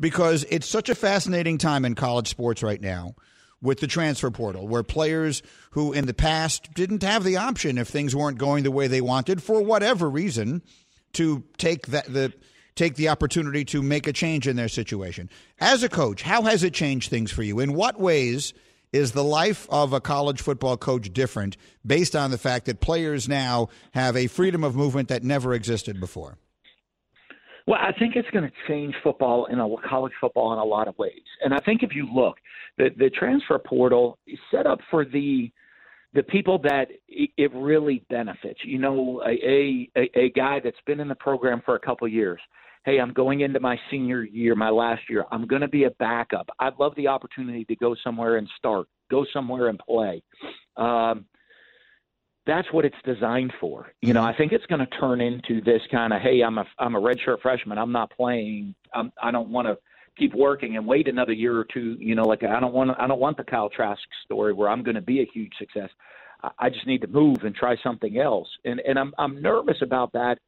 because 0.00 0.44
it's 0.48 0.66
such 0.66 0.88
a 0.88 0.94
fascinating 0.94 1.58
time 1.58 1.84
in 1.84 1.94
college 1.94 2.28
sports 2.28 2.62
right 2.62 2.80
now 2.80 3.14
with 3.60 3.80
the 3.80 3.86
transfer 3.86 4.30
portal, 4.30 4.68
where 4.68 4.82
players 4.82 5.42
who 5.70 5.92
in 5.92 6.06
the 6.06 6.14
past 6.14 6.72
didn't 6.74 7.02
have 7.02 7.24
the 7.24 7.36
option 7.36 7.78
if 7.78 7.88
things 7.88 8.14
weren't 8.14 8.38
going 8.38 8.62
the 8.62 8.70
way 8.70 8.86
they 8.86 9.00
wanted 9.00 9.42
for 9.42 9.62
whatever 9.62 10.08
reason 10.08 10.62
to 11.14 11.42
take 11.56 11.88
that 11.88 12.12
the 12.12 12.32
take 12.74 12.96
the 12.96 13.08
opportunity 13.08 13.64
to 13.64 13.82
make 13.82 14.06
a 14.06 14.12
change 14.12 14.48
in 14.48 14.56
their 14.56 14.68
situation. 14.68 15.30
As 15.60 15.82
a 15.82 15.88
coach, 15.88 16.22
how 16.22 16.42
has 16.42 16.64
it 16.64 16.74
changed 16.74 17.08
things 17.08 17.30
for 17.30 17.42
you? 17.42 17.60
In 17.60 17.72
what 17.74 18.00
ways 18.00 18.52
is 18.92 19.12
the 19.12 19.24
life 19.24 19.66
of 19.70 19.92
a 19.92 20.00
college 20.00 20.40
football 20.40 20.76
coach 20.76 21.12
different 21.12 21.56
based 21.86 22.14
on 22.14 22.30
the 22.30 22.38
fact 22.38 22.66
that 22.66 22.80
players 22.80 23.28
now 23.28 23.68
have 23.92 24.16
a 24.16 24.26
freedom 24.26 24.64
of 24.64 24.74
movement 24.76 25.08
that 25.08 25.22
never 25.22 25.54
existed 25.54 26.00
before? 26.00 26.38
Well, 27.66 27.80
I 27.80 27.92
think 27.98 28.14
it's 28.14 28.28
going 28.30 28.44
to 28.44 28.52
change 28.68 28.94
football 29.02 29.46
in 29.46 29.58
a 29.58 29.68
college 29.88 30.12
football 30.20 30.52
in 30.52 30.58
a 30.58 30.64
lot 30.64 30.86
of 30.86 30.96
ways. 30.98 31.22
And 31.42 31.54
I 31.54 31.60
think 31.60 31.82
if 31.82 31.94
you 31.94 32.06
look, 32.12 32.36
the 32.76 32.90
the 32.96 33.10
transfer 33.10 33.58
portal 33.58 34.18
is 34.26 34.38
set 34.50 34.66
up 34.66 34.80
for 34.90 35.04
the 35.04 35.50
the 36.14 36.22
people 36.22 36.58
that 36.60 36.88
it 37.08 37.52
really 37.54 38.04
benefits. 38.08 38.60
You 38.64 38.78
know, 38.78 39.22
a 39.26 39.90
a, 39.96 40.10
a 40.18 40.30
guy 40.30 40.60
that's 40.62 40.76
been 40.86 41.00
in 41.00 41.08
the 41.08 41.14
program 41.16 41.62
for 41.64 41.74
a 41.74 41.80
couple 41.80 42.06
years. 42.08 42.40
Hey, 42.84 42.98
I'm 43.00 43.12
going 43.12 43.40
into 43.40 43.60
my 43.60 43.78
senior 43.90 44.24
year, 44.24 44.54
my 44.54 44.68
last 44.68 45.02
year. 45.08 45.24
I'm 45.30 45.46
going 45.46 45.62
to 45.62 45.68
be 45.68 45.84
a 45.84 45.90
backup. 45.92 46.48
I'd 46.58 46.78
love 46.78 46.94
the 46.96 47.08
opportunity 47.08 47.64
to 47.64 47.76
go 47.76 47.96
somewhere 48.04 48.36
and 48.36 48.46
start, 48.58 48.88
go 49.10 49.24
somewhere 49.32 49.68
and 49.68 49.78
play. 49.78 50.22
Um, 50.76 51.24
that's 52.46 52.70
what 52.72 52.84
it's 52.84 52.96
designed 53.04 53.54
for. 53.58 53.90
You 54.02 54.12
know, 54.12 54.22
I 54.22 54.36
think 54.36 54.52
it's 54.52 54.66
going 54.66 54.80
to 54.80 54.98
turn 54.98 55.22
into 55.22 55.62
this 55.62 55.80
kind 55.90 56.12
of, 56.12 56.20
hey, 56.20 56.42
I'm 56.42 56.58
a 56.58 56.66
I'm 56.78 56.94
a 56.94 57.00
redshirt 57.00 57.40
freshman. 57.40 57.78
I'm 57.78 57.92
not 57.92 58.10
playing. 58.10 58.74
I'm, 58.92 59.12
I 59.20 59.30
don't 59.30 59.48
want 59.48 59.66
to 59.66 59.78
keep 60.18 60.34
working 60.34 60.76
and 60.76 60.86
wait 60.86 61.08
another 61.08 61.32
year 61.32 61.56
or 61.56 61.64
two. 61.64 61.96
You 61.98 62.14
know, 62.14 62.24
like 62.24 62.42
I 62.42 62.60
don't 62.60 62.72
want 62.72 62.90
I 62.98 63.06
don't 63.06 63.20
want 63.20 63.36
the 63.36 63.44
Kyle 63.44 63.68
Trask 63.68 64.00
story 64.24 64.52
where 64.52 64.68
I'm 64.68 64.82
going 64.82 64.94
to 64.94 65.02
be 65.02 65.20
a 65.20 65.30
huge 65.32 65.52
success. 65.58 65.90
I, 66.58 66.68
just 66.68 66.86
need 66.86 67.00
to 67.00 67.06
move 67.06 67.38
and 67.44 67.54
try 67.54 67.76
something 67.82 68.18
else. 68.18 68.48
And 68.64 68.80
and 68.80 68.98
I'm 68.98 69.14
I'm 69.18 69.40
nervous 69.40 69.78
about 69.82 70.12
that 70.12 70.38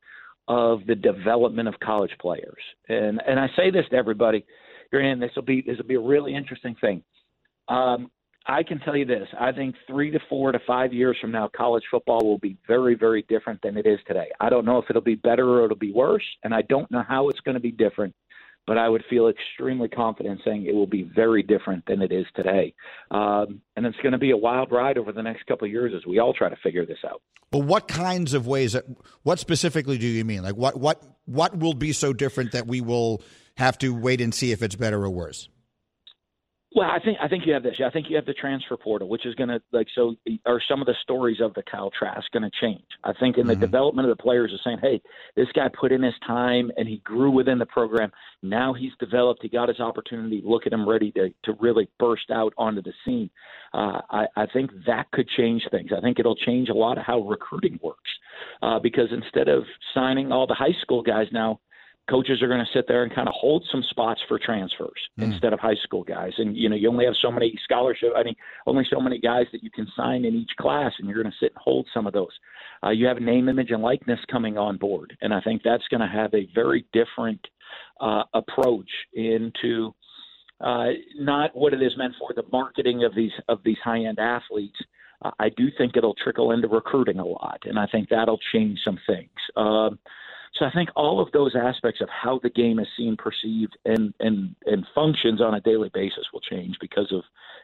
of 0.49 0.87
the 0.87 0.95
development 0.95 1.69
of 1.69 1.75
college 1.81 2.13
players. 2.21 2.63
And 2.89 3.21
and 3.27 3.41
I 3.41 3.49
say 3.57 3.71
this 3.71 3.87
to 3.91 3.97
everybody. 3.97 4.45
you're 4.93 5.03
in 5.03 5.19
this 5.21 5.31
will 5.35 5.43
be 5.43 5.63
this 5.63 5.79
will 5.79 5.87
be 5.87 5.95
a 5.95 6.01
really 6.01 6.35
interesting 6.35 6.77
thing. 6.81 7.03
Um, 7.69 8.11
I 8.49 8.63
can 8.63 8.79
tell 8.79 8.97
you 8.97 9.05
this. 9.05 9.27
I 9.41 9.51
think 9.51 9.75
three 9.89 10.11
to 10.13 10.21
four 10.29 10.53
to 10.53 10.61
five 10.67 10.93
years 10.93 11.17
from 11.21 11.33
now, 11.33 11.51
college 11.57 11.83
football 11.91 12.25
will 12.25 12.39
be 12.39 12.57
very, 12.69 12.95
very 12.95 13.23
different 13.29 13.61
than 13.61 13.77
it 13.77 13.87
is 13.87 13.99
today. 14.07 14.29
I 14.39 14.51
don't 14.51 14.65
know 14.65 14.79
if 14.79 14.85
it'll 14.89 15.03
be 15.03 15.17
better 15.17 15.49
or 15.49 15.65
it'll 15.65 15.77
be 15.77 15.93
worse, 15.93 16.23
and 16.45 16.55
I 16.55 16.63
don't 16.63 16.89
know 16.93 17.03
how 17.07 17.29
it's 17.29 17.41
going 17.41 17.57
to 17.57 17.61
be 17.61 17.73
different, 17.73 18.15
but 18.67 18.79
I 18.79 18.89
would 18.89 19.05
feel 19.09 19.29
extremely 19.29 19.89
confident 19.89 20.41
saying 20.45 20.67
it 20.67 20.75
will 20.75 20.87
be 20.87 21.03
very 21.03 21.43
different 21.43 21.85
than 21.87 22.03
it 22.03 22.13
is 22.13 22.27
today. 22.35 22.75
Um, 23.11 23.61
and 23.77 23.87
it's 23.87 23.97
going 23.99 24.13
to 24.13 24.19
be 24.19 24.33
a 24.33 24.37
wild 24.37 24.73
ride 24.73 24.99
over 24.99 25.13
the 25.13 25.23
next 25.23 25.47
couple 25.47 25.67
of 25.67 25.73
years 25.73 25.93
as 25.97 26.05
we 26.07 26.19
all 26.19 26.35
try 26.35 26.49
to 26.49 26.57
figure 26.63 26.85
this 26.85 26.99
out. 27.05 27.23
But 27.51 27.61
what 27.61 27.87
kinds 27.87 28.35
of 28.35 28.47
ways, 28.47 28.77
what 29.23 29.39
specifically 29.39 29.99
do 29.99 30.07
you 30.07 30.25
mean? 30.25 30.43
Like 30.43 30.57
what, 30.57 30.79
what, 30.79 31.03
what 31.27 31.57
will 31.57 31.75
be 31.75 31.93
so 31.93 32.13
different 32.13 32.53
that 32.53 32.67
we 32.67 32.81
will 32.81 33.23
have 33.57 33.79
to 33.79 33.95
wait 33.95 34.21
and 34.21 34.35
see 34.35 34.53
if 34.53 34.63
it's 34.63 34.75
better 34.75 35.03
or 35.03 35.11
worse? 35.11 35.49
Well, 36.77 36.91
I 36.91 36.99
think 37.01 37.17
I 37.23 37.27
think 37.27 37.47
you 37.47 37.55
have 37.55 37.63
this. 37.63 37.81
I 37.83 37.89
think 37.89 38.11
you 38.11 38.17
have 38.17 38.27
the 38.27 38.35
transfer 38.35 38.77
portal, 38.77 39.09
which 39.09 39.25
is 39.25 39.35
going 39.35 39.49
to 39.49 39.63
like 39.73 39.87
so. 39.95 40.15
Are 40.45 40.61
some 40.69 40.83
of 40.83 40.87
the 40.87 40.95
stories 41.01 41.41
of 41.41 41.55
the 41.55 41.63
Kyle 41.63 41.91
Trask 41.99 42.31
going 42.33 42.43
to 42.43 42.51
change? 42.61 42.85
I 43.03 43.15
think 43.15 43.39
in 43.39 43.47
the 43.47 43.55
mm-hmm. 43.55 43.63
development 43.63 44.11
of 44.11 44.15
the 44.15 44.23
players 44.23 44.53
is 44.53 44.61
saying, 44.63 44.81
hey, 44.83 45.01
this 45.37 45.47
guy 45.55 45.69
put 45.69 45.91
in 45.91 46.03
his 46.03 46.13
time 46.27 46.71
and 46.77 46.87
he 46.87 46.99
grew 46.99 47.31
within 47.31 47.59
the 47.59 47.65
program. 47.65 48.13
Now 48.43 48.75
he's 48.75 48.93
developed. 49.01 49.41
He 49.41 49.49
got 49.49 49.71
his 49.71 49.81
opportunity. 49.81 50.43
Look 50.45 50.67
at 50.67 50.73
him 50.75 50.87
ready 50.87 51.13
to 51.13 51.31
to 51.45 51.55
really 51.61 51.89
burst 51.99 52.31
out 52.31 52.53
onto 52.59 52.83
the 52.83 52.93
scene. 53.07 53.31
Uh, 53.73 54.03
I, 54.11 54.27
I 54.37 54.47
think 54.53 54.71
that 54.87 55.11
could 55.13 55.31
change 55.31 55.63
things. 55.71 55.93
I 55.97 56.03
think 56.03 56.19
it'll 56.19 56.37
change 56.37 56.69
a 56.69 56.75
lot 56.75 56.99
of 56.99 57.05
how 57.05 57.21
recruiting 57.21 57.81
works 57.83 58.11
uh, 58.63 58.79
because 58.81 59.09
instead 59.13 59.49
of 59.49 59.65
signing 59.95 60.31
all 60.31 60.47
the 60.47 60.53
high 60.53 60.77
school 60.83 61.03
guys 61.03 61.29
now 61.33 61.59
coaches 62.09 62.41
are 62.41 62.49
going 62.49 62.65
to 62.65 62.73
sit 62.73 62.87
there 62.87 63.03
and 63.03 63.15
kind 63.15 63.29
of 63.29 63.35
hold 63.37 63.67
some 63.71 63.83
spots 63.91 64.21
for 64.29 64.39
transfers 64.39 65.01
mm. 65.19 65.25
instead 65.25 65.53
of 65.53 65.59
high 65.59 65.75
school 65.83 66.05
guys. 66.05 66.33
And 66.39 66.57
you 66.57 66.69
know, 66.69 66.77
you 66.77 66.89
only 66.89 67.05
have 67.05 67.15
so 67.21 67.31
many 67.31 67.59
scholarship. 67.65 68.11
I 68.17 68.23
mean, 68.23 68.37
only 68.67 68.87
so 68.91 69.01
many 69.01 69.19
guys 69.19 69.47
that 69.53 69.63
you 69.63 69.71
can 69.71 69.87
sign 69.97 70.25
in 70.25 70.35
each 70.35 70.53
class, 70.59 70.93
and 70.99 71.09
you're 71.09 71.23
going 71.23 71.33
to 71.33 71.45
sit 71.45 71.53
and 71.53 71.63
hold 71.63 71.87
some 71.93 72.07
of 72.07 72.13
those. 72.13 72.33
Uh, 72.85 72.91
you 72.91 73.07
have 73.07 73.21
name, 73.21 73.49
image, 73.49 73.71
and 73.71 73.83
likeness 73.83 74.21
coming 74.31 74.57
on 74.57 74.77
board, 74.77 75.17
and 75.21 75.35
I 75.35 75.41
think 75.41 75.63
that's 75.65 75.87
going 75.89 76.01
to 76.01 76.07
have 76.07 76.33
a 76.35 76.49
very 76.55 76.87
different 76.93 77.41
uh, 78.01 78.23
approach 78.35 78.91
into 79.15 79.95
uh, 80.61 80.89
not 81.19 81.55
what 81.55 81.75
it 81.75 81.83
is 81.83 81.93
meant 81.97 82.15
for 82.19 82.33
the 82.35 82.45
marketing 82.53 83.05
of 83.05 83.15
these 83.15 83.33
of 83.49 83.61
these 83.65 83.79
high 83.83 84.05
end 84.05 84.19
athletes. 84.19 84.79
Uh, 85.23 85.31
I 85.39 85.49
do 85.49 85.69
think 85.77 85.97
it'll 85.97 86.15
trickle 86.15 86.53
into 86.53 86.69
recruiting 86.69 87.19
a 87.19 87.25
lot, 87.25 87.61
and 87.65 87.79
I 87.79 87.87
think 87.87 88.09
that'll 88.11 88.41
change 88.53 88.79
some 88.85 88.99
things. 89.07 89.31
Um, 89.57 89.99
so 90.59 90.65
I 90.65 90.71
think 90.71 90.91
all 90.97 91.21
of 91.21 91.33
those 91.33 91.55
aspects 91.55 92.01
of 92.01 92.09
how 92.09 92.39
the 92.43 92.51
game 92.51 92.79
is 92.79 92.89
seen, 92.97 93.17
perceived, 93.17 93.77
and 93.85 94.15
and 94.21 94.55
and 94.65 94.87
functions 94.95 95.41
on 95.41 95.55
a 95.55 95.61
daily 95.61 95.91
basis 95.93 96.27
will 96.33 96.41
change 96.41 96.77
because 96.81 97.13
of 97.13 97.23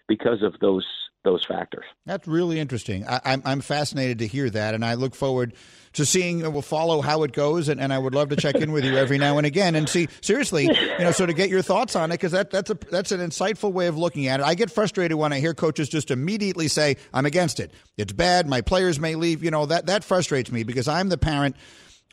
because 0.09 0.43
of 0.43 0.55
those 0.61 0.87
those 1.25 1.45
factors. 1.47 1.85
That's 2.05 2.27
really 2.27 2.59
interesting. 2.59 3.07
I, 3.07 3.15
am 3.15 3.21
I'm, 3.25 3.43
I'm 3.45 3.61
fascinated 3.61 4.19
to 4.21 4.27
hear 4.27 4.51
that, 4.51 4.75
and 4.75 4.85
I 4.85 4.95
look 4.95 5.15
forward 5.15 5.55
to 5.93 6.05
seeing. 6.05 6.45
Uh, 6.45 6.51
we'll 6.51 6.63
follow 6.63 7.01
how 7.01 7.23
it 7.23 7.33
goes, 7.33 7.69
and, 7.69 7.81
and 7.81 7.93
I 7.93 7.99
would 7.99 8.15
love 8.15 8.31
to 8.31 8.37
check 8.37 8.57
in 8.57 8.73
with 8.73 8.85
you 8.85 8.97
every 8.97 9.19
now 9.19 9.39
and 9.39 9.47
again 9.47 9.75
and 9.77 9.89
see 9.89 10.09
seriously, 10.21 10.65
you 10.65 10.99
know, 10.99 11.13
so 11.13 11.25
to 11.27 11.33
get 11.33 11.49
your 11.49 11.63
thoughts 11.63 11.95
on 11.95 12.11
it 12.11 12.15
because 12.15 12.33
that 12.33 12.51
that's 12.51 12.71
a 12.71 12.79
that's 12.91 13.13
an 13.13 13.21
insightful 13.21 13.73
way 13.73 13.87
of 13.87 13.97
looking 13.97 14.27
at 14.27 14.41
it. 14.41 14.47
I 14.47 14.55
get 14.55 14.71
frustrated 14.71 15.17
when 15.17 15.33
I 15.33 15.39
hear 15.39 15.55
coaches 15.55 15.89
just 15.89 16.11
immediately 16.11 16.69
say, 16.69 16.97
"I'm 17.15 17.27
against 17.27 17.61
it. 17.61 17.73
It's 17.97 18.13
bad. 18.13 18.49
My 18.49 18.61
players 18.61 18.99
may 18.99 19.15
leave." 19.15 19.45
You 19.45 19.51
know 19.51 19.67
that 19.67 19.87
that 19.87 20.05
frustrates 20.05 20.51
me 20.51 20.65
because 20.65 20.89
I'm 20.89 21.09
the 21.09 21.19
parent 21.19 21.57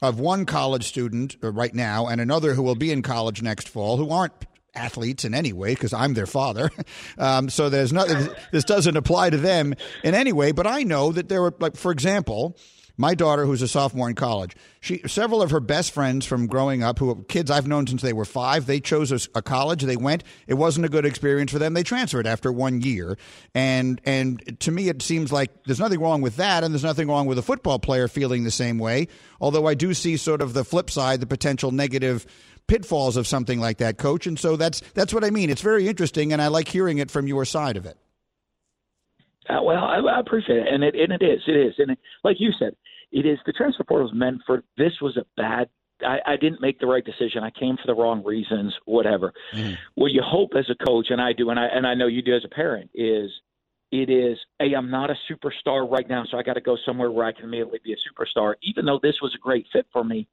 of 0.01 0.19
one 0.19 0.45
college 0.45 0.87
student 0.87 1.35
uh, 1.43 1.51
right 1.51 1.73
now 1.73 2.07
and 2.07 2.21
another 2.21 2.53
who 2.53 2.63
will 2.63 2.75
be 2.75 2.91
in 2.91 3.01
college 3.01 3.41
next 3.41 3.67
fall 3.67 3.97
who 3.97 4.09
aren't 4.09 4.33
athletes 4.75 5.25
in 5.25 5.33
any 5.33 5.51
way 5.53 5.73
because 5.73 5.93
I'm 5.93 6.13
their 6.13 6.27
father. 6.27 6.69
Um, 7.17 7.49
so 7.49 7.69
there's 7.69 7.91
not 7.91 8.07
this 8.51 8.63
doesn't 8.63 8.95
apply 8.95 9.31
to 9.31 9.37
them 9.37 9.73
in 10.03 10.15
any 10.15 10.31
way. 10.31 10.53
But 10.53 10.67
I 10.67 10.83
know 10.83 11.11
that 11.11 11.27
there 11.27 11.41
were 11.41 11.53
like, 11.59 11.75
for 11.75 11.91
example, 11.91 12.55
my 12.99 13.15
daughter, 13.15 13.45
who's 13.45 13.61
a 13.61 13.67
sophomore 13.67 14.09
in 14.09 14.15
college, 14.15 14.57
she 14.81 14.99
several 15.07 15.41
of 15.41 15.51
her 15.51 15.61
best 15.61 15.93
friends 15.93 16.25
from 16.25 16.47
growing 16.47 16.83
up, 16.83 16.99
who 16.99 17.23
kids 17.29 17.49
I've 17.49 17.65
known 17.65 17.87
since 17.87 18.01
they 18.01 18.11
were 18.11 18.25
five, 18.25 18.65
they 18.65 18.81
chose 18.81 19.13
a, 19.13 19.39
a, 19.39 19.41
college. 19.41 19.83
They 19.83 19.95
went. 19.95 20.25
It 20.47 20.55
wasn't 20.55 20.85
a 20.85 20.89
good 20.89 21.05
experience 21.05 21.49
for 21.49 21.59
them. 21.59 21.73
They 21.73 21.83
transferred 21.83 22.27
after 22.27 22.51
one 22.51 22.81
year, 22.81 23.17
and 23.55 24.01
and 24.03 24.59
to 24.59 24.71
me, 24.71 24.89
it 24.89 25.01
seems 25.01 25.31
like 25.31 25.63
there's 25.63 25.79
nothing 25.79 26.01
wrong 26.01 26.19
with 26.21 26.35
that, 26.35 26.65
and 26.65 26.73
there's 26.73 26.83
nothing 26.83 27.07
wrong 27.07 27.25
with 27.25 27.39
a 27.39 27.41
football 27.41 27.79
player 27.79 28.09
feeling 28.09 28.43
the 28.43 28.51
same 28.51 28.77
way. 28.77 29.07
Although 29.39 29.65
I 29.65 29.75
do 29.75 29.93
see 29.93 30.17
sort 30.17 30.41
of 30.41 30.53
the 30.53 30.65
flip 30.65 30.89
side, 30.91 31.21
the 31.21 31.25
potential 31.25 31.71
negative 31.71 32.25
pitfalls 32.67 33.15
of 33.15 33.27
something 33.27 33.61
like 33.61 33.77
that, 33.77 33.97
coach. 33.97 34.27
And 34.27 34.37
so 34.37 34.57
that's 34.57 34.81
that's 34.93 35.13
what 35.13 35.23
I 35.23 35.29
mean. 35.29 35.49
It's 35.49 35.61
very 35.61 35.87
interesting, 35.87 36.33
and 36.33 36.41
I 36.41 36.47
like 36.49 36.67
hearing 36.67 36.97
it 36.97 37.09
from 37.09 37.27
your 37.27 37.45
side 37.45 37.77
of 37.77 37.85
it. 37.85 37.97
Uh, 39.49 39.63
well, 39.63 39.83
I, 39.83 39.99
I, 39.99 40.19
appreciate 40.19 40.59
it, 40.59 40.67
and 40.69 40.83
it 40.83 40.95
and 40.95 41.13
it 41.13 41.25
is, 41.25 41.41
it 41.47 41.55
is, 41.55 41.73
and 41.77 41.91
it, 41.91 41.99
like 42.23 42.35
you 42.39 42.51
said, 42.59 42.75
it 43.11 43.25
is 43.25 43.39
the 43.45 43.53
transfer 43.53 43.83
portal 43.83 44.07
is 44.07 44.13
meant 44.15 44.41
for. 44.45 44.63
This 44.77 44.93
was 45.01 45.17
a 45.17 45.25
bad. 45.35 45.69
I, 46.01 46.19
I 46.25 46.37
didn't 46.37 46.61
make 46.61 46.79
the 46.79 46.87
right 46.87 47.03
decision. 47.03 47.43
I 47.43 47.49
came 47.49 47.75
for 47.75 47.87
the 47.87 47.95
wrong 47.95 48.23
reasons. 48.23 48.73
Whatever. 48.85 49.33
Mm. 49.53 49.75
What 49.95 50.11
you 50.11 50.21
hope 50.23 50.51
as 50.57 50.69
a 50.69 50.85
coach, 50.85 51.07
and 51.09 51.21
I 51.21 51.33
do, 51.33 51.49
and 51.49 51.59
I 51.59 51.65
and 51.67 51.85
I 51.85 51.93
know 51.93 52.07
you 52.07 52.21
do 52.21 52.35
as 52.35 52.45
a 52.45 52.49
parent, 52.49 52.89
is 52.93 53.31
it 53.91 54.09
is 54.09 54.37
hey, 54.59 54.73
I'm 54.73 54.89
not 54.89 55.09
a 55.09 55.15
superstar 55.29 55.89
right 55.89 56.07
now, 56.07 56.23
so 56.29 56.37
I 56.37 56.43
got 56.43 56.53
to 56.53 56.61
go 56.61 56.77
somewhere 56.85 57.11
where 57.11 57.25
I 57.25 57.31
can 57.31 57.45
immediately 57.45 57.79
be 57.83 57.93
a 57.93 57.95
superstar. 57.95 58.55
Even 58.61 58.85
though 58.85 58.99
this 59.01 59.15
was 59.21 59.33
a 59.35 59.39
great 59.39 59.65
fit 59.73 59.87
for 59.91 60.03
me, 60.03 60.27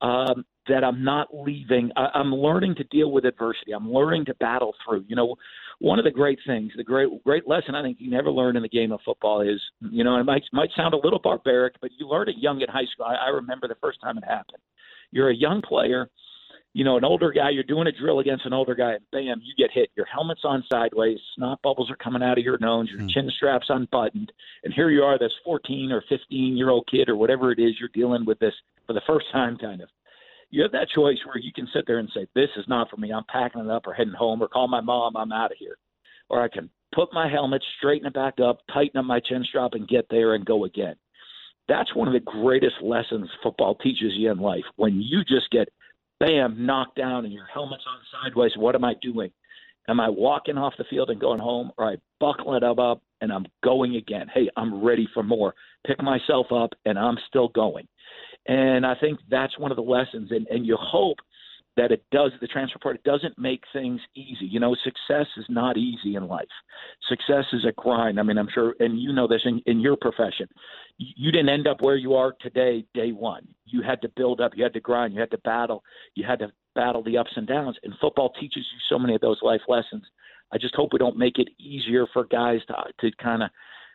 um, 0.00 0.44
that 0.68 0.84
I'm 0.84 1.02
not 1.02 1.28
leaving. 1.32 1.90
I, 1.96 2.08
I'm 2.14 2.32
learning 2.32 2.76
to 2.76 2.84
deal 2.84 3.10
with 3.10 3.24
adversity. 3.24 3.72
I'm 3.72 3.90
learning 3.90 4.26
to 4.26 4.34
battle 4.34 4.74
through. 4.84 5.04
You 5.08 5.16
know, 5.16 5.36
one 5.80 5.98
of 5.98 6.04
the 6.04 6.10
great 6.10 6.38
things, 6.46 6.72
the 6.76 6.84
great 6.84 7.08
great 7.24 7.46
lesson 7.46 7.74
I 7.74 7.82
think 7.82 7.98
you 8.00 8.10
never 8.10 8.30
learn 8.30 8.56
in 8.56 8.62
the 8.62 8.68
game 8.68 8.90
of 8.92 9.00
football 9.04 9.42
is, 9.42 9.60
you 9.80 10.02
know, 10.02 10.16
it 10.18 10.24
might 10.24 10.42
might 10.52 10.70
sound 10.76 10.94
a 10.94 10.98
little 10.98 11.20
barbaric, 11.20 11.74
but 11.80 11.90
you 11.98 12.08
learn 12.08 12.28
it 12.28 12.36
young 12.38 12.62
at 12.62 12.70
high 12.70 12.86
school. 12.92 13.06
I, 13.06 13.14
I 13.14 13.28
remember 13.28 13.68
the 13.68 13.76
first 13.80 14.00
time 14.00 14.18
it 14.18 14.24
happened. 14.24 14.62
You're 15.12 15.30
a 15.30 15.34
young 15.34 15.62
player, 15.62 16.10
you 16.72 16.84
know, 16.84 16.96
an 16.96 17.04
older 17.04 17.30
guy. 17.30 17.50
You're 17.50 17.62
doing 17.62 17.86
a 17.86 17.92
drill 17.92 18.18
against 18.18 18.44
an 18.44 18.52
older 18.52 18.74
guy, 18.74 18.94
and 18.94 19.04
bam, 19.12 19.40
you 19.42 19.54
get 19.56 19.70
hit. 19.72 19.90
Your 19.96 20.06
helmet's 20.06 20.44
on 20.44 20.64
sideways, 20.68 21.18
snot 21.36 21.62
bubbles 21.62 21.90
are 21.90 21.96
coming 21.96 22.22
out 22.22 22.38
of 22.38 22.44
your 22.44 22.58
nose, 22.58 22.88
your 22.90 23.00
mm. 23.00 23.10
chin 23.10 23.30
strap's 23.36 23.66
unbuttoned, 23.68 24.32
and 24.64 24.74
here 24.74 24.90
you 24.90 25.02
are, 25.02 25.18
this 25.18 25.32
14 25.44 25.92
or 25.92 26.02
15 26.08 26.56
year 26.56 26.70
old 26.70 26.88
kid 26.90 27.08
or 27.08 27.16
whatever 27.16 27.52
it 27.52 27.60
is, 27.60 27.74
you're 27.78 27.90
dealing 27.94 28.24
with 28.24 28.38
this 28.40 28.54
for 28.86 28.94
the 28.94 29.02
first 29.06 29.26
time, 29.32 29.56
kind 29.56 29.80
of 29.80 29.88
you 30.50 30.62
have 30.62 30.72
that 30.72 30.88
choice 30.94 31.18
where 31.26 31.38
you 31.38 31.52
can 31.52 31.68
sit 31.72 31.84
there 31.86 31.98
and 31.98 32.10
say, 32.14 32.26
"This 32.34 32.50
is 32.56 32.66
not 32.68 32.90
for 32.90 32.96
me. 32.96 33.12
I'm 33.12 33.24
packing 33.24 33.62
it 33.62 33.70
up 33.70 33.86
or 33.86 33.94
heading 33.94 34.14
home 34.14 34.42
or 34.42 34.48
call 34.48 34.68
my 34.68 34.80
mom. 34.80 35.16
I'm 35.16 35.32
out 35.32 35.52
of 35.52 35.58
here," 35.58 35.76
or 36.28 36.42
I 36.42 36.48
can 36.48 36.70
put 36.94 37.12
my 37.12 37.28
helmet, 37.28 37.62
straighten 37.76 38.06
it 38.06 38.14
back 38.14 38.40
up, 38.40 38.60
tighten 38.72 38.98
up 38.98 39.04
my 39.04 39.20
chin 39.20 39.44
strap, 39.44 39.74
and 39.74 39.86
get 39.88 40.06
there 40.08 40.34
and 40.34 40.44
go 40.44 40.64
again. 40.64 40.96
That's 41.68 41.94
one 41.94 42.08
of 42.08 42.14
the 42.14 42.20
greatest 42.20 42.76
lessons 42.80 43.28
football 43.42 43.74
teaches 43.74 44.14
you 44.14 44.30
in 44.30 44.38
life. 44.38 44.64
When 44.76 45.02
you 45.02 45.22
just 45.22 45.50
get, 45.50 45.68
bam, 46.18 46.64
knocked 46.64 46.96
down 46.96 47.26
and 47.26 47.32
your 47.32 47.44
helmet's 47.44 47.84
on 47.86 48.00
sideways. 48.10 48.56
What 48.56 48.74
am 48.74 48.84
I 48.84 48.94
doing? 49.02 49.30
Am 49.88 50.00
I 50.00 50.08
walking 50.08 50.58
off 50.58 50.74
the 50.78 50.84
field 50.84 51.10
and 51.10 51.20
going 51.20 51.40
home, 51.40 51.72
or 51.76 51.86
I 51.86 51.96
buckle 52.20 52.54
it 52.54 52.62
up 52.62 52.78
up 52.78 53.02
and 53.20 53.32
I'm 53.32 53.46
going 53.62 53.96
again? 53.96 54.28
Hey, 54.32 54.48
I'm 54.56 54.82
ready 54.82 55.06
for 55.12 55.22
more. 55.22 55.54
Pick 55.86 56.02
myself 56.02 56.46
up 56.52 56.70
and 56.84 56.98
I'm 56.98 57.18
still 57.28 57.48
going. 57.48 57.86
And 58.48 58.84
I 58.86 58.94
think 58.94 59.20
that's 59.30 59.58
one 59.58 59.70
of 59.70 59.76
the 59.76 59.82
lessons. 59.82 60.30
And, 60.30 60.46
and 60.48 60.66
you 60.66 60.76
hope 60.80 61.18
that 61.76 61.92
it 61.92 62.02
does, 62.10 62.32
the 62.40 62.48
transfer 62.48 62.78
portal, 62.82 63.00
it 63.02 63.08
doesn't 63.08 63.38
make 63.38 63.62
things 63.72 64.00
easy. 64.16 64.46
You 64.46 64.58
know, 64.58 64.74
success 64.82 65.26
is 65.36 65.44
not 65.48 65.76
easy 65.76 66.16
in 66.16 66.26
life. 66.26 66.48
Success 67.08 67.44
is 67.52 67.64
a 67.64 67.72
grind. 67.72 68.18
I 68.18 68.24
mean, 68.24 68.36
I'm 68.36 68.48
sure, 68.52 68.74
and 68.80 69.00
you 69.00 69.12
know 69.12 69.28
this 69.28 69.42
in, 69.44 69.62
in 69.66 69.78
your 69.78 69.96
profession. 69.96 70.48
You 70.96 71.30
didn't 71.30 71.50
end 71.50 71.68
up 71.68 71.80
where 71.80 71.94
you 71.94 72.14
are 72.14 72.34
today, 72.40 72.84
day 72.94 73.12
one. 73.12 73.46
You 73.64 73.82
had 73.82 74.02
to 74.02 74.08
build 74.16 74.40
up, 74.40 74.52
you 74.56 74.64
had 74.64 74.72
to 74.72 74.80
grind, 74.80 75.14
you 75.14 75.20
had 75.20 75.30
to 75.30 75.38
battle, 75.38 75.84
you 76.16 76.24
had 76.26 76.40
to 76.40 76.50
battle 76.74 77.02
the 77.04 77.16
ups 77.16 77.30
and 77.36 77.46
downs. 77.46 77.76
And 77.84 77.94
football 78.00 78.32
teaches 78.40 78.66
you 78.72 78.78
so 78.88 78.98
many 78.98 79.14
of 79.14 79.20
those 79.20 79.38
life 79.42 79.60
lessons. 79.68 80.02
I 80.52 80.58
just 80.58 80.74
hope 80.74 80.92
we 80.92 80.98
don't 80.98 81.16
make 81.16 81.38
it 81.38 81.48
easier 81.60 82.06
for 82.12 82.24
guys 82.24 82.60
to 82.68 82.74
to 83.00 83.16
kind 83.22 83.42
of 83.44 83.50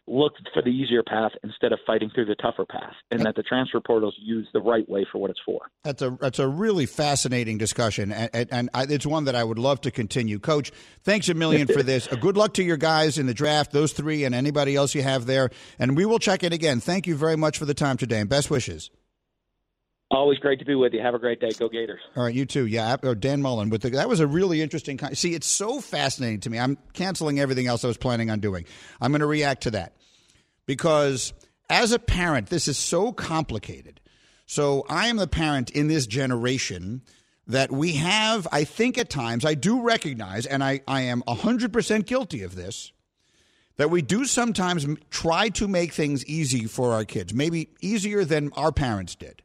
look 0.07 0.33
for 0.53 0.61
the 0.61 0.69
easier 0.69 1.03
path 1.03 1.31
instead 1.43 1.71
of 1.71 1.79
fighting 1.85 2.09
through 2.13 2.25
the 2.25 2.35
tougher 2.35 2.65
path, 2.65 2.93
and 3.11 3.21
that 3.21 3.35
the 3.35 3.43
transfer 3.43 3.79
portals 3.79 4.15
used 4.19 4.49
the 4.53 4.59
right 4.59 4.87
way 4.89 5.05
for 5.11 5.19
what 5.19 5.29
it's 5.29 5.39
for. 5.45 5.61
That's 5.83 6.01
a 6.01 6.17
that's 6.19 6.39
a 6.39 6.47
really 6.47 6.85
fascinating 6.85 7.57
discussion, 7.57 8.11
and, 8.11 8.29
and, 8.33 8.49
and 8.51 8.69
I, 8.73 8.83
it's 8.83 9.05
one 9.05 9.25
that 9.25 9.35
I 9.35 9.43
would 9.43 9.59
love 9.59 9.81
to 9.81 9.91
continue. 9.91 10.39
Coach, 10.39 10.71
thanks 11.03 11.29
a 11.29 11.33
million 11.33 11.67
for 11.67 11.83
this. 11.83 12.11
A 12.11 12.17
good 12.23 12.37
luck 12.37 12.53
to 12.55 12.63
your 12.63 12.77
guys 12.77 13.17
in 13.17 13.25
the 13.25 13.33
draft, 13.33 13.71
those 13.71 13.93
three, 13.93 14.23
and 14.23 14.35
anybody 14.35 14.75
else 14.75 14.93
you 14.93 15.03
have 15.03 15.25
there. 15.25 15.49
And 15.79 15.95
we 15.95 16.05
will 16.05 16.19
check 16.19 16.43
in 16.43 16.53
again. 16.53 16.79
Thank 16.79 17.07
you 17.07 17.15
very 17.15 17.37
much 17.37 17.57
for 17.57 17.65
the 17.65 17.73
time 17.73 17.97
today, 17.97 18.19
and 18.19 18.29
best 18.29 18.49
wishes. 18.49 18.89
Always 20.13 20.37
great 20.37 20.59
to 20.59 20.65
be 20.65 20.75
with 20.75 20.93
you. 20.93 21.01
Have 21.01 21.15
a 21.15 21.19
great 21.19 21.39
day. 21.39 21.49
Go 21.57 21.67
Gators. 21.67 21.99
All 22.15 22.23
right, 22.23 22.33
you 22.33 22.45
too. 22.45 22.67
Yeah, 22.67 22.95
Dan 22.97 23.41
Mullen. 23.41 23.69
With 23.69 23.81
the, 23.81 23.89
that 23.91 24.07
was 24.07 24.19
a 24.19 24.27
really 24.27 24.61
interesting. 24.61 24.99
See, 25.13 25.33
it's 25.33 25.47
so 25.47 25.81
fascinating 25.81 26.39
to 26.41 26.51
me. 26.51 26.59
I'm 26.59 26.77
canceling 26.93 27.39
everything 27.39 27.65
else 27.65 27.83
I 27.83 27.87
was 27.87 27.97
planning 27.97 28.29
on 28.29 28.39
doing. 28.39 28.65
I'm 29.01 29.11
going 29.11 29.21
to 29.21 29.25
react 29.25 29.63
to 29.63 29.71
that 29.71 29.93
because 30.67 31.33
as 31.67 31.91
a 31.91 31.99
parent, 31.99 32.49
this 32.49 32.67
is 32.67 32.77
so 32.77 33.11
complicated. 33.11 33.99
So 34.45 34.85
I 34.87 35.07
am 35.07 35.17
the 35.17 35.27
parent 35.27 35.71
in 35.71 35.87
this 35.87 36.05
generation 36.05 37.01
that 37.47 37.71
we 37.71 37.93
have. 37.93 38.47
I 38.51 38.65
think 38.65 38.99
at 38.99 39.09
times 39.09 39.45
I 39.45 39.55
do 39.55 39.81
recognize, 39.81 40.45
and 40.45 40.63
I, 40.63 40.81
I 40.87 41.01
am 41.01 41.23
100% 41.23 42.05
guilty 42.05 42.43
of 42.43 42.55
this. 42.55 42.91
That 43.77 43.89
we 43.89 44.03
do 44.03 44.25
sometimes 44.25 44.85
try 45.09 45.49
to 45.49 45.67
make 45.67 45.93
things 45.93 46.23
easy 46.27 46.67
for 46.67 46.93
our 46.93 47.05
kids, 47.05 47.33
maybe 47.33 47.69
easier 47.81 48.23
than 48.23 48.51
our 48.53 48.71
parents 48.71 49.15
did. 49.15 49.42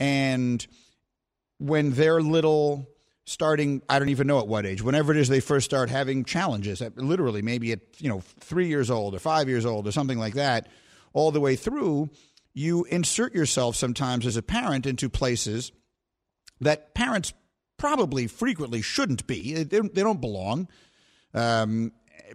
And 0.00 0.64
when 1.58 1.92
they're 1.92 2.22
little, 2.22 2.88
starting, 3.28 3.82
I 3.88 3.98
don't 3.98 4.08
even 4.08 4.26
know 4.26 4.38
at 4.38 4.48
what 4.48 4.64
age, 4.64 4.82
whenever 4.82 5.12
it 5.12 5.18
is 5.18 5.28
they 5.28 5.40
first 5.40 5.66
start 5.66 5.90
having 5.90 6.24
challenges, 6.24 6.82
literally 6.96 7.42
maybe 7.42 7.72
at, 7.72 7.80
you 7.98 8.08
know, 8.08 8.20
three 8.40 8.68
years 8.68 8.90
old 8.90 9.14
or 9.14 9.18
five 9.18 9.48
years 9.48 9.66
old 9.66 9.86
or 9.86 9.92
something 9.92 10.18
like 10.18 10.34
that, 10.34 10.68
all 11.12 11.30
the 11.30 11.40
way 11.40 11.54
through, 11.54 12.08
you 12.54 12.84
insert 12.84 13.34
yourself 13.34 13.76
sometimes 13.76 14.24
as 14.24 14.36
a 14.36 14.42
parent 14.42 14.86
into 14.86 15.08
places 15.10 15.72
that 16.60 16.94
parents 16.94 17.32
probably 17.76 18.26
frequently 18.26 18.82
shouldn't 18.82 19.26
be. 19.26 19.62
They, 19.62 19.80
they 19.80 20.02
don't 20.02 20.20
belong. 20.20 20.68
Um, 21.34 21.92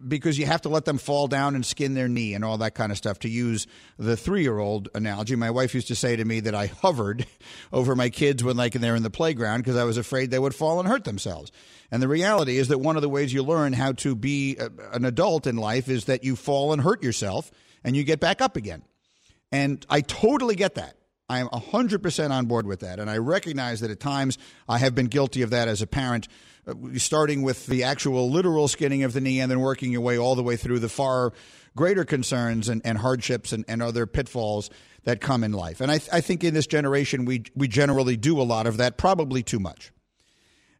because 0.08 0.38
you 0.38 0.46
have 0.46 0.62
to 0.62 0.70
let 0.70 0.86
them 0.86 0.98
fall 0.98 1.28
down 1.28 1.56
and 1.56 1.66
skin 1.66 1.94
their 1.94 2.08
knee 2.08 2.34
and 2.34 2.44
all 2.44 2.58
that 2.60 2.76
kind 2.76 2.91
of 2.91 2.98
stuff. 2.98 3.20
To 3.20 3.30
use 3.30 3.68
the 3.98 4.18
three-year-old 4.18 4.89
analogy, 4.96 5.36
my 5.36 5.52
wife 5.52 5.74
used 5.74 5.88
to 5.88 5.96
say 5.96 6.16
to 6.16 6.26
me 6.26 6.39
that 6.41 6.56
I 6.56 6.68
hovered 6.68 7.26
over 7.74 7.96
my 7.96 8.10
kids 8.10 8.44
when 8.44 8.58
like 8.58 8.74
they're 8.74 8.96
in 8.96 9.04
the 9.04 9.10
playground 9.10 9.60
because 9.60 9.78
I 9.78 9.84
was 9.84 9.98
afraid 9.98 10.32
they 10.32 10.39
would 10.39 10.56
fall 10.56 10.80
and 10.80 10.88
hurt 10.88 11.04
themselves. 11.04 11.52
And 11.91 12.02
the 12.02 12.08
reality 12.08 12.58
is 12.58 12.70
that 12.70 12.80
one 12.80 12.96
of 12.96 13.02
the 13.02 13.10
ways 13.10 13.34
you 13.34 13.44
learn 13.44 13.74
how 13.74 13.91
to 13.94 14.16
be 14.16 14.58
a, 14.58 14.70
an 14.94 15.06
adult 15.06 15.46
in 15.48 15.58
life 15.58 15.89
is 15.89 16.06
that 16.06 16.24
you 16.24 16.36
fall 16.36 16.74
and 16.74 16.82
hurt 16.82 17.04
yourself 17.04 17.52
and 17.84 17.96
you 17.96 18.04
get 18.04 18.20
back 18.20 18.41
up 18.41 18.56
again. 18.56 18.84
And 19.52 19.86
I 19.89 20.02
totally 20.02 20.56
get 20.56 20.76
that. 20.76 20.98
I 21.34 21.40
am 21.40 21.48
100% 21.50 22.32
on 22.32 22.46
board 22.46 22.68
with 22.68 22.82
that. 22.82 23.00
And 23.00 23.10
I 23.10 23.18
recognize 23.18 23.80
that 23.82 23.92
at 23.92 24.00
times 24.00 24.38
I 24.70 24.78
have 24.78 24.94
been 24.94 25.08
guilty 25.08 25.42
of 25.42 25.50
that 25.50 25.68
as 25.68 25.82
a 25.82 25.88
parent, 25.88 26.28
uh, 26.68 26.74
starting 26.98 27.42
with 27.42 27.66
the 27.66 27.84
actual 27.84 28.30
literal 28.30 28.68
skinning 28.68 29.04
of 29.04 29.14
the 29.14 29.22
knee 29.22 29.40
and 29.40 29.50
then 29.50 29.60
working 29.60 29.92
your 29.92 30.02
way 30.02 30.18
all 30.18 30.36
the 30.36 30.44
way 30.44 30.56
through 30.56 30.80
the 30.80 30.90
far 30.90 31.34
greater 31.76 32.06
concerns 32.06 32.70
and, 32.70 32.82
and 32.86 33.00
hardships 33.00 33.52
and, 33.52 33.66
and 33.68 33.82
other 33.82 34.06
pitfalls 34.06 34.70
that 35.06 35.22
come 35.22 35.44
in 35.44 35.52
life. 35.52 35.82
And 35.82 35.92
I, 35.92 35.96
I 36.12 36.22
think 36.22 36.44
in 36.44 36.54
this 36.54 36.68
generation, 36.68 37.26
we, 37.26 37.44
we 37.56 37.68
generally 37.68 38.16
do 38.16 38.40
a 38.40 38.44
lot 38.44 38.68
of 38.68 38.78
that, 38.78 38.98
probably 38.98 39.44
too 39.44 39.60
much. 39.60 39.92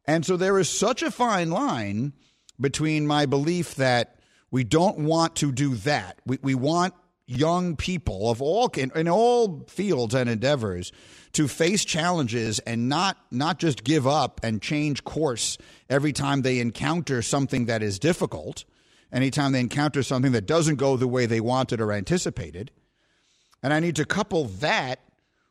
And 0.06 0.26
so 0.26 0.38
there 0.38 0.60
is 0.60 0.70
such 0.70 1.02
a 1.02 1.12
fine 1.12 1.50
line 1.50 2.14
between 2.60 3.08
my 3.08 3.26
belief 3.26 3.76
that 3.76 4.20
we 4.52 4.64
don't 4.64 5.00
want 5.00 5.36
to 5.38 5.52
do 5.52 5.76
that. 5.78 6.20
We, 6.26 6.38
we 6.42 6.56
want 6.56 6.94
young 7.26 7.76
people 7.76 8.30
of 8.30 8.42
all 8.42 8.68
in, 8.76 8.92
in 8.96 9.08
all 9.08 9.66
fields 9.68 10.14
and 10.14 10.30
endeavors 10.30 10.92
to 11.32 11.48
face 11.48 11.86
challenges 11.86 12.60
and 12.60 12.90
not 12.90 13.18
not 13.32 13.60
just 13.60 13.84
give 13.84 14.06
up 14.06 14.42
and 14.44 14.62
change 14.62 15.04
course 15.04 15.58
every 15.90 16.12
time 16.12 16.42
they 16.42 16.60
encounter 16.60 17.22
something 17.22 17.66
that 17.66 17.82
is 17.82 17.98
difficult 17.98 18.66
anytime 19.12 19.54
they 19.54 19.62
encounter 19.62 20.04
something 20.04 20.34
that 20.34 20.46
doesn't 20.46 20.76
go 20.76 20.98
the 20.98 21.08
way 21.08 21.26
they 21.26 21.40
wanted 21.40 21.80
or 21.80 21.94
anticipated 21.94 22.72
and 23.62 23.74
i 23.74 23.80
need 23.80 23.96
to 23.96 24.06
couple 24.06 24.46
that 24.46 25.00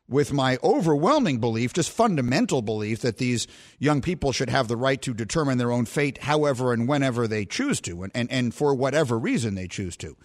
with 0.08 0.32
my 0.32 0.58
overwhelming 0.62 1.38
belief, 1.38 1.72
just 1.72 1.90
fundamental 1.90 2.60
belief, 2.60 3.00
that 3.00 3.16
these 3.16 3.46
young 3.78 4.02
people 4.02 4.30
should 4.30 4.50
have 4.50 4.68
the 4.68 4.76
right 4.76 5.00
to 5.00 5.14
determine 5.14 5.58
their 5.58 5.72
own 5.72 5.86
fate 5.86 6.18
however 6.18 6.72
and 6.72 6.86
whenever 6.86 7.26
they 7.26 7.46
choose 7.46 7.80
to, 7.80 8.02
and, 8.02 8.12
and, 8.14 8.30
and 8.30 8.54
for 8.54 8.74
whatever 8.74 9.18
reason 9.18 9.54
they 9.54 9.66
choose 9.66 9.96
to. 9.96 10.16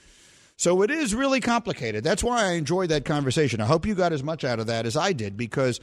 So 0.58 0.82
it 0.82 0.90
is 0.90 1.14
really 1.14 1.40
complicated. 1.40 2.04
That's 2.04 2.24
why 2.24 2.44
I 2.44 2.52
enjoyed 2.54 2.90
that 2.90 3.06
conversation. 3.06 3.62
I 3.62 3.66
hope 3.66 3.86
you 3.86 3.96
got 3.96 4.12
as 4.12 4.24
much 4.24 4.44
out 4.44 4.60
of 4.60 4.68
that 4.68 4.86
as 4.86 4.98
I 4.98 5.14
did 5.14 5.38
because 5.38 5.80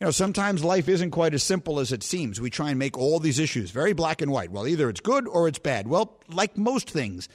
you 0.00 0.06
know, 0.06 0.10
sometimes 0.10 0.64
life 0.64 0.88
isn't 0.88 1.10
quite 1.10 1.34
as 1.34 1.42
simple 1.42 1.78
as 1.78 1.92
it 1.92 2.02
seems. 2.02 2.40
We 2.40 2.50
try 2.50 2.70
and 2.70 2.78
make 2.78 2.96
all 2.96 3.18
these 3.18 3.38
issues 3.38 3.70
very 3.70 3.92
black 3.92 4.22
and 4.22 4.30
white. 4.30 4.50
Well, 4.50 4.66
either 4.66 4.88
it's 4.88 5.00
good 5.00 5.26
or 5.28 5.46
it's 5.46 5.58
bad. 5.58 5.88
Well, 5.88 6.20
like 6.28 6.56
most 6.56 6.88
things, 6.88 7.28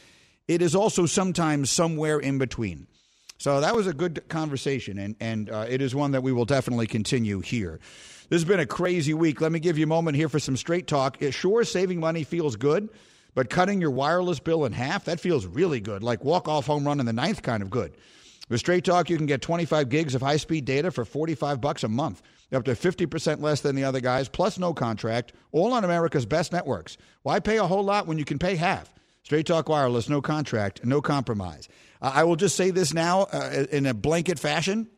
it 0.48 0.62
is 0.62 0.74
also 0.74 1.06
sometimes 1.06 1.70
somewhere 1.70 2.20
in 2.20 2.38
between. 2.38 2.88
So 3.38 3.60
that 3.60 3.76
was 3.76 3.88
a 3.88 3.94
good 3.94 4.30
conversation, 4.30 4.98
and, 4.98 5.16
and 5.20 5.50
uh, 5.50 5.66
it 5.68 5.82
is 5.82 5.94
one 5.94 6.12
that 6.12 6.24
we 6.24 6.32
will 6.32 6.46
definitely 6.46 6.88
continue 6.88 7.42
here. 7.42 7.82
This 8.30 8.42
has 8.42 8.46
been 8.46 8.62
a 8.62 8.66
crazy 8.66 9.14
week. 9.14 9.42
Let 9.42 9.52
me 9.52 9.60
give 9.60 9.78
you 9.78 9.84
a 9.84 9.88
moment 9.88 10.16
here 10.16 10.30
for 10.30 10.40
some 10.40 10.56
straight 10.56 10.88
talk. 10.88 11.18
Sure, 11.32 11.66
saving 11.66 12.00
money 12.00 12.24
feels 12.24 12.56
good, 12.56 12.88
but 13.36 13.50
cutting 13.50 13.82
your 13.82 13.92
wireless 13.92 14.40
bill 14.40 14.66
in 14.66 14.74
half, 14.74 15.06
that 15.06 15.20
feels 15.20 15.46
really 15.46 15.80
good, 15.80 16.04
like 16.04 16.24
walk 16.24 16.48
off 16.48 16.66
home 16.66 16.86
run 16.86 17.00
in 17.00 17.06
the 17.06 17.14
ninth 17.14 17.42
kind 17.42 17.64
of 17.64 17.70
good. 17.70 17.94
With 18.50 18.60
Straight 18.60 18.84
Talk, 18.84 19.10
you 19.10 19.18
can 19.18 19.26
get 19.26 19.42
25 19.42 19.90
gigs 19.90 20.16
of 20.16 20.22
high 20.22 20.38
speed 20.38 20.66
data 20.66 20.92
for 20.92 21.06
45 21.06 21.62
bucks 21.62 21.84
a 21.84 21.88
month, 21.88 22.22
up 22.52 22.66
to 22.66 22.72
50% 22.72 23.42
less 23.42 23.62
than 23.62 23.76
the 23.76 23.86
other 23.86 24.00
guys, 24.00 24.30
plus 24.30 24.60
no 24.60 24.74
contract, 24.74 25.34
all 25.52 25.74
on 25.74 25.84
America's 25.84 26.26
best 26.26 26.52
networks. 26.52 26.98
Why 27.24 27.40
pay 27.40 27.58
a 27.58 27.66
whole 27.66 27.84
lot 27.84 28.06
when 28.06 28.20
you 28.20 28.26
can 28.26 28.40
pay 28.40 28.56
half? 28.56 28.94
Straight 29.24 29.46
Talk 29.46 29.70
Wireless, 29.70 30.10
no 30.10 30.22
contract, 30.22 30.84
no 30.86 31.02
compromise. 31.02 31.70
Uh, 32.02 32.12
I 32.14 32.26
will 32.26 32.36
just 32.36 32.58
say 32.58 32.72
this 32.72 32.94
now 32.94 33.22
uh, 33.32 33.66
in 33.72 33.86
a 33.86 33.94
blanket 33.94 34.38
fashion. 34.38 34.90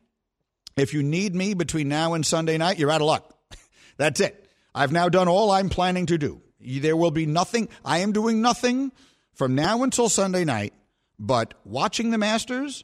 If 0.75 0.93
you 0.93 1.03
need 1.03 1.35
me 1.35 1.53
between 1.53 1.87
now 1.87 2.15
and 2.15 2.25
Sunday 2.25 2.57
night, 2.57 2.79
you're 2.79 2.91
out 2.91 3.01
of 3.01 3.07
luck. 3.07 3.31
That's 3.97 4.19
it. 4.19 4.49
I've 4.73 4.91
now 4.91 5.07
done 5.07 5.27
all 5.27 5.51
I'm 5.51 5.69
planning 5.69 6.07
to 6.07 6.17
do. 6.17 6.41
There 6.59 6.97
will 6.97 7.11
be 7.11 7.25
nothing. 7.25 7.69
I 7.83 7.99
am 7.99 8.11
doing 8.11 8.41
nothing 8.41 8.91
from 9.33 9.55
now 9.55 9.83
until 9.83 10.09
Sunday 10.09 10.45
night 10.45 10.73
but 11.19 11.53
watching 11.63 12.11
the 12.11 12.17
Masters 12.17 12.83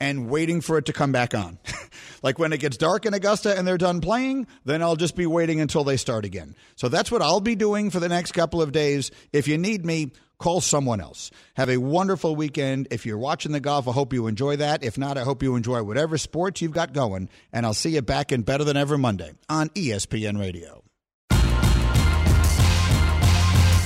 and 0.00 0.28
waiting 0.28 0.60
for 0.60 0.78
it 0.78 0.86
to 0.86 0.92
come 0.92 1.12
back 1.12 1.34
on. 1.34 1.58
like 2.22 2.38
when 2.38 2.52
it 2.52 2.58
gets 2.58 2.76
dark 2.76 3.06
in 3.06 3.14
Augusta 3.14 3.56
and 3.56 3.66
they're 3.66 3.78
done 3.78 4.00
playing, 4.00 4.46
then 4.64 4.82
I'll 4.82 4.96
just 4.96 5.14
be 5.14 5.26
waiting 5.26 5.60
until 5.60 5.84
they 5.84 5.96
start 5.96 6.24
again. 6.24 6.56
So 6.74 6.88
that's 6.88 7.10
what 7.10 7.22
I'll 7.22 7.40
be 7.40 7.54
doing 7.54 7.90
for 7.90 8.00
the 8.00 8.08
next 8.08 8.32
couple 8.32 8.60
of 8.60 8.72
days. 8.72 9.10
If 9.32 9.46
you 9.46 9.58
need 9.58 9.86
me, 9.86 10.10
call 10.38 10.60
someone 10.60 11.00
else. 11.00 11.30
Have 11.54 11.70
a 11.70 11.76
wonderful 11.76 12.34
weekend. 12.34 12.88
If 12.90 13.06
you're 13.06 13.18
watching 13.18 13.52
the 13.52 13.60
golf, 13.60 13.86
I 13.86 13.92
hope 13.92 14.12
you 14.12 14.26
enjoy 14.26 14.56
that. 14.56 14.82
If 14.82 14.98
not, 14.98 15.16
I 15.16 15.22
hope 15.22 15.42
you 15.42 15.54
enjoy 15.54 15.84
whatever 15.84 16.18
sports 16.18 16.60
you've 16.60 16.72
got 16.72 16.92
going. 16.92 17.28
And 17.52 17.64
I'll 17.64 17.74
see 17.74 17.90
you 17.90 18.02
back 18.02 18.32
in 18.32 18.42
Better 18.42 18.64
Than 18.64 18.76
Ever 18.76 18.98
Monday 18.98 19.32
on 19.48 19.68
ESPN 19.70 20.38
Radio. 20.40 20.81